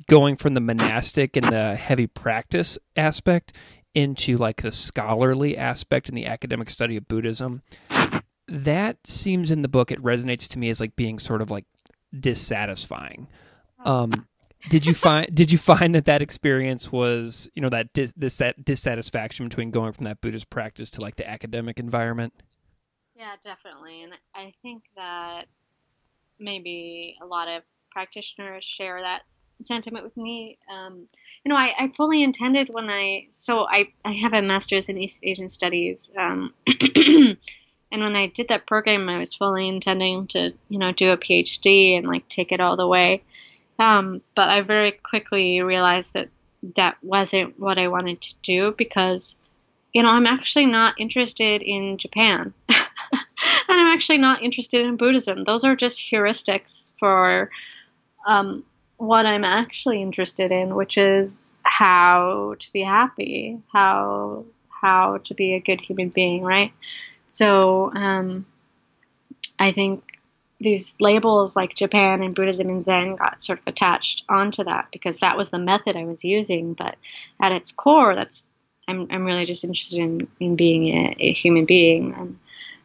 going 0.07 0.36
from 0.36 0.53
the 0.53 0.61
monastic 0.61 1.36
and 1.36 1.51
the 1.51 1.76
heavy 1.76 2.07
practice 2.07 2.78
aspect 2.95 3.53
into 3.93 4.38
like 4.38 4.61
the 4.61 4.72
scholarly 4.72 5.57
aspect 5.57 6.09
and 6.09 6.18
the 6.18 6.26
academic 6.26 6.70
study 6.70 6.97
of 6.97 7.07
Buddhism, 7.07 7.61
that 8.47 8.97
seems 9.07 9.51
in 9.51 9.61
the 9.61 9.68
book 9.68 9.91
it 9.91 10.03
resonates 10.03 10.47
to 10.49 10.59
me 10.59 10.70
as 10.70 10.80
like 10.80 10.95
being 10.95 11.18
sort 11.18 11.41
of 11.41 11.49
like 11.49 11.66
dissatisfying. 12.18 13.28
Um, 13.84 14.28
did 14.70 14.86
you 14.86 14.93
find 14.93 15.34
did 15.34 15.51
you 15.51 15.57
find 15.57 15.95
that 15.95 16.05
that 16.05 16.22
experience 16.22 16.91
was 16.91 17.49
you 17.55 17.61
know 17.61 17.70
that 17.70 17.93
dis, 17.93 18.13
this 18.16 18.38
that 18.38 18.63
dissatisfaction 18.63 19.47
between 19.47 19.72
going 19.72 19.93
from 19.93 20.05
that 20.05 20.22
Buddhist 20.22 20.49
practice 20.49 20.89
to 20.91 21.01
like 21.01 21.16
the 21.16 21.30
academic 21.30 21.80
environment? 21.80 22.34
Yeah, 23.16 23.36
definitely, 23.41 24.03
and 24.03 24.13
I 24.34 24.53
think 24.61 24.84
that 24.95 25.45
maybe 26.39 27.16
a 27.22 27.26
lot 27.26 27.47
of 27.47 27.63
practitioners 27.91 28.63
share 28.63 29.01
that 29.01 29.22
sentiment 29.61 30.03
with 30.03 30.18
me. 30.18 30.57
Um, 30.74 31.07
you 31.43 31.49
know, 31.49 31.55
I, 31.55 31.74
I, 31.78 31.93
fully 31.95 32.24
intended 32.24 32.70
when 32.70 32.89
I 32.89 33.28
so 33.30 33.59
I, 33.59 33.88
I 34.03 34.11
have 34.13 34.34
a 34.34 34.41
master's 34.41 34.89
in 34.89 34.97
East 34.97 35.22
Asian 35.24 35.47
Studies, 35.47 36.11
um, 36.18 36.53
and 36.68 37.38
when 37.91 38.16
I 38.16 38.28
did 38.28 38.49
that 38.49 38.68
program, 38.68 39.07
I 39.07 39.18
was 39.18 39.34
fully 39.34 39.70
intending 39.70 40.28
to 40.28 40.51
you 40.70 40.80
know 40.80 40.91
do 40.91 41.11
a 41.11 41.18
PhD 41.18 41.97
and 41.97 42.07
like 42.07 42.28
take 42.28 42.51
it 42.51 42.59
all 42.59 42.76
the 42.76 42.88
way. 42.88 43.24
Um, 43.78 44.21
but 44.36 44.49
I 44.49 44.61
very 44.61 44.91
quickly 44.91 45.61
realized 45.61 46.13
that 46.13 46.30
that 46.76 46.97
wasn't 47.01 47.59
what 47.59 47.78
I 47.78 47.88
wanted 47.89 48.21
to 48.21 48.36
do 48.41 48.73
because 48.78 49.38
you 49.93 50.01
know 50.01 50.09
I'm 50.09 50.28
actually 50.28 50.65
not 50.65 50.99
interested 50.99 51.61
in 51.61 51.97
Japan. 51.97 52.53
and 52.69 53.80
I'm 53.80 53.93
actually 53.93 54.17
not 54.17 54.43
interested 54.43 54.86
in 54.86 54.97
Buddhism. 54.97 55.43
Those 55.43 55.63
are 55.63 55.76
just 55.76 55.99
heuristics 55.99 56.91
for 56.99 57.51
um, 58.26 58.63
what 58.97 59.26
I'm 59.26 59.43
actually 59.43 60.01
interested 60.01 60.51
in, 60.51 60.76
which 60.76 60.97
is 60.97 61.55
how 61.63 62.55
to 62.59 62.73
be 62.73 62.82
happy, 62.82 63.59
how 63.71 64.45
how 64.69 65.17
to 65.17 65.34
be 65.34 65.53
a 65.53 65.59
good 65.59 65.82
human 65.82 66.09
being, 66.09 66.43
right? 66.43 66.71
So 67.30 67.89
um, 67.91 68.45
I 69.59 69.71
think 69.71 70.14
these 70.60 70.95
labels 70.99 71.56
like 71.56 71.76
Japan 71.76 72.24
and 72.24 72.36
Buddhism 72.36 72.70
and 72.70 72.86
Zen 72.86 73.16
got 73.16 73.43
sort 73.43 73.60
of 73.60 73.68
attached 73.68 74.24
onto 74.30 74.64
that 74.64 74.89
because 74.91 75.20
that 75.20 75.38
was 75.38 75.49
the 75.49 75.58
method 75.58 75.95
I 75.95 76.06
was 76.06 76.24
using. 76.24 76.74
But 76.74 76.95
at 77.41 77.51
its 77.51 77.72
core, 77.72 78.16
that's 78.16 78.47
I'm 78.88 79.08
I'm 79.12 79.26
really 79.26 79.45
just 79.45 79.64
interested 79.64 79.99
in, 79.99 80.28
in 80.39 80.56
being 80.56 80.88
a, 80.88 81.16
a 81.20 81.34
human 81.34 81.66
being 81.66 82.14
and. 82.14 82.39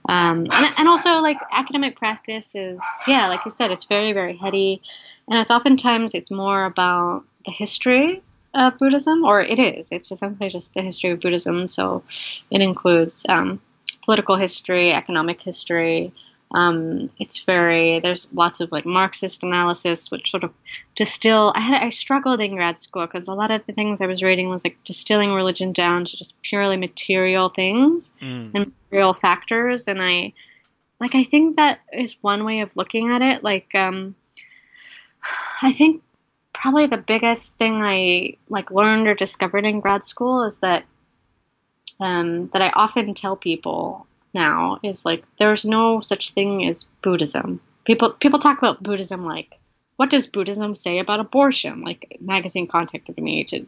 Um, 0.09 0.47
and, 0.51 0.75
and 0.79 0.89
also 0.89 1.21
like 1.21 1.37
academic 1.53 1.95
practice 1.95 2.55
is 2.55 2.83
yeah 3.07 3.29
like 3.29 3.45
you 3.45 3.51
said 3.51 3.71
it's 3.71 3.85
very 3.85 4.14
very 4.14 4.35
heady 4.35 4.81
and 5.29 5.39
it's 5.39 5.51
oftentimes 5.51 6.14
it's 6.14 6.31
more 6.31 6.64
about 6.64 7.25
the 7.45 7.53
history 7.53 8.23
of 8.55 8.79
Buddhism, 8.79 9.25
or 9.25 9.41
it 9.41 9.59
is. 9.59 9.93
It's 9.93 10.09
simply 10.18 10.49
just 10.49 10.75
the 10.75 10.83
history 10.83 11.11
of 11.11 11.21
Buddhism. 11.21 11.68
So 11.68 12.03
it 12.51 12.61
includes 12.61 13.25
um, 13.29 13.61
political 14.05 14.37
history, 14.37 14.93
economic 14.93 15.41
history. 15.41 16.12
Um, 16.53 17.11
it's 17.19 17.41
very 17.41 18.01
there's 18.01 18.33
lots 18.33 18.61
of 18.61 18.73
like 18.73 18.85
Marxist 18.85 19.45
analysis, 19.45 20.11
which 20.11 20.31
sort 20.31 20.43
of 20.43 20.53
distill. 20.97 21.53
I 21.55 21.61
had 21.61 21.83
I 21.83 21.91
struggled 21.91 22.41
in 22.41 22.57
grad 22.57 22.79
school 22.79 23.07
because 23.07 23.29
a 23.29 23.35
lot 23.35 23.53
of 23.53 23.65
the 23.67 23.73
things 23.73 24.01
I 24.01 24.07
was 24.07 24.23
reading 24.23 24.49
was 24.49 24.65
like 24.65 24.83
distilling 24.85 25.33
religion 25.33 25.73
down 25.73 26.05
to 26.07 26.17
just 26.17 26.41
purely 26.43 26.77
material 26.77 27.51
things 27.51 28.13
mm. 28.21 28.51
and 28.53 28.75
material 28.91 29.15
factors, 29.15 29.87
and 29.87 30.03
I 30.03 30.33
like 30.99 31.15
I 31.15 31.23
think 31.23 31.57
that 31.57 31.81
is 31.93 32.17
one 32.21 32.45
way 32.45 32.61
of 32.61 32.71
looking 32.75 33.11
at 33.11 33.23
it. 33.23 33.45
Like 33.45 33.73
um, 33.77 34.17
I 35.63 35.73
think 35.73 36.03
probably 36.53 36.87
the 36.87 36.97
biggest 36.99 37.55
thing 37.59 37.75
I 37.75 38.37
like 38.49 38.73
learned 38.73 39.07
or 39.07 39.15
discovered 39.15 39.65
in 39.65 39.79
grad 39.79 40.05
school 40.05 40.43
is 40.43 40.59
that 40.59 40.85
um, 42.01 42.49
that 42.49 42.63
I 42.63 42.71
often 42.71 43.15
tell 43.15 43.37
people 43.37 44.07
now 44.35 44.78
is 44.83 45.05
like 45.05 45.24
there's 45.39 45.64
no 45.64 46.01
such 46.01 46.33
thing 46.33 46.66
as 46.66 46.85
Buddhism. 47.03 47.61
People 47.85 48.11
people 48.11 48.39
talk 48.39 48.59
about 48.59 48.83
Buddhism 48.83 49.24
like 49.24 49.59
what 49.97 50.11
does 50.11 50.26
Buddhism 50.26 50.74
say 50.74 50.99
about 50.99 51.20
abortion? 51.20 51.83
Like 51.83 52.16
magazine 52.20 52.66
contacted 52.66 53.18
me 53.18 53.45
to 53.45 53.66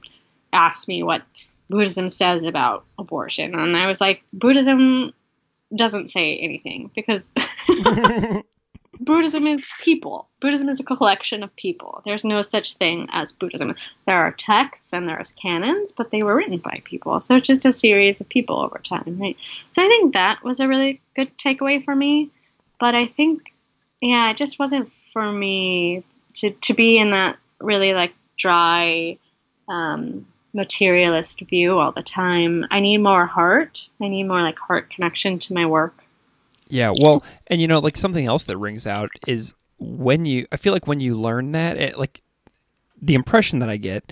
ask 0.52 0.88
me 0.88 1.02
what 1.02 1.22
Buddhism 1.68 2.08
says 2.08 2.44
about 2.44 2.84
abortion, 2.98 3.54
and 3.54 3.76
I 3.76 3.86
was 3.86 4.00
like 4.00 4.22
Buddhism 4.32 5.12
doesn't 5.74 6.10
say 6.10 6.36
anything 6.38 6.90
because 6.94 7.32
Buddhism 9.04 9.48
is 9.48 9.64
people. 9.80 10.28
Buddhism 10.40 10.68
is 10.68 10.78
a 10.78 10.84
collection 10.84 11.42
of 11.42 11.54
people. 11.56 12.02
There's 12.04 12.24
no 12.24 12.40
such 12.40 12.74
thing 12.74 13.08
as 13.10 13.32
Buddhism. 13.32 13.74
There 14.06 14.16
are 14.16 14.30
texts 14.30 14.92
and 14.92 15.08
there's 15.08 15.32
canons, 15.32 15.90
but 15.90 16.10
they 16.10 16.22
were 16.22 16.36
written 16.36 16.58
by 16.58 16.82
people. 16.84 17.18
So 17.18 17.36
it's 17.36 17.48
just 17.48 17.64
a 17.64 17.72
series 17.72 18.20
of 18.20 18.28
people 18.28 18.60
over 18.60 18.78
time, 18.78 19.18
right? 19.18 19.36
So 19.72 19.82
I 19.82 19.88
think 19.88 20.14
that 20.14 20.44
was 20.44 20.60
a 20.60 20.68
really 20.68 21.00
good 21.16 21.36
takeaway 21.36 21.84
for 21.84 21.96
me. 21.96 22.30
But 22.78 22.94
I 22.94 23.08
think, 23.08 23.52
yeah, 24.00 24.30
it 24.30 24.36
just 24.36 24.60
wasn't 24.60 24.92
for 25.12 25.30
me 25.30 26.04
to, 26.34 26.50
to 26.50 26.74
be 26.74 26.98
in 26.98 27.10
that 27.10 27.38
really 27.60 27.94
like 27.94 28.14
dry, 28.38 29.18
um, 29.68 30.26
materialist 30.54 31.40
view 31.40 31.78
all 31.78 31.92
the 31.92 32.02
time. 32.02 32.66
I 32.70 32.80
need 32.80 32.98
more 32.98 33.26
heart. 33.26 33.88
I 34.00 34.08
need 34.08 34.24
more 34.24 34.42
like 34.42 34.58
heart 34.58 34.90
connection 34.90 35.38
to 35.40 35.54
my 35.54 35.66
work. 35.66 35.94
Yeah, 36.72 36.94
well, 37.02 37.22
and 37.48 37.60
you 37.60 37.68
know, 37.68 37.80
like 37.80 37.98
something 37.98 38.24
else 38.24 38.44
that 38.44 38.56
rings 38.56 38.86
out 38.86 39.10
is 39.28 39.52
when 39.78 40.24
you, 40.24 40.46
I 40.50 40.56
feel 40.56 40.72
like 40.72 40.86
when 40.86 41.00
you 41.00 41.20
learn 41.20 41.52
that, 41.52 41.76
it, 41.76 41.98
like 41.98 42.22
the 43.02 43.14
impression 43.14 43.58
that 43.58 43.68
I 43.68 43.76
get 43.76 44.10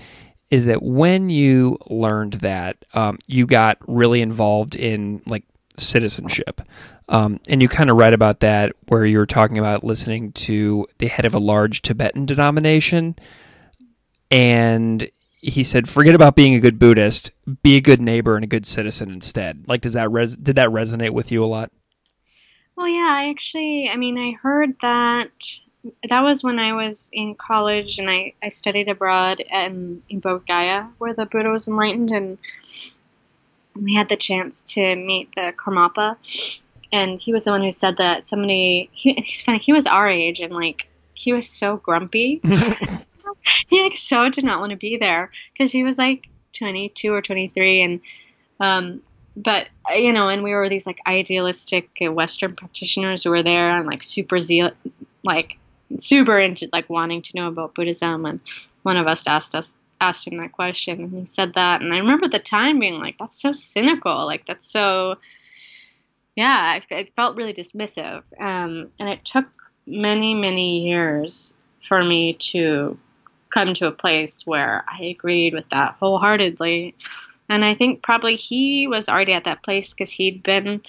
is 0.50 0.66
that 0.66 0.82
when 0.82 1.30
you 1.30 1.78
learned 1.88 2.34
that, 2.34 2.76
um, 2.92 3.18
you 3.26 3.46
got 3.46 3.78
really 3.88 4.20
involved 4.20 4.76
in 4.76 5.22
like 5.24 5.44
citizenship. 5.78 6.60
Um, 7.08 7.40
and 7.48 7.62
you 7.62 7.68
kind 7.68 7.88
of 7.88 7.96
write 7.96 8.12
about 8.12 8.40
that 8.40 8.74
where 8.88 9.06
you 9.06 9.16
were 9.16 9.26
talking 9.26 9.56
about 9.56 9.82
listening 9.82 10.32
to 10.32 10.86
the 10.98 11.06
head 11.08 11.24
of 11.24 11.34
a 11.34 11.38
large 11.38 11.80
Tibetan 11.80 12.26
denomination. 12.26 13.16
And 14.30 15.10
he 15.40 15.64
said, 15.64 15.88
forget 15.88 16.14
about 16.14 16.36
being 16.36 16.54
a 16.54 16.60
good 16.60 16.78
Buddhist, 16.78 17.30
be 17.62 17.76
a 17.76 17.80
good 17.80 18.02
neighbor 18.02 18.34
and 18.36 18.44
a 18.44 18.48
good 18.48 18.66
citizen 18.66 19.10
instead. 19.10 19.64
Like, 19.66 19.80
does 19.80 19.94
that 19.94 20.10
res- 20.10 20.36
did 20.36 20.56
that 20.56 20.68
resonate 20.68 21.14
with 21.14 21.32
you 21.32 21.42
a 21.42 21.46
lot? 21.46 21.70
Well, 22.76 22.88
yeah, 22.88 23.08
I 23.10 23.28
actually, 23.30 23.90
I 23.90 23.96
mean, 23.96 24.18
I 24.18 24.32
heard 24.32 24.76
that 24.82 25.30
that 26.08 26.20
was 26.20 26.44
when 26.44 26.58
I 26.58 26.72
was 26.74 27.10
in 27.12 27.34
college 27.34 27.98
and 27.98 28.10
I, 28.10 28.34
I 28.42 28.50
studied 28.50 28.88
abroad 28.88 29.40
in, 29.40 30.02
in 30.08 30.20
Bodh 30.20 30.46
Gaya, 30.46 30.88
where 30.98 31.14
the 31.14 31.26
Buddha 31.26 31.50
was 31.50 31.68
enlightened, 31.68 32.10
and 32.10 32.38
we 33.74 33.94
had 33.94 34.08
the 34.08 34.16
chance 34.16 34.62
to 34.62 34.94
meet 34.96 35.34
the 35.34 35.52
Karmapa, 35.56 36.16
and 36.92 37.20
he 37.20 37.32
was 37.32 37.44
the 37.44 37.50
one 37.50 37.62
who 37.62 37.72
said 37.72 37.96
that 37.98 38.26
somebody, 38.26 38.90
he, 38.92 39.14
he's 39.24 39.42
funny, 39.42 39.58
he 39.58 39.72
was 39.72 39.86
our 39.86 40.08
age, 40.08 40.40
and 40.40 40.52
like, 40.52 40.86
he 41.14 41.32
was 41.32 41.48
so 41.48 41.76
grumpy. 41.76 42.40
he 43.68 43.82
like 43.82 43.94
so 43.94 44.28
did 44.28 44.44
not 44.44 44.60
want 44.60 44.70
to 44.70 44.76
be 44.76 44.96
there 44.96 45.30
because 45.52 45.70
he 45.70 45.84
was 45.84 45.98
like 45.98 46.28
22 46.54 47.12
or 47.12 47.22
23 47.22 47.82
and 47.82 48.00
um 48.58 49.02
but 49.36 49.68
you 49.94 50.12
know 50.12 50.28
and 50.28 50.42
we 50.42 50.52
were 50.52 50.68
these 50.68 50.86
like 50.86 50.98
idealistic 51.06 51.90
western 52.00 52.54
practitioners 52.54 53.24
who 53.24 53.30
were 53.30 53.42
there 53.42 53.70
and 53.70 53.86
like 53.86 54.02
super 54.02 54.40
zeal 54.40 54.70
like 55.22 55.58
super 55.98 56.38
into 56.38 56.68
like 56.72 56.88
wanting 56.88 57.22
to 57.22 57.32
know 57.34 57.48
about 57.48 57.74
buddhism. 57.74 58.26
And 58.26 58.40
one 58.82 58.96
of 58.96 59.06
us 59.06 59.26
asked 59.26 59.54
us 59.54 59.76
asked 60.02 60.26
him 60.26 60.38
that 60.38 60.52
question 60.52 61.00
and 61.00 61.12
he 61.12 61.26
said 61.26 61.54
that. 61.54 61.82
And 61.82 61.92
i 61.92 61.98
remember 61.98 62.28
the 62.28 62.38
time 62.38 62.78
being 62.78 63.00
like 63.00 63.18
that's 63.18 63.40
so 63.40 63.52
cynical. 63.52 64.24
Like 64.26 64.46
that's 64.46 64.70
so 64.70 65.16
yeah 66.36 66.80
it 66.90 67.14
felt 67.16 67.36
really 67.36 67.54
dismissive. 67.54 68.22
Um, 68.38 68.90
and 68.98 69.08
it 69.08 69.24
took 69.24 69.46
many 69.86 70.34
many 70.34 70.86
years 70.86 71.54
for 71.86 72.02
me 72.02 72.34
to 72.34 72.98
come 73.52 73.74
to 73.74 73.86
a 73.86 73.92
place 73.92 74.46
where 74.46 74.84
I 74.86 75.06
agreed 75.06 75.54
with 75.54 75.68
that 75.70 75.96
wholeheartedly. 75.98 76.94
And 77.50 77.64
I 77.64 77.74
think 77.74 78.02
probably 78.02 78.36
he 78.36 78.86
was 78.86 79.08
already 79.08 79.32
at 79.32 79.44
that 79.44 79.64
place 79.64 79.92
because 79.92 80.10
he'd 80.10 80.42
been 80.42 80.82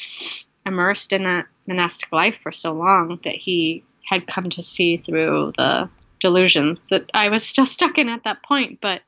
immersed 0.66 1.12
in 1.12 1.24
that 1.24 1.48
monastic 1.68 2.12
life 2.12 2.40
for 2.42 2.52
so 2.52 2.72
long 2.72 3.20
that 3.24 3.34
he 3.34 3.84
had 4.08 4.28
come 4.28 4.50
to 4.52 4.62
see 4.62 4.98
through 4.98 5.54
the 5.58 5.90
delusions 6.20 6.80
that 6.92 7.10
I 7.14 7.30
was 7.30 7.44
still 7.44 7.66
stuck 7.78 7.98
in 7.98 8.10
at 8.10 8.24
that 8.26 8.44
point. 8.44 8.80
But 8.80 9.02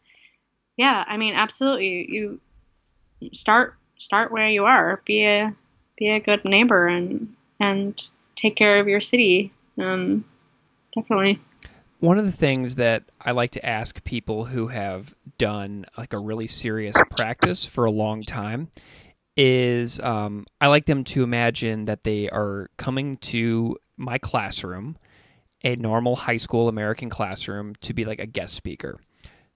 yeah, 0.78 1.06
I 1.08 1.18
mean, 1.18 1.36
absolutely, 1.36 2.12
you 2.12 2.40
start 3.34 3.76
start 3.98 4.32
where 4.32 4.50
you 4.50 4.66
are. 4.66 5.02
Be 5.06 5.24
a 5.24 5.56
be 5.96 6.10
a 6.10 6.20
good 6.20 6.44
neighbor 6.46 6.88
and 6.88 7.36
and 7.60 8.02
take 8.36 8.56
care 8.56 8.80
of 8.80 8.88
your 8.88 9.02
city. 9.02 9.54
Um, 9.78 10.26
definitely. 10.96 11.40
One 12.04 12.20
of 12.20 12.26
the 12.26 12.34
things 12.34 12.76
that 12.76 13.06
I 13.22 13.32
like 13.32 13.52
to 13.52 13.66
ask 13.66 14.04
people 14.04 14.44
who 14.44 14.68
have 14.68 15.16
done 15.38 15.86
like 15.98 16.12
a 16.12 16.20
really 16.20 16.48
serious 16.48 16.98
practice 17.16 17.66
for 17.66 17.86
a 17.86 17.92
long 17.92 18.24
time 18.24 18.72
is 19.38 20.02
um, 20.02 20.46
I 20.60 20.68
like 20.68 20.86
them 20.86 21.06
to 21.06 21.24
imagine 21.24 21.86
that 21.86 22.04
they 22.04 22.30
are 22.30 22.70
coming 22.76 23.16
to 23.32 23.78
my 23.96 24.18
classroom, 24.18 24.98
a 25.64 25.78
normal 25.78 26.18
high 26.18 26.36
school 26.36 26.68
American 26.68 27.10
classroom, 27.10 27.74
to 27.76 27.94
be 27.94 28.04
like 28.04 28.20
a 28.20 28.28
guest 28.28 28.54
speaker. 28.54 29.00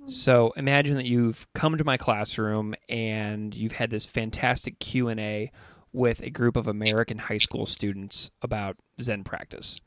So 0.05 0.53
imagine 0.55 0.95
that 0.95 1.05
you've 1.05 1.45
come 1.53 1.77
to 1.77 1.83
my 1.83 1.97
classroom 1.97 2.75
and 2.87 3.53
you've 3.53 3.73
had 3.73 3.89
this 3.89 4.05
fantastic 4.05 4.79
Q 4.79 5.09
and 5.09 5.19
A 5.19 5.51
with 5.91 6.21
a 6.21 6.29
group 6.29 6.55
of 6.55 6.69
American 6.69 7.17
high 7.17 7.39
school 7.39 7.65
students 7.65 8.31
about 8.41 8.77
Zen 9.01 9.25
practice. 9.25 9.81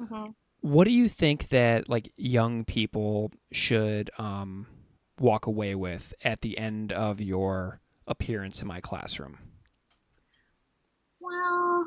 Mm-hmm 0.00 0.30
what 0.66 0.84
do 0.84 0.90
you 0.90 1.08
think 1.08 1.50
that 1.50 1.88
like 1.88 2.12
young 2.16 2.64
people 2.64 3.30
should 3.52 4.10
um, 4.18 4.66
walk 5.20 5.46
away 5.46 5.76
with 5.76 6.12
at 6.24 6.40
the 6.40 6.58
end 6.58 6.90
of 6.90 7.20
your 7.20 7.80
appearance 8.08 8.60
in 8.60 8.66
my 8.66 8.80
classroom? 8.80 9.38
Well, 11.20 11.86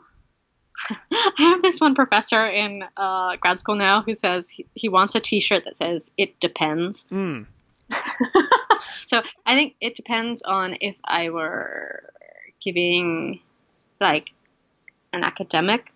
I 1.12 1.34
have 1.40 1.62
this 1.62 1.82
one 1.82 1.94
professor 1.94 2.46
in 2.46 2.86
uh, 2.96 3.36
grad 3.36 3.60
school 3.60 3.76
now 3.76 4.02
who 4.02 4.14
says 4.14 4.48
he, 4.48 4.66
he 4.76 4.88
wants 4.88 5.14
a 5.14 5.20
T-shirt 5.20 5.66
that 5.66 5.76
says 5.76 6.10
"It 6.18 6.40
depends." 6.40 7.06
Mm. 7.12 7.48
so 9.06 9.22
I 9.46 9.56
think 9.56 9.76
it 9.82 9.96
depends 9.96 10.42
on 10.42 10.78
if 10.80 10.96
I 11.04 11.32
were 11.32 12.14
giving 12.62 13.42
like 14.00 14.30
an 15.12 15.26
academic 15.26 15.92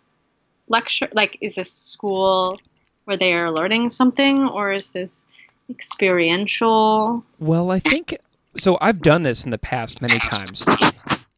lecture. 0.68 1.08
Like, 1.14 1.38
is 1.40 1.56
this 1.56 1.72
school 1.72 2.60
where 3.06 3.18
they 3.18 3.34
are 3.34 3.52
learning 3.52 3.90
something, 3.90 4.48
or 4.48 4.72
is 4.72 4.90
this 4.90 5.26
experiential? 5.70 7.24
Well, 7.40 7.72
I 7.72 7.80
think 7.80 8.18
so. 8.58 8.78
I've 8.82 9.02
done 9.02 9.24
this 9.24 9.44
in 9.44 9.52
the 9.52 9.58
past 9.58 10.02
many 10.02 10.18
times, 10.18 10.66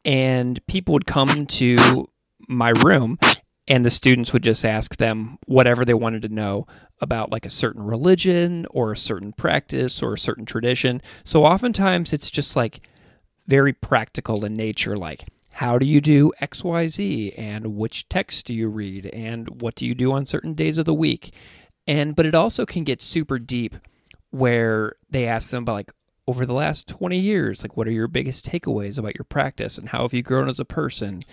and 0.03 0.65
people 0.67 0.93
would 0.93 1.05
come 1.07 1.45
to 1.47 2.07
my 2.47 2.69
room 2.69 3.17
and 3.67 3.83
the 3.83 3.89
students 3.89 4.31
would 4.31 4.43
just 4.43 4.63
ask 4.63 4.97
them 4.97 5.37
whatever 5.45 5.85
they 5.85 5.93
wanted 5.93 6.21
to 6.21 6.29
know 6.29 6.67
about 7.01 7.31
like 7.31 7.45
a 7.45 7.49
certain 7.49 7.83
religion 7.83 8.65
or 8.69 8.91
a 8.91 8.97
certain 8.97 9.33
practice 9.33 10.03
or 10.03 10.13
a 10.13 10.17
certain 10.17 10.45
tradition. 10.45 11.01
So 11.23 11.45
oftentimes 11.45 12.13
it's 12.13 12.29
just 12.29 12.55
like 12.55 12.81
very 13.47 13.73
practical 13.73 14.45
in 14.45 14.53
nature 14.53 14.97
like 14.97 15.25
how 15.55 15.79
do 15.79 15.85
you 15.85 16.01
do 16.01 16.33
XYZ 16.41 17.33
and 17.37 17.77
which 17.77 18.09
text 18.09 18.45
do 18.45 18.53
you 18.53 18.67
read 18.67 19.05
and 19.13 19.61
what 19.61 19.75
do 19.75 19.85
you 19.85 19.95
do 19.95 20.11
on 20.11 20.25
certain 20.25 20.53
days 20.53 20.77
of 20.77 20.83
the 20.83 20.93
week? 20.93 21.33
And 21.87 22.13
but 22.13 22.25
it 22.25 22.35
also 22.35 22.65
can 22.65 22.83
get 22.83 23.01
super 23.01 23.39
deep 23.39 23.73
where 24.31 24.97
they 25.09 25.25
ask 25.25 25.51
them 25.51 25.63
about 25.63 25.75
like 25.75 25.93
over 26.27 26.45
the 26.45 26.53
last 26.53 26.89
20 26.89 27.17
years, 27.17 27.63
like 27.63 27.77
what 27.77 27.87
are 27.87 27.91
your 27.91 28.09
biggest 28.09 28.45
takeaways 28.45 28.99
about 28.99 29.15
your 29.15 29.23
practice 29.23 29.77
and 29.77 29.87
how 29.87 30.01
have 30.01 30.13
you 30.13 30.21
grown 30.21 30.49
as 30.49 30.59
a 30.59 30.65
person? 30.65 31.23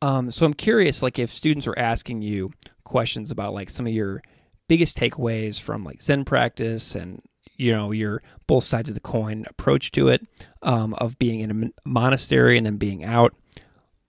Um, 0.00 0.30
so 0.30 0.46
I'm 0.46 0.54
curious, 0.54 1.02
like 1.02 1.18
if 1.18 1.32
students 1.32 1.66
are 1.66 1.76
asking 1.76 2.22
you 2.22 2.52
questions 2.84 3.32
about 3.32 3.54
like 3.54 3.70
some 3.70 3.88
of 3.88 3.92
your 3.92 4.22
biggest 4.68 4.96
takeaways 4.96 5.60
from 5.60 5.82
like 5.82 6.00
Zen 6.00 6.24
practice 6.24 6.94
and 6.94 7.22
you 7.56 7.72
know 7.72 7.90
your 7.90 8.22
both 8.46 8.62
sides 8.62 8.88
of 8.88 8.94
the 8.94 9.00
coin 9.00 9.44
approach 9.48 9.90
to 9.92 10.08
it 10.08 10.24
um, 10.62 10.94
of 10.94 11.18
being 11.18 11.40
in 11.40 11.50
a 11.84 11.88
monastery 11.88 12.56
and 12.56 12.64
then 12.64 12.76
being 12.76 13.02
out 13.02 13.34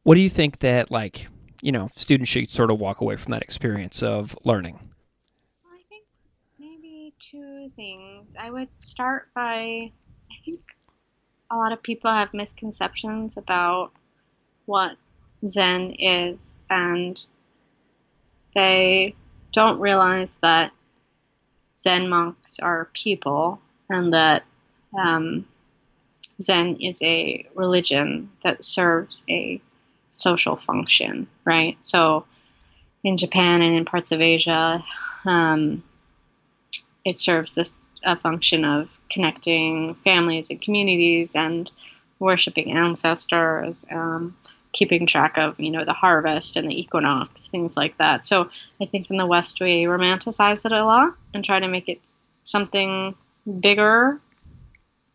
what 0.06 0.14
do 0.14 0.22
you 0.22 0.30
think 0.30 0.60
that 0.60 0.92
like 0.92 1.28
you 1.62 1.72
know 1.72 1.90
students 1.96 2.30
should 2.30 2.50
sort 2.50 2.70
of 2.70 2.80
walk 2.80 3.02
away 3.02 3.16
from 3.18 3.32
that 3.32 3.42
experience 3.42 4.04
of 4.04 4.38
learning? 4.46 4.80
I 5.66 5.80
think 5.90 6.06
maybe 6.60 7.14
two 7.20 7.72
things. 7.76 8.36
I 8.40 8.52
would 8.52 8.70
start 8.78 9.30
by 9.34 9.92
I 10.32 10.36
think 10.46 10.62
a 11.50 11.58
lot 11.58 11.72
of 11.72 11.82
people 11.82 12.12
have 12.12 12.34
misconceptions 12.36 13.38
about 13.38 13.94
what 14.66 14.96
Zen 15.46 15.96
is, 15.98 16.60
and 16.70 17.26
they 18.54 19.16
don't 19.54 19.80
realize 19.80 20.38
that 20.44 20.72
Zen 21.80 22.10
monks 22.10 22.60
are 22.60 22.90
people, 22.94 23.60
and 23.90 24.14
that 24.14 24.44
um, 24.96 25.48
Zen 26.40 26.76
is 26.80 27.02
a 27.02 27.48
religion 27.56 28.30
that 28.44 28.64
serves 28.64 29.24
a 29.28 29.60
social 30.18 30.56
function, 30.56 31.28
right? 31.46 31.78
So 31.84 32.26
in 33.04 33.18
Japan 33.18 33.62
and 33.62 33.76
in 33.76 33.86
parts 33.86 34.12
of 34.12 34.22
Asia, 34.22 34.84
um, 35.26 35.84
it 37.04 37.20
serves 37.20 37.54
this 37.54 37.76
a 38.04 38.16
function 38.16 38.66
of 38.66 38.90
connecting 39.12 39.96
families 40.04 40.50
and 40.50 40.62
communities 40.62 41.36
and 41.36 41.72
worshiping 42.20 42.72
ancestors, 42.72 43.86
um, 43.92 44.36
keeping 44.74 45.08
track 45.08 45.38
of 45.38 45.60
you 45.60 45.72
know 45.72 45.86
the 45.86 45.94
harvest 45.94 46.56
and 46.56 46.70
the 46.70 46.80
equinox, 46.80 47.48
things 47.48 47.76
like 47.78 47.98
that. 47.98 48.26
So 48.26 48.50
I 48.82 48.86
think 48.86 49.10
in 49.10 49.18
the 49.18 49.26
West 49.26 49.60
we 49.62 49.84
romanticize 49.84 50.66
it 50.66 50.72
a 50.72 50.84
lot 50.84 51.14
and 51.34 51.44
try 51.44 51.60
to 51.60 51.68
make 51.68 51.90
it 51.90 52.00
something 52.44 53.16
bigger 53.60 54.20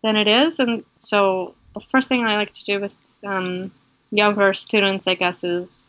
than 0.03 0.17
it 0.17 0.27
is. 0.27 0.59
And 0.59 0.85
so 0.95 1.55
the 1.75 1.81
first 1.93 2.09
thing 2.09 2.25
I 2.25 2.37
like 2.37 2.53
to 2.53 2.65
do 2.65 2.83
is 2.83 2.97
um, 3.25 3.71
younger 4.11 4.55
students, 4.55 5.07
I 5.07 5.15
guess, 5.15 5.45
is 5.45 5.83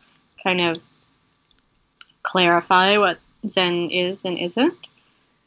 kind 0.43 0.61
of 0.61 0.77
clarify 2.23 2.97
what 2.97 3.19
Zen 3.47 3.89
is 3.91 4.25
and 4.25 4.37
isn't. 4.37 4.87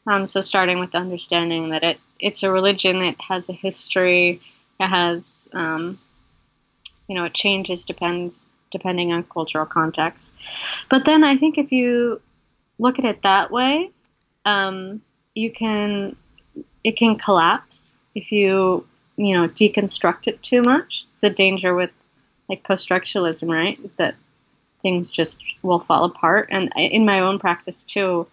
Um, 0.07 0.27
so 0.27 0.41
starting 0.41 0.79
with 0.79 0.91
the 0.91 0.99
understanding 0.99 1.69
that 1.69 1.83
it 1.83 1.99
it's 2.19 2.43
a 2.43 2.51
religion, 2.51 2.97
it 2.97 3.19
has 3.19 3.49
a 3.49 3.53
history, 3.53 4.41
it 4.79 4.87
has 4.87 5.49
um, 5.53 5.99
you 7.07 7.15
know 7.15 7.25
it 7.25 7.33
changes 7.33 7.85
depends 7.85 8.39
depending 8.71 9.11
on 9.13 9.23
cultural 9.23 9.65
context. 9.65 10.31
But 10.89 11.05
then 11.05 11.23
I 11.23 11.37
think 11.37 11.57
if 11.57 11.71
you 11.71 12.21
look 12.77 12.99
at 12.99 13.05
it 13.05 13.21
that 13.23 13.51
way, 13.51 13.91
um, 14.45 15.01
you 15.33 15.51
can 15.51 16.15
it 16.83 16.97
can 16.97 17.17
collapse 17.17 17.97
if 18.13 18.31
you 18.31 18.85
you 19.17 19.33
know 19.33 19.47
deconstruct 19.47 20.27
it 20.27 20.43
too 20.43 20.61
much. 20.61 21.05
It's 21.13 21.23
a 21.23 21.29
danger 21.29 21.73
with 21.73 21.91
like 22.49 22.63
post-structuralism, 22.63 23.51
right? 23.51 23.77
Is 23.79 23.91
that 23.93 24.15
things 24.81 25.09
just 25.09 25.43
will 25.63 25.79
fall 25.79 26.03
apart. 26.03 26.49
And 26.51 26.71
in 26.75 27.05
my 27.05 27.21
own 27.21 27.39
practice 27.39 27.83
too, 27.83 28.27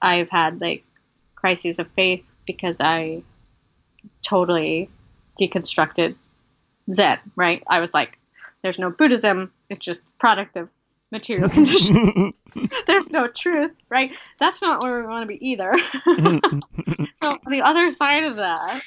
I've 0.00 0.30
had 0.30 0.60
like 0.60 0.84
crises 1.36 1.78
of 1.78 1.88
faith 1.92 2.24
because 2.46 2.80
I 2.80 3.22
totally 4.22 4.90
deconstructed 5.40 6.16
Zen, 6.90 7.18
right? 7.36 7.62
I 7.68 7.78
was 7.78 7.94
like, 7.94 8.18
there's 8.62 8.78
no 8.78 8.90
Buddhism, 8.90 9.52
it's 9.70 9.78
just 9.84 10.06
product 10.18 10.56
of 10.56 10.68
material 11.12 11.48
conditions. 11.56 12.34
there's 12.86 13.10
no 13.10 13.28
truth, 13.28 13.72
right? 13.88 14.16
That's 14.38 14.60
not 14.60 14.82
where 14.82 15.00
we 15.00 15.06
want 15.06 15.22
to 15.22 15.26
be 15.26 15.48
either. 15.48 15.76
so 17.14 17.30
on 17.30 17.52
the 17.52 17.62
other 17.62 17.90
side 17.90 18.24
of 18.24 18.36
that, 18.36 18.82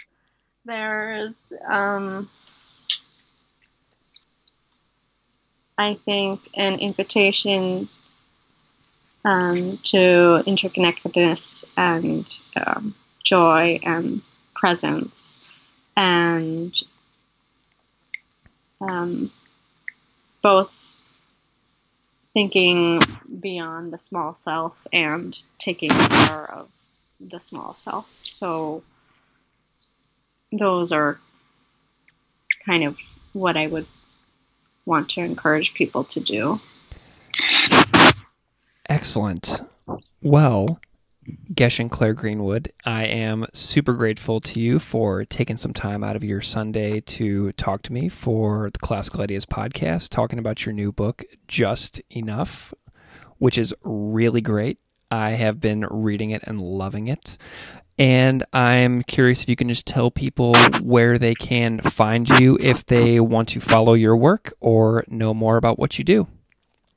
there's 0.65 1.53
um, 1.69 2.30
I 5.78 5.95
think, 5.95 6.41
an 6.55 6.80
invitation 6.80 7.89
um, 9.26 9.78
to 9.84 10.43
interconnectedness 10.45 11.65
and 11.76 12.26
um, 12.55 12.95
joy 13.23 13.80
and 13.84 14.21
presence 14.53 15.39
and 15.97 16.73
um, 18.80 19.32
both 20.41 20.71
thinking 22.34 23.01
beyond 23.39 23.91
the 23.91 23.97
small 23.97 24.34
self 24.34 24.78
and 24.93 25.36
taking 25.57 25.89
care 25.89 26.51
of 26.51 26.69
the 27.19 27.39
small 27.39 27.73
self. 27.73 28.09
So 28.30 28.84
those 30.51 30.91
are 30.91 31.19
kind 32.65 32.84
of 32.84 32.97
what 33.34 33.57
I 33.57 33.67
would 33.67 33.88
want 34.86 35.09
to 35.09 35.21
encourage 35.21 35.73
people 35.73 36.03
to 36.05 36.19
do. 36.19 36.59
Excellent. 38.88 39.61
Well, 40.21 40.79
Gesshin 41.53 41.89
Claire 41.89 42.13
Greenwood, 42.13 42.71
I 42.86 43.05
am 43.05 43.45
super 43.53 43.93
grateful 43.93 44.39
to 44.41 44.59
you 44.59 44.77
for 44.77 45.25
taking 45.25 45.57
some 45.57 45.73
time 45.73 46.03
out 46.03 46.15
of 46.15 46.23
your 46.23 46.41
Sunday 46.41 47.01
to 47.01 47.51
talk 47.53 47.81
to 47.83 47.93
me 47.93 48.09
for 48.09 48.69
the 48.71 48.79
Classical 48.79 49.21
Ideas 49.21 49.45
podcast, 49.45 50.09
talking 50.09 50.38
about 50.38 50.65
your 50.65 50.73
new 50.73 50.91
book, 50.91 51.23
Just 51.47 51.99
Enough, 52.11 52.73
which 53.39 53.57
is 53.57 53.73
really 53.83 54.41
great. 54.41 54.77
I 55.09 55.31
have 55.31 55.59
been 55.59 55.86
reading 55.89 56.29
it 56.31 56.43
and 56.43 56.61
loving 56.61 57.07
it. 57.07 57.38
And 57.97 58.43
I'm 58.51 59.03
curious 59.03 59.43
if 59.43 59.49
you 59.49 59.55
can 59.55 59.69
just 59.69 59.87
tell 59.87 60.11
people 60.11 60.53
where 60.81 61.17
they 61.17 61.33
can 61.33 61.79
find 61.79 62.27
you 62.29 62.57
if 62.59 62.85
they 62.85 63.19
want 63.21 63.49
to 63.49 63.61
follow 63.61 63.93
your 63.93 64.17
work 64.17 64.53
or 64.59 65.05
know 65.07 65.33
more 65.33 65.55
about 65.55 65.79
what 65.79 65.97
you 65.97 66.03
do. 66.03 66.27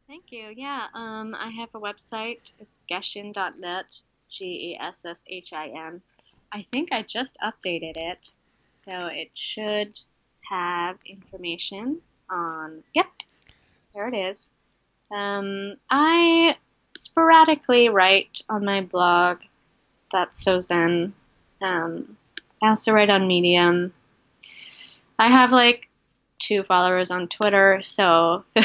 Thank 0.09 0.33
you. 0.33 0.53
Yeah, 0.57 0.87
um, 0.95 1.37
I 1.39 1.51
have 1.51 1.69
a 1.75 1.81
website. 1.81 2.53
It's 2.59 2.81
gesshin.net, 2.91 3.85
G 4.31 4.45
E 4.45 4.79
S 4.81 5.05
S 5.05 5.25
H 5.29 5.53
I 5.53 5.69
N. 5.69 6.03
I 6.51 6.67
think 6.73 6.93
I 6.93 7.03
just 7.03 7.39
updated 7.45 7.97
it, 7.97 8.33
so 8.75 9.07
it 9.07 9.31
should 9.35 10.01
have 10.51 10.97
information 11.07 12.01
on. 12.29 12.83
Yep, 12.95 13.07
there 13.95 14.09
it 14.09 14.17
is. 14.17 14.53
Um, 15.11 15.77
I 15.91 16.57
sporadically 16.97 17.89
write 17.89 18.41
on 18.49 18.65
my 18.65 18.81
blog 18.81 19.39
that's 20.13 20.43
so 20.43 20.59
zen. 20.59 21.13
Um, 21.61 22.17
I 22.63 22.69
also 22.69 22.93
write 22.93 23.11
on 23.11 23.27
Medium. 23.27 23.93
I 25.19 25.29
have 25.29 25.51
like 25.51 25.89
two 26.39 26.63
followers 26.63 27.11
on 27.11 27.29
Twitter, 27.29 27.81
so 27.85 28.45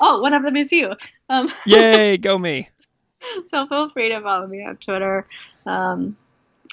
oh, 0.00 0.20
one 0.20 0.34
of 0.34 0.42
them 0.42 0.56
is 0.56 0.72
you. 0.72 0.94
Um, 1.28 1.48
Yay, 1.66 2.16
go 2.16 2.38
me! 2.38 2.68
So 3.46 3.66
feel 3.66 3.90
free 3.90 4.08
to 4.10 4.20
follow 4.20 4.46
me 4.46 4.64
on 4.64 4.76
Twitter. 4.76 5.26
Um, 5.66 6.16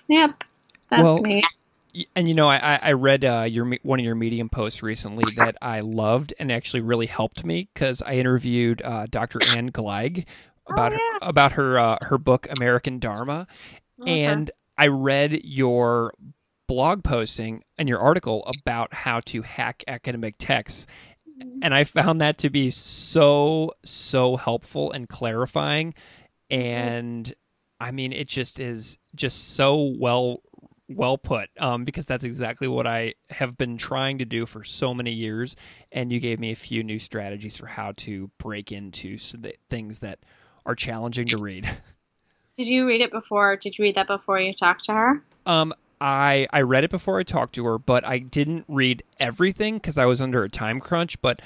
yep, 0.08 0.44
that's 0.90 1.04
well, 1.04 1.22
me. 1.22 1.44
And 2.16 2.28
you 2.28 2.34
know, 2.34 2.50
I, 2.50 2.78
I 2.82 2.92
read 2.94 3.24
uh, 3.24 3.44
your 3.44 3.66
one 3.84 4.00
of 4.00 4.06
your 4.06 4.16
Medium 4.16 4.50
posts 4.50 4.84
recently 4.84 5.24
that 5.38 5.56
I 5.62 5.80
loved 5.80 6.34
and 6.40 6.52
actually 6.52 6.82
really 6.82 7.06
helped 7.06 7.46
me 7.46 7.70
because 7.74 8.02
I 8.02 8.16
interviewed 8.16 8.82
uh, 8.82 9.08
Dr. 9.10 9.40
Ann 9.56 9.72
Gleig, 9.72 10.26
about 10.68 10.94
oh, 10.94 10.96
yeah. 10.96 11.20
her, 11.22 11.30
about 11.30 11.52
her 11.54 11.80
uh, 11.80 11.98
her 12.02 12.18
book 12.18 12.48
American 12.50 13.00
Dharma, 13.00 13.48
okay. 14.02 14.24
and 14.24 14.52
I 14.78 14.88
read 14.88 15.42
your 15.44 16.14
blog 16.68 17.04
posting 17.04 17.64
and 17.78 17.88
your 17.88 18.00
article 18.00 18.50
about 18.60 18.94
how 18.94 19.20
to 19.22 19.42
hack 19.42 19.84
academic 19.88 20.36
texts. 20.38 20.88
Mm-hmm. 21.30 21.60
And 21.62 21.74
I 21.74 21.84
found 21.84 22.22
that 22.22 22.38
to 22.40 22.50
be 22.50 22.70
so, 22.70 23.74
so 23.84 24.36
helpful 24.38 24.92
and 24.92 25.08
clarifying. 25.08 25.94
And 26.50 27.34
I 27.80 27.92
mean, 27.92 28.14
it 28.14 28.28
just 28.28 28.60
is 28.60 28.98
just 29.16 29.56
so 29.56 29.94
well 29.98 30.42
well 30.88 31.18
put 31.18 31.50
um, 31.60 31.84
because 31.84 32.06
that's 32.06 32.24
exactly 32.24 32.68
what 32.68 32.86
I 32.86 33.16
have 33.32 33.58
been 33.58 33.76
trying 33.76 34.20
to 34.20 34.26
do 34.26 34.46
for 34.46 34.64
so 34.64 34.94
many 34.94 35.12
years. 35.12 35.56
And 35.92 36.12
you 36.12 36.20
gave 36.20 36.40
me 36.40 36.52
a 36.52 36.56
few 36.56 36.84
new 36.84 37.00
strategies 37.00 37.58
for 37.58 37.66
how 37.68 37.94
to 37.98 38.30
break 38.38 38.72
into 38.72 39.18
things 39.70 40.00
that 40.00 40.20
are 40.66 40.76
challenging 40.76 41.28
to 41.28 41.38
read. 41.38 41.70
Did 42.58 42.68
you 42.68 42.88
read 42.88 43.02
it 43.02 43.12
before? 43.12 43.58
Did 43.58 43.78
you 43.78 43.84
read 43.84 43.96
that 43.96 44.08
before 44.08 44.40
you 44.40 44.54
talked 44.54 44.86
to 44.86 44.94
her? 44.94 45.24
Um, 45.46 45.74
I 46.00 46.48
I 46.52 46.62
read 46.62 46.84
it 46.84 46.90
before 46.90 47.20
I 47.20 47.24
talked 47.24 47.56
to 47.56 47.66
her, 47.66 47.78
but 47.78 48.06
I 48.06 48.20
didn't 48.20 48.66
read 48.68 49.04
everything 49.20 49.76
because 49.76 49.98
I 49.98 50.06
was 50.06 50.22
under 50.22 50.44
a 50.44 50.50
time 50.50 50.80
crunch. 50.80 51.22
But 51.22 51.42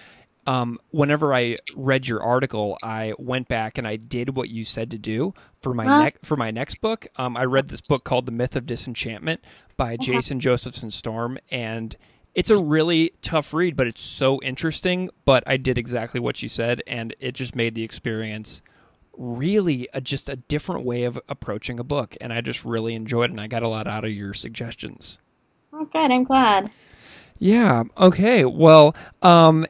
um, 0.45 0.79
whenever 0.91 1.33
I 1.33 1.57
read 1.75 2.07
your 2.07 2.23
article, 2.23 2.77
I 2.83 3.13
went 3.17 3.47
back 3.47 3.77
and 3.77 3.87
I 3.87 3.97
did 3.97 4.35
what 4.35 4.49
you 4.49 4.63
said 4.63 4.91
to 4.91 4.97
do 4.97 5.33
for 5.61 5.73
my 5.73 5.85
huh? 5.85 6.03
next 6.03 6.25
for 6.25 6.35
my 6.35 6.51
next 6.51 6.81
book. 6.81 7.07
Um, 7.17 7.37
I 7.37 7.45
read 7.45 7.69
this 7.69 7.81
book 7.81 8.03
called 8.03 8.25
The 8.25 8.31
Myth 8.31 8.55
of 8.55 8.65
Disenchantment 8.65 9.41
by 9.77 9.93
uh-huh. 9.93 10.03
Jason 10.03 10.39
Josephson 10.39 10.89
Storm, 10.89 11.37
and 11.51 11.95
it's 12.35 12.49
a 12.49 12.61
really 12.61 13.13
tough 13.21 13.53
read, 13.53 13.75
but 13.75 13.87
it's 13.87 14.01
so 14.01 14.39
interesting. 14.41 15.09
But 15.25 15.43
I 15.45 15.57
did 15.57 15.77
exactly 15.77 16.19
what 16.19 16.41
you 16.41 16.49
said, 16.49 16.81
and 16.87 17.15
it 17.19 17.33
just 17.33 17.55
made 17.55 17.75
the 17.75 17.83
experience 17.83 18.61
really 19.19 19.87
a, 19.93 20.01
just 20.01 20.29
a 20.29 20.37
different 20.37 20.85
way 20.85 21.03
of 21.03 21.19
approaching 21.27 21.79
a 21.79 21.83
book, 21.83 22.15
and 22.19 22.33
I 22.33 22.41
just 22.41 22.65
really 22.65 22.95
enjoyed 22.95 23.29
it, 23.29 23.31
and 23.31 23.41
I 23.41 23.47
got 23.47 23.61
a 23.61 23.67
lot 23.67 23.85
out 23.85 24.05
of 24.05 24.11
your 24.11 24.33
suggestions. 24.33 25.19
Oh, 25.73 25.85
good. 25.85 26.09
I'm 26.09 26.23
glad. 26.23 26.71
Yeah. 27.37 27.83
Okay. 27.97 28.45
Well, 28.45 28.95
um, 29.21 29.65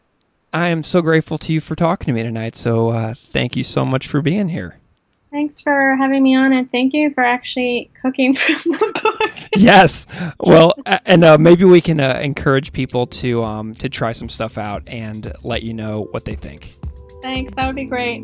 I 0.53 0.69
am 0.69 0.83
so 0.83 1.01
grateful 1.01 1.37
to 1.39 1.53
you 1.53 1.59
for 1.59 1.75
talking 1.75 2.07
to 2.07 2.13
me 2.13 2.23
tonight. 2.23 2.55
So 2.55 2.89
uh, 2.89 3.13
thank 3.13 3.55
you 3.55 3.63
so 3.63 3.83
much 3.83 4.07
for 4.07 4.21
being 4.21 4.49
here. 4.49 4.77
Thanks 5.31 5.61
for 5.61 5.95
having 5.95 6.23
me 6.23 6.35
on, 6.35 6.53
and 6.53 6.71
thank 6.71 6.91
you 6.91 7.13
for 7.13 7.23
actually 7.23 7.91
cooking 8.01 8.33
from 8.35 8.55
the 8.55 8.99
book. 9.03 9.31
yes, 9.55 10.07
well, 10.39 10.73
and 11.05 11.23
uh, 11.23 11.37
maybe 11.37 11.65
we 11.65 11.81
can 11.81 11.99
uh, 11.99 12.19
encourage 12.23 12.73
people 12.73 13.05
to 13.05 13.43
um, 13.43 13.75
to 13.75 13.89
try 13.89 14.11
some 14.11 14.27
stuff 14.27 14.57
out 14.57 14.81
and 14.87 15.31
let 15.43 15.61
you 15.61 15.75
know 15.75 16.07
what 16.09 16.25
they 16.25 16.33
think. 16.33 16.75
Thanks, 17.21 17.53
that 17.53 17.67
would 17.67 17.75
be 17.75 17.85
great. 17.85 18.23